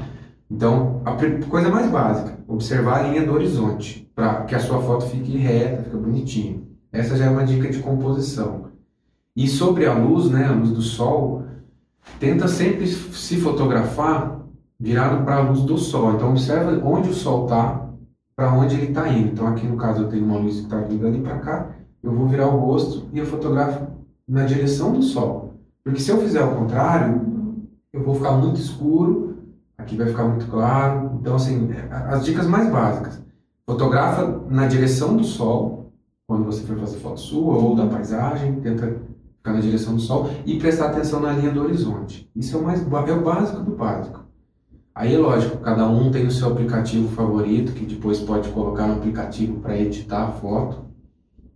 Então, 0.50 1.02
a 1.04 1.12
coisa 1.48 1.68
mais 1.68 1.90
básica, 1.90 2.38
observar 2.48 3.00
a 3.00 3.08
linha 3.08 3.26
do 3.26 3.32
horizonte, 3.32 4.10
para 4.14 4.44
que 4.44 4.54
a 4.54 4.60
sua 4.60 4.80
foto 4.80 5.06
fique 5.06 5.36
reta, 5.36 5.82
fique 5.82 5.96
bonitinha. 5.96 6.62
Essa 6.90 7.16
já 7.16 7.26
é 7.26 7.30
uma 7.30 7.44
dica 7.44 7.68
de 7.68 7.80
composição. 7.80 8.66
E 9.34 9.46
sobre 9.46 9.84
a 9.84 9.92
luz, 9.92 10.30
né, 10.30 10.46
a 10.46 10.52
luz 10.52 10.70
do 10.70 10.80
sol, 10.80 11.44
tenta 12.18 12.48
sempre 12.48 12.86
se 12.86 13.36
fotografar 13.36 14.40
virado 14.80 15.24
para 15.24 15.36
a 15.36 15.40
luz 15.40 15.60
do 15.60 15.76
sol. 15.76 16.14
Então, 16.14 16.30
observa 16.30 16.80
onde 16.82 17.10
o 17.10 17.14
sol 17.14 17.44
está, 17.44 17.90
para 18.34 18.52
onde 18.52 18.76
ele 18.76 18.86
está 18.86 19.08
indo. 19.08 19.28
Então, 19.32 19.46
aqui 19.46 19.66
no 19.66 19.76
caso, 19.76 20.04
eu 20.04 20.08
tenho 20.08 20.24
uma 20.24 20.38
luz 20.38 20.56
que 20.56 20.62
está 20.62 20.80
vindo 20.80 21.06
ali 21.06 21.20
para 21.20 21.38
cá, 21.38 21.75
eu 22.06 22.14
vou 22.14 22.28
virar 22.28 22.46
o 22.46 22.58
rosto 22.58 23.08
e 23.12 23.18
eu 23.18 23.26
fotografo 23.26 23.86
na 24.28 24.44
direção 24.44 24.92
do 24.92 25.02
sol. 25.02 25.54
Porque 25.82 26.00
se 26.00 26.10
eu 26.10 26.18
fizer 26.18 26.42
o 26.44 26.54
contrário, 26.54 27.20
eu 27.92 28.02
vou 28.02 28.14
ficar 28.14 28.32
muito 28.32 28.60
escuro, 28.60 29.38
aqui 29.76 29.96
vai 29.96 30.06
ficar 30.06 30.24
muito 30.24 30.46
claro. 30.46 31.18
Então, 31.20 31.34
assim, 31.34 31.68
as 31.90 32.24
dicas 32.24 32.46
mais 32.46 32.70
básicas. 32.70 33.20
Fotografa 33.66 34.40
na 34.48 34.66
direção 34.66 35.16
do 35.16 35.24
sol, 35.24 35.92
quando 36.28 36.44
você 36.44 36.62
for 36.62 36.78
fazer 36.78 36.98
foto 36.98 37.18
sua 37.18 37.56
ou 37.56 37.74
da 37.74 37.86
paisagem, 37.86 38.60
tenta 38.60 39.00
ficar 39.38 39.52
na 39.52 39.60
direção 39.60 39.94
do 39.94 40.00
sol 40.00 40.30
e 40.44 40.58
prestar 40.58 40.86
atenção 40.86 41.20
na 41.20 41.32
linha 41.32 41.50
do 41.50 41.62
horizonte. 41.62 42.30
Isso 42.36 42.56
é 42.56 42.60
o 42.60 42.64
mais 42.64 42.80
é 42.80 43.12
o 43.12 43.20
básico 43.20 43.62
do 43.62 43.74
básico. 43.74 44.24
Aí 44.94 45.14
é 45.14 45.18
lógico, 45.18 45.58
cada 45.58 45.88
um 45.88 46.10
tem 46.10 46.26
o 46.26 46.30
seu 46.30 46.52
aplicativo 46.52 47.08
favorito, 47.08 47.72
que 47.72 47.84
depois 47.84 48.20
pode 48.20 48.48
colocar 48.50 48.86
no 48.86 48.94
aplicativo 48.94 49.60
para 49.60 49.76
editar 49.76 50.28
a 50.28 50.30
foto. 50.30 50.85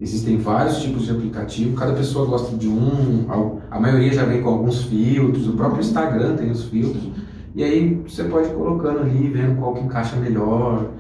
Existem 0.01 0.38
vários 0.38 0.78
tipos 0.78 1.05
de 1.05 1.11
aplicativo, 1.11 1.76
cada 1.76 1.92
pessoa 1.92 2.26
gosta 2.26 2.57
de 2.57 2.66
um, 2.66 3.26
a 3.70 3.78
maioria 3.78 4.12
já 4.12 4.24
vem 4.24 4.40
com 4.40 4.48
alguns 4.48 4.84
filtros, 4.84 5.46
o 5.46 5.53
próprio 5.53 5.80
Instagram 5.80 6.36
tem 6.36 6.51
os 6.51 6.64
filtros, 6.64 7.11
e 7.55 7.62
aí 7.62 8.03
você 8.07 8.24
pode 8.24 8.48
ir 8.48 8.55
colocando 8.55 9.01
ali, 9.01 9.28
vendo 9.28 9.59
qual 9.59 9.74
que 9.74 9.80
encaixa 9.80 10.16
melhor, 10.16 10.90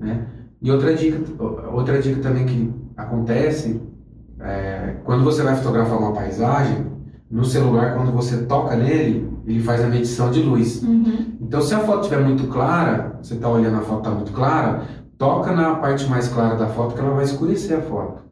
né? 0.00 0.26
E 0.60 0.72
outra 0.72 0.92
dica, 0.92 1.20
outra 1.72 2.02
dica 2.02 2.20
também 2.20 2.44
que 2.44 2.72
acontece, 2.96 3.80
é, 4.40 4.96
quando 5.04 5.22
você 5.22 5.42
vai 5.42 5.54
fotografar 5.54 5.98
uma 5.98 6.12
paisagem, 6.12 6.86
no 7.30 7.44
celular, 7.44 7.94
quando 7.94 8.12
você 8.12 8.42
toca 8.42 8.76
nele, 8.76 9.26
ele 9.46 9.62
faz 9.62 9.82
a 9.82 9.86
medição 9.86 10.30
de 10.30 10.42
luz. 10.42 10.82
Uhum. 10.82 11.38
Então, 11.40 11.62
se 11.62 11.74
a 11.74 11.78
foto 11.78 12.02
estiver 12.02 12.22
muito 12.22 12.46
clara, 12.48 13.18
você 13.22 13.34
está 13.34 13.48
olhando 13.48 13.78
a 13.78 13.80
foto 13.80 13.98
está 13.98 14.10
muito 14.10 14.32
clara, 14.32 14.82
toca 15.16 15.52
na 15.52 15.76
parte 15.76 16.06
mais 16.10 16.28
clara 16.28 16.56
da 16.56 16.66
foto 16.66 16.94
que 16.94 17.00
ela 17.00 17.14
vai 17.14 17.24
escurecer 17.24 17.78
a 17.78 17.80
foto. 17.80 18.31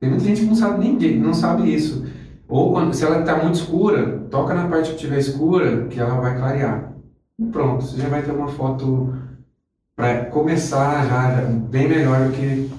Tem 0.00 0.08
muita 0.08 0.24
gente 0.24 0.40
que 0.40 0.46
não 0.46 0.54
sabe 0.54 0.88
nem 0.88 1.18
não 1.18 1.34
sabe 1.34 1.74
isso. 1.74 2.06
Ou 2.48 2.72
quando, 2.72 2.94
se 2.94 3.04
ela 3.04 3.20
está 3.20 3.36
muito 3.36 3.56
escura, 3.56 4.20
toca 4.30 4.54
na 4.54 4.68
parte 4.68 4.90
que 4.90 4.94
estiver 4.94 5.18
escura, 5.18 5.86
que 5.88 6.00
ela 6.00 6.20
vai 6.20 6.36
clarear. 6.36 6.92
E 7.38 7.44
pronto, 7.44 7.84
você 7.84 8.00
já 8.00 8.08
vai 8.08 8.22
ter 8.22 8.32
uma 8.32 8.48
foto 8.48 9.14
para 9.94 10.26
começar 10.26 11.06
já, 11.06 11.34
já, 11.34 11.42
bem 11.42 11.88
melhor 11.88 12.28
do 12.28 12.32
que, 12.32 12.70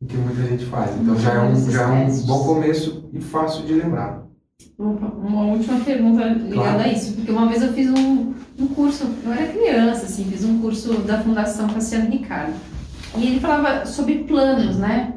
do 0.00 0.06
que 0.08 0.16
muita 0.16 0.42
gente 0.42 0.64
faz. 0.66 0.96
Então 0.98 1.18
já 1.18 1.34
é, 1.34 1.40
um, 1.40 1.70
já 1.70 1.82
é 1.82 1.86
um 1.86 2.20
bom 2.22 2.44
começo 2.44 3.08
e 3.12 3.20
fácil 3.20 3.64
de 3.66 3.74
lembrar. 3.74 4.24
Uma 4.78 5.46
última 5.46 5.80
pergunta 5.80 6.24
ligada 6.24 6.54
claro. 6.54 6.80
a 6.80 6.88
isso, 6.88 7.14
porque 7.14 7.30
uma 7.30 7.46
vez 7.46 7.62
eu 7.62 7.72
fiz 7.72 7.90
um, 7.90 8.32
um 8.58 8.66
curso, 8.68 9.06
eu 9.24 9.32
era 9.32 9.52
criança, 9.52 10.06
assim, 10.06 10.24
fiz 10.24 10.44
um 10.44 10.60
curso 10.60 10.94
da 11.02 11.20
Fundação 11.22 11.68
Cassiano 11.68 12.10
Ricardo. 12.10 12.54
E 13.16 13.26
ele 13.26 13.40
falava 13.40 13.84
sobre 13.84 14.24
planos, 14.24 14.76
né? 14.76 15.13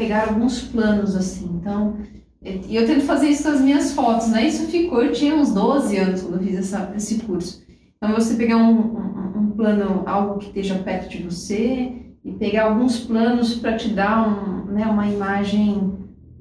Pegar 0.00 0.28
alguns 0.28 0.62
planos 0.62 1.14
assim. 1.14 1.50
Então, 1.60 1.98
e 2.42 2.74
eu 2.74 2.86
tento 2.86 3.02
fazer 3.02 3.28
isso 3.28 3.46
nas 3.46 3.60
minhas 3.60 3.92
fotos, 3.92 4.28
né? 4.28 4.48
Isso 4.48 4.66
ficou, 4.66 5.02
eu 5.02 5.12
tinha 5.12 5.34
uns 5.34 5.52
12 5.52 5.96
anos 5.98 6.22
quando 6.22 6.40
eu 6.40 6.42
fiz 6.42 6.58
essa, 6.58 6.90
esse 6.96 7.18
curso. 7.18 7.62
Então, 7.98 8.14
você 8.14 8.34
pegar 8.34 8.56
um, 8.56 8.78
um, 8.78 9.38
um 9.38 9.50
plano, 9.50 10.02
algo 10.06 10.38
que 10.38 10.46
esteja 10.46 10.76
perto 10.76 11.10
de 11.10 11.22
você, 11.22 11.92
e 12.24 12.32
pegar 12.32 12.64
alguns 12.64 13.00
planos 13.00 13.54
para 13.56 13.76
te 13.76 13.90
dar 13.90 14.26
um, 14.26 14.72
né, 14.72 14.86
uma 14.86 15.06
imagem. 15.06 15.92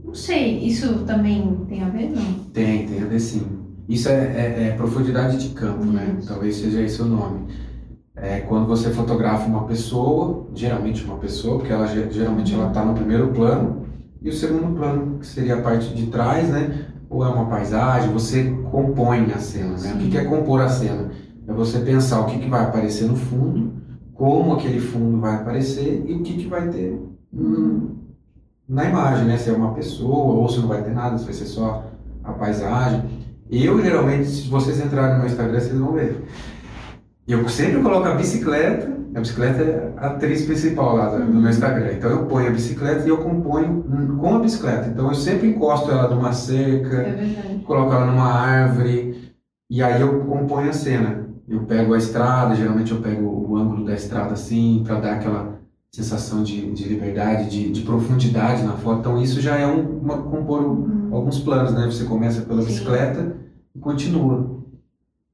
Não 0.06 0.14
sei, 0.14 0.60
isso 0.60 1.04
também 1.04 1.66
tem 1.68 1.84
a 1.84 1.90
ver, 1.90 2.10
não? 2.12 2.34
Tem, 2.54 2.88
tem 2.88 3.02
a 3.02 3.06
ver 3.06 3.20
sim. 3.20 3.46
Isso 3.90 4.08
é, 4.08 4.14
é, 4.14 4.68
é 4.68 4.72
profundidade 4.72 5.38
de 5.38 5.54
campo, 5.54 5.84
né? 5.84 6.18
Talvez 6.26 6.56
seja 6.56 6.82
esse 6.82 7.02
o 7.02 7.06
nome 7.06 7.48
é 8.22 8.40
quando 8.42 8.68
você 8.68 8.90
fotografa 8.90 9.48
uma 9.48 9.64
pessoa, 9.66 10.48
geralmente 10.54 11.04
uma 11.04 11.18
pessoa, 11.18 11.58
porque 11.58 11.72
ela 11.72 11.88
geralmente 11.88 12.54
ela 12.54 12.68
está 12.68 12.84
no 12.84 12.94
primeiro 12.94 13.30
plano, 13.30 13.86
e 14.22 14.30
o 14.30 14.34
segundo 14.34 14.76
plano, 14.76 15.20
que 15.20 15.28
seria 15.28 15.56
a 15.56 15.62
parte 15.62 15.94
de 15.94 16.08
trás, 16.08 16.50
né? 16.50 16.88
Ou 17.10 17.24
é 17.24 17.30
uma 17.30 17.46
paisagem, 17.46 18.12
você 18.12 18.54
compõe 18.70 19.32
a 19.32 19.38
cena, 19.38 19.72
né? 19.72 19.78
Sim. 19.78 20.08
O 20.08 20.12
que 20.12 20.18
é 20.18 20.26
compor 20.26 20.62
a 20.62 20.68
cena? 20.68 21.10
É 21.48 21.54
você 21.54 21.80
pensar 21.80 22.20
o 22.22 22.26
que, 22.26 22.38
que 22.38 22.50
vai 22.50 22.64
aparecer 22.64 23.08
no 23.08 23.16
fundo, 23.16 23.74
como 24.14 24.54
aquele 24.54 24.80
fundo 24.80 25.20
vai 25.20 25.36
aparecer 25.36 26.04
e 26.06 26.14
o 26.14 26.22
que, 26.22 26.34
que 26.34 26.48
vai 26.48 26.68
ter 26.68 27.02
hum, 27.34 27.96
na 28.68 28.86
imagem, 28.86 29.26
né? 29.26 29.38
Se 29.38 29.50
é 29.50 29.54
uma 29.54 29.74
pessoa 29.74 30.36
ou 30.36 30.50
se 30.50 30.60
não 30.60 30.68
vai 30.68 30.84
ter 30.84 30.94
nada, 30.94 31.18
se 31.18 31.24
vai 31.24 31.34
ser 31.34 31.46
só 31.46 31.86
a 32.24 32.34
paisagem. 32.34 33.04
Eu, 33.50 33.82
geralmente, 33.82 34.28
se 34.28 34.48
vocês 34.48 34.80
entrarem 34.80 35.14
no 35.14 35.20
meu 35.20 35.28
Instagram, 35.28 35.60
vocês 35.60 35.80
vão 35.80 35.94
ver. 35.94 36.24
E 37.30 37.32
eu 37.32 37.48
sempre 37.48 37.80
coloco 37.84 38.08
a 38.08 38.16
bicicleta, 38.16 38.92
a 39.14 39.20
bicicleta 39.20 39.62
é 39.62 39.94
a 39.98 40.08
atriz 40.08 40.46
principal 40.46 40.96
lá 40.96 41.16
do, 41.16 41.24
meu 41.26 41.48
Instagram. 41.48 41.94
Então 41.94 42.10
eu 42.10 42.26
ponho 42.26 42.48
a 42.48 42.52
bicicleta 42.52 43.06
e 43.06 43.10
eu 43.10 43.20
componho 43.20 43.84
com 44.20 44.36
a 44.36 44.40
bicicleta. 44.40 44.90
Então 44.90 45.10
eu 45.10 45.14
sempre 45.14 45.48
encosto 45.48 45.92
ela 45.92 46.10
numa 46.10 46.34
cerca, 46.34 46.98
é 46.98 47.60
coloco 47.68 47.94
ela 47.94 48.08
numa 48.08 48.34
árvore 48.34 49.32
e 49.70 49.84
aí 49.84 50.02
eu 50.02 50.22
componho 50.22 50.72
a 50.72 50.74
cena. 50.74 51.30
Eu 51.48 51.66
pego 51.66 51.94
a 51.94 52.00
estrada, 52.00 52.56
geralmente 52.56 52.92
eu 52.92 53.00
pego 53.00 53.24
o 53.24 53.56
ângulo 53.56 53.86
da 53.86 53.94
estrada 53.94 54.34
assim, 54.34 54.82
para 54.84 55.00
dar 55.00 55.14
aquela 55.18 55.60
sensação 55.92 56.42
de, 56.42 56.72
de 56.72 56.90
liberdade, 56.90 57.48
de, 57.48 57.72
de, 57.72 57.82
profundidade 57.82 58.64
na 58.64 58.74
foto. 58.74 59.02
Então 59.02 59.22
isso 59.22 59.40
já 59.40 59.56
é 59.56 59.68
um, 59.68 60.00
uma, 60.00 60.18
compor 60.18 60.64
uhum. 60.64 61.10
alguns 61.12 61.38
planos, 61.40 61.74
né? 61.74 61.86
Você 61.86 62.06
começa 62.06 62.42
pela 62.42 62.64
Sim. 62.64 62.70
bicicleta 62.70 63.36
e 63.76 63.80
continua. 63.80 64.58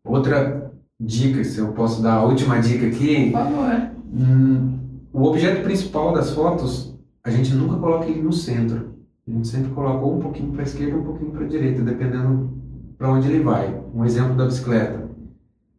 Outra 0.04 0.65
dicas, 1.00 1.48
se 1.48 1.60
eu 1.60 1.70
posso 1.70 2.02
dar 2.02 2.16
a 2.16 2.24
última 2.24 2.60
dica 2.60 2.88
aqui. 2.88 3.32
Por 3.32 3.40
favor. 3.40 3.90
Hum, 4.14 4.80
o 5.12 5.24
objeto 5.24 5.64
principal 5.64 6.14
das 6.14 6.32
fotos, 6.32 6.98
a 7.24 7.30
gente 7.30 7.54
nunca 7.54 7.78
coloca 7.78 8.06
ele 8.06 8.22
no 8.22 8.34
centro. 8.34 8.96
A 9.28 9.32
gente 9.32 9.48
sempre 9.48 9.72
coloca 9.72 10.06
um 10.06 10.20
pouquinho 10.20 10.52
para 10.52 10.62
a 10.62 10.66
esquerda, 10.66 10.98
um 10.98 11.04
pouquinho 11.04 11.32
para 11.32 11.46
a 11.46 11.48
direita, 11.48 11.82
dependendo 11.82 12.54
para 12.98 13.10
onde 13.10 13.28
ele 13.28 13.44
vai. 13.44 13.82
Um 13.94 14.06
exemplo 14.06 14.36
da 14.36 14.46
bicicleta. 14.46 15.10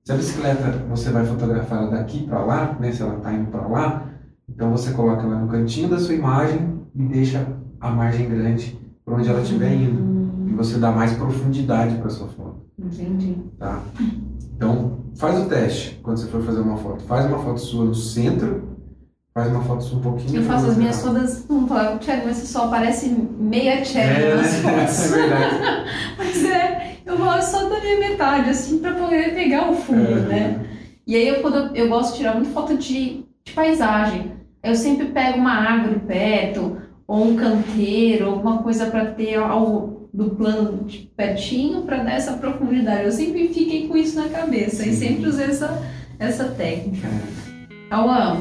Se 0.04 0.12
a 0.12 0.16
bicicleta 0.16 0.84
você 0.88 1.10
vai 1.10 1.24
fotografar 1.24 1.82
ela 1.82 1.90
daqui 1.90 2.26
para 2.26 2.44
lá, 2.44 2.76
né, 2.78 2.92
se 2.92 3.02
ela 3.02 3.16
está 3.16 3.32
indo 3.32 3.50
para 3.50 3.66
lá, 3.66 4.06
então 4.48 4.70
você 4.70 4.92
coloca 4.92 5.22
ela 5.22 5.40
no 5.40 5.48
cantinho 5.48 5.88
da 5.88 5.98
sua 5.98 6.14
imagem 6.14 6.80
e 6.94 7.02
deixa 7.04 7.46
a 7.80 7.90
margem 7.90 8.28
grande 8.28 8.78
para 9.04 9.14
onde 9.16 9.28
ela 9.28 9.40
estiver 9.40 9.72
indo. 9.72 10.15
E 10.46 10.50
você 10.54 10.78
dá 10.78 10.90
mais 10.92 11.12
profundidade 11.14 11.96
para 11.98 12.08
sua 12.10 12.28
foto. 12.28 12.56
entendi. 12.78 13.36
Tá? 13.58 13.80
Então, 14.56 14.98
faz 15.16 15.40
o 15.40 15.46
teste 15.48 15.98
quando 16.02 16.18
você 16.18 16.26
for 16.28 16.42
fazer 16.42 16.60
uma 16.60 16.76
foto. 16.76 17.02
Faz 17.04 17.26
uma 17.26 17.38
foto 17.38 17.58
sua 17.60 17.84
no 17.84 17.94
centro, 17.94 18.76
faz 19.34 19.50
uma 19.50 19.62
foto 19.62 19.82
sua 19.82 19.98
um 19.98 20.02
pouquinho 20.02 20.36
Eu 20.40 20.44
faço 20.44 20.66
as 20.66 20.76
minhas 20.76 21.02
todas. 21.02 21.46
Thiago, 22.00 22.22
mas 22.26 22.36
você 22.36 22.46
só 22.46 22.66
aparece 22.66 23.08
meia 23.38 23.82
check 23.82 23.96
É, 24.04 24.34
nas 24.36 24.62
né? 24.62 24.86
fotos. 24.86 25.12
é 25.12 25.16
verdade. 25.18 25.56
Mas 26.18 26.44
é, 26.44 26.96
eu 27.04 27.16
vou 27.18 27.42
só 27.42 27.68
da 27.68 27.80
minha 27.80 27.98
metade, 27.98 28.50
assim, 28.50 28.78
pra 28.78 28.94
poder 28.94 29.34
pegar 29.34 29.70
o 29.70 29.74
fundo, 29.74 30.00
É. 30.00 30.20
né? 30.20 30.66
E 31.06 31.14
aí 31.14 31.28
eu, 31.28 31.40
quando 31.42 31.56
eu, 31.56 31.74
eu 31.74 31.88
gosto 31.88 32.12
de 32.12 32.18
tirar 32.18 32.34
muito 32.34 32.50
foto 32.50 32.76
de, 32.76 33.24
de 33.44 33.52
paisagem. 33.54 34.32
Eu 34.62 34.74
sempre 34.74 35.06
pego 35.06 35.38
uma 35.38 35.52
árvore 35.52 36.00
perto, 36.00 36.78
ou 37.06 37.24
um 37.28 37.36
canteiro, 37.36 38.26
alguma 38.30 38.58
coisa 38.62 38.86
pra 38.86 39.04
ter 39.06 39.36
ao, 39.36 39.95
do 40.16 40.30
plano 40.30 40.84
de 40.84 41.10
pertinho 41.14 41.82
pra 41.82 42.02
dar 42.02 42.12
essa 42.14 42.32
profundidade. 42.32 43.04
Eu 43.04 43.12
sempre 43.12 43.48
fiquei 43.48 43.86
com 43.86 43.96
isso 43.98 44.16
na 44.18 44.30
cabeça 44.30 44.82
e 44.86 44.94
Sim. 44.94 45.08
sempre 45.08 45.28
usei 45.28 45.44
essa, 45.44 45.82
essa 46.18 46.44
técnica. 46.44 47.06
É, 47.06 47.76
Cauã, 47.90 48.38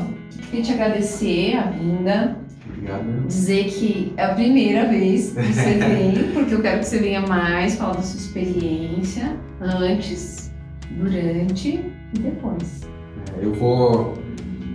queria 0.50 0.64
te 0.64 0.72
agradecer 0.72 1.58
a 1.58 1.64
vinda 1.64 2.38
Obrigado. 2.66 3.28
dizer 3.28 3.66
que 3.66 4.14
é 4.16 4.24
a 4.24 4.34
primeira 4.34 4.88
vez 4.88 5.32
que 5.34 5.42
você 5.44 5.74
vem, 5.76 6.32
porque 6.34 6.54
eu 6.54 6.62
quero 6.62 6.80
que 6.80 6.86
você 6.86 7.00
venha 7.00 7.22
mais 7.28 7.76
falar 7.76 7.96
da 7.96 8.02
sua 8.04 8.20
experiência 8.22 9.36
antes, 9.60 10.54
durante 10.92 11.82
e 12.14 12.20
depois. 12.20 12.84
É, 13.38 13.44
Eu 13.46 13.54
vou, 13.54 14.14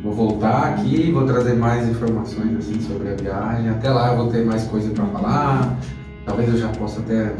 vou 0.03 0.13
voltar 0.13 0.75
aqui 0.75 1.09
e 1.09 1.13
vou 1.13 1.25
trazer 1.25 1.55
mais 1.55 1.89
informações 1.89 2.59
assim, 2.59 2.79
sobre 2.83 3.09
a 3.09 3.15
viagem. 3.15 3.71
Até 3.71 3.89
lá 3.89 4.13
eu 4.13 4.19
vou 4.19 4.31
ter 4.31 4.45
mais 4.45 4.65
coisa 4.65 4.91
para 4.91 5.07
falar. 5.07 5.50
Talvez 6.41 6.55
eu 6.55 6.69
já 6.69 6.69
possa 6.79 7.01
até 7.01 7.35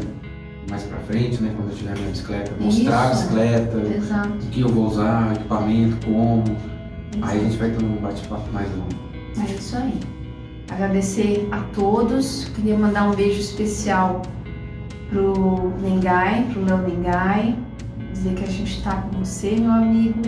mais 0.69 0.83
para 0.83 0.99
frente, 0.99 1.41
né, 1.41 1.51
quando 1.57 1.71
eu 1.71 1.75
tiver 1.75 1.97
minha 1.97 2.09
bicicleta, 2.11 2.51
mostrar 2.59 3.01
a 3.01 3.11
Isso. 3.11 3.21
bicicleta, 3.23 3.77
Exato. 3.97 4.29
o 4.29 4.49
que 4.51 4.61
eu 4.61 4.69
vou 4.69 4.85
usar, 4.85 5.33
equipamento, 5.35 6.05
como. 6.05 6.43
Aí 7.23 7.39
a 7.39 7.43
gente 7.43 7.57
vai 7.57 7.71
ter 7.71 7.83
um 7.83 7.95
bate-papo 7.95 8.51
mais 8.53 8.69
longo. 8.69 8.89
É 9.39 9.51
isso 9.53 9.75
aí. 9.75 9.99
Agradecer 10.69 11.47
a 11.51 11.59
todos. 11.73 12.45
Queria 12.55 12.77
mandar 12.77 13.09
um 13.09 13.15
beijo 13.15 13.39
especial 13.39 14.21
pro 15.09 15.73
Nengai, 15.81 16.47
pro 16.53 16.63
Léo 16.63 16.87
Nengai. 16.87 17.57
Dizer 18.13 18.35
que 18.35 18.43
a 18.43 18.47
gente 18.47 18.83
tá 18.83 19.01
com 19.01 19.17
você, 19.17 19.55
meu 19.55 19.71
amigo. 19.71 20.21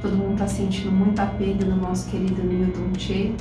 Todo 0.00 0.16
mundo 0.16 0.38
tá 0.38 0.48
sentindo 0.48 0.90
muita 0.90 1.26
perda 1.26 1.66
do 1.66 1.76
nosso 1.76 2.08
querido 2.10 2.42
Milton 2.42 2.98
Che. 2.98 3.34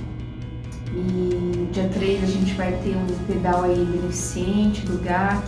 E 0.95 1.69
dia 1.73 1.89
3 1.89 2.23
a 2.23 2.25
gente 2.25 2.53
vai 2.53 2.71
ter 2.83 2.95
um 2.95 3.05
pedal 3.27 3.63
aí 3.63 3.85
beneficente 3.85 4.81
do 4.85 4.97
GAC. 5.03 5.43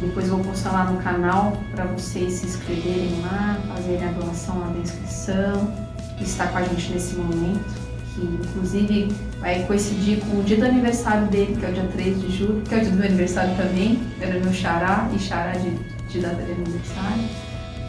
Depois 0.00 0.28
vou 0.28 0.40
postar 0.40 0.72
lá 0.72 0.90
no 0.90 1.00
canal 1.00 1.56
para 1.70 1.84
vocês 1.84 2.34
se 2.34 2.46
inscreverem 2.46 3.20
lá, 3.22 3.58
fazerem 3.68 4.04
a 4.08 4.12
doação 4.12 4.58
lá 4.58 4.66
da 4.66 4.78
inscrição, 4.80 5.72
que 6.18 6.24
está 6.24 6.48
com 6.48 6.58
a 6.58 6.62
gente 6.62 6.92
nesse 6.92 7.14
momento, 7.14 7.80
que 8.12 8.20
inclusive 8.20 9.14
vai 9.40 9.64
coincidir 9.64 10.18
com 10.20 10.40
o 10.40 10.42
dia 10.42 10.56
do 10.56 10.64
aniversário 10.64 11.28
dele, 11.28 11.56
que 11.56 11.64
é 11.64 11.70
o 11.70 11.72
dia 11.72 11.88
3 11.92 12.20
de 12.20 12.36
julho, 12.36 12.62
que 12.62 12.74
é 12.74 12.78
o 12.78 12.80
dia 12.80 12.90
do 12.90 12.96
meu 12.96 13.06
aniversário 13.06 13.56
também, 13.56 14.02
era 14.20 14.38
meu 14.38 14.52
xará 14.52 15.08
e 15.14 15.18
xará 15.18 15.52
de, 15.52 15.70
de 16.08 16.20
data 16.20 16.42
de 16.42 16.52
aniversário. 16.52 17.24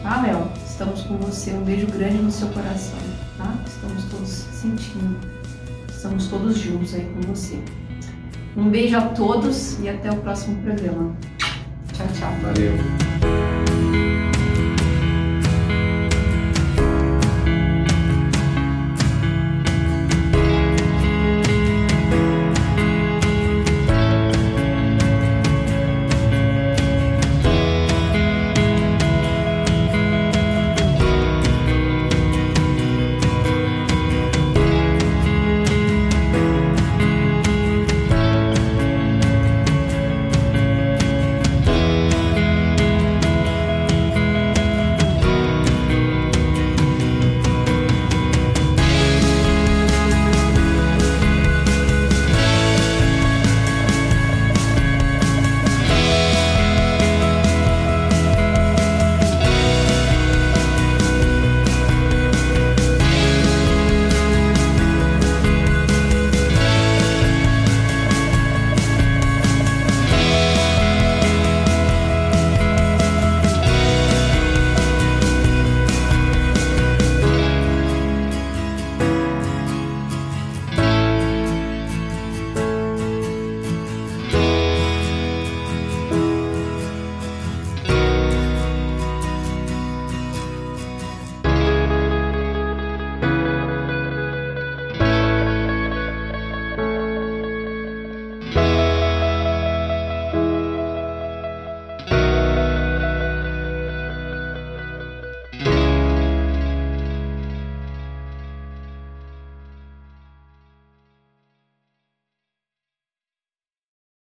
Tá, 0.02 0.22
Léo? 0.22 0.48
Estamos 0.66 1.02
com 1.02 1.16
você, 1.18 1.52
um 1.52 1.64
beijo 1.64 1.86
grande 1.86 2.18
no 2.18 2.30
seu 2.30 2.48
coração, 2.48 2.98
tá? 3.36 3.54
Estamos 3.66 4.04
todos 4.04 4.28
sentindo, 4.28 5.16
estamos 6.04 6.26
todos 6.28 6.58
juntos 6.58 6.94
aí 6.94 7.06
com 7.14 7.20
você. 7.22 7.58
Um 8.54 8.68
beijo 8.68 8.96
a 8.96 9.08
todos 9.08 9.78
e 9.80 9.88
até 9.88 10.10
o 10.10 10.16
próximo 10.16 10.62
programa. 10.62 11.16
Tchau, 11.94 12.06
tchau. 12.12 12.30
Valeu. 12.42 13.53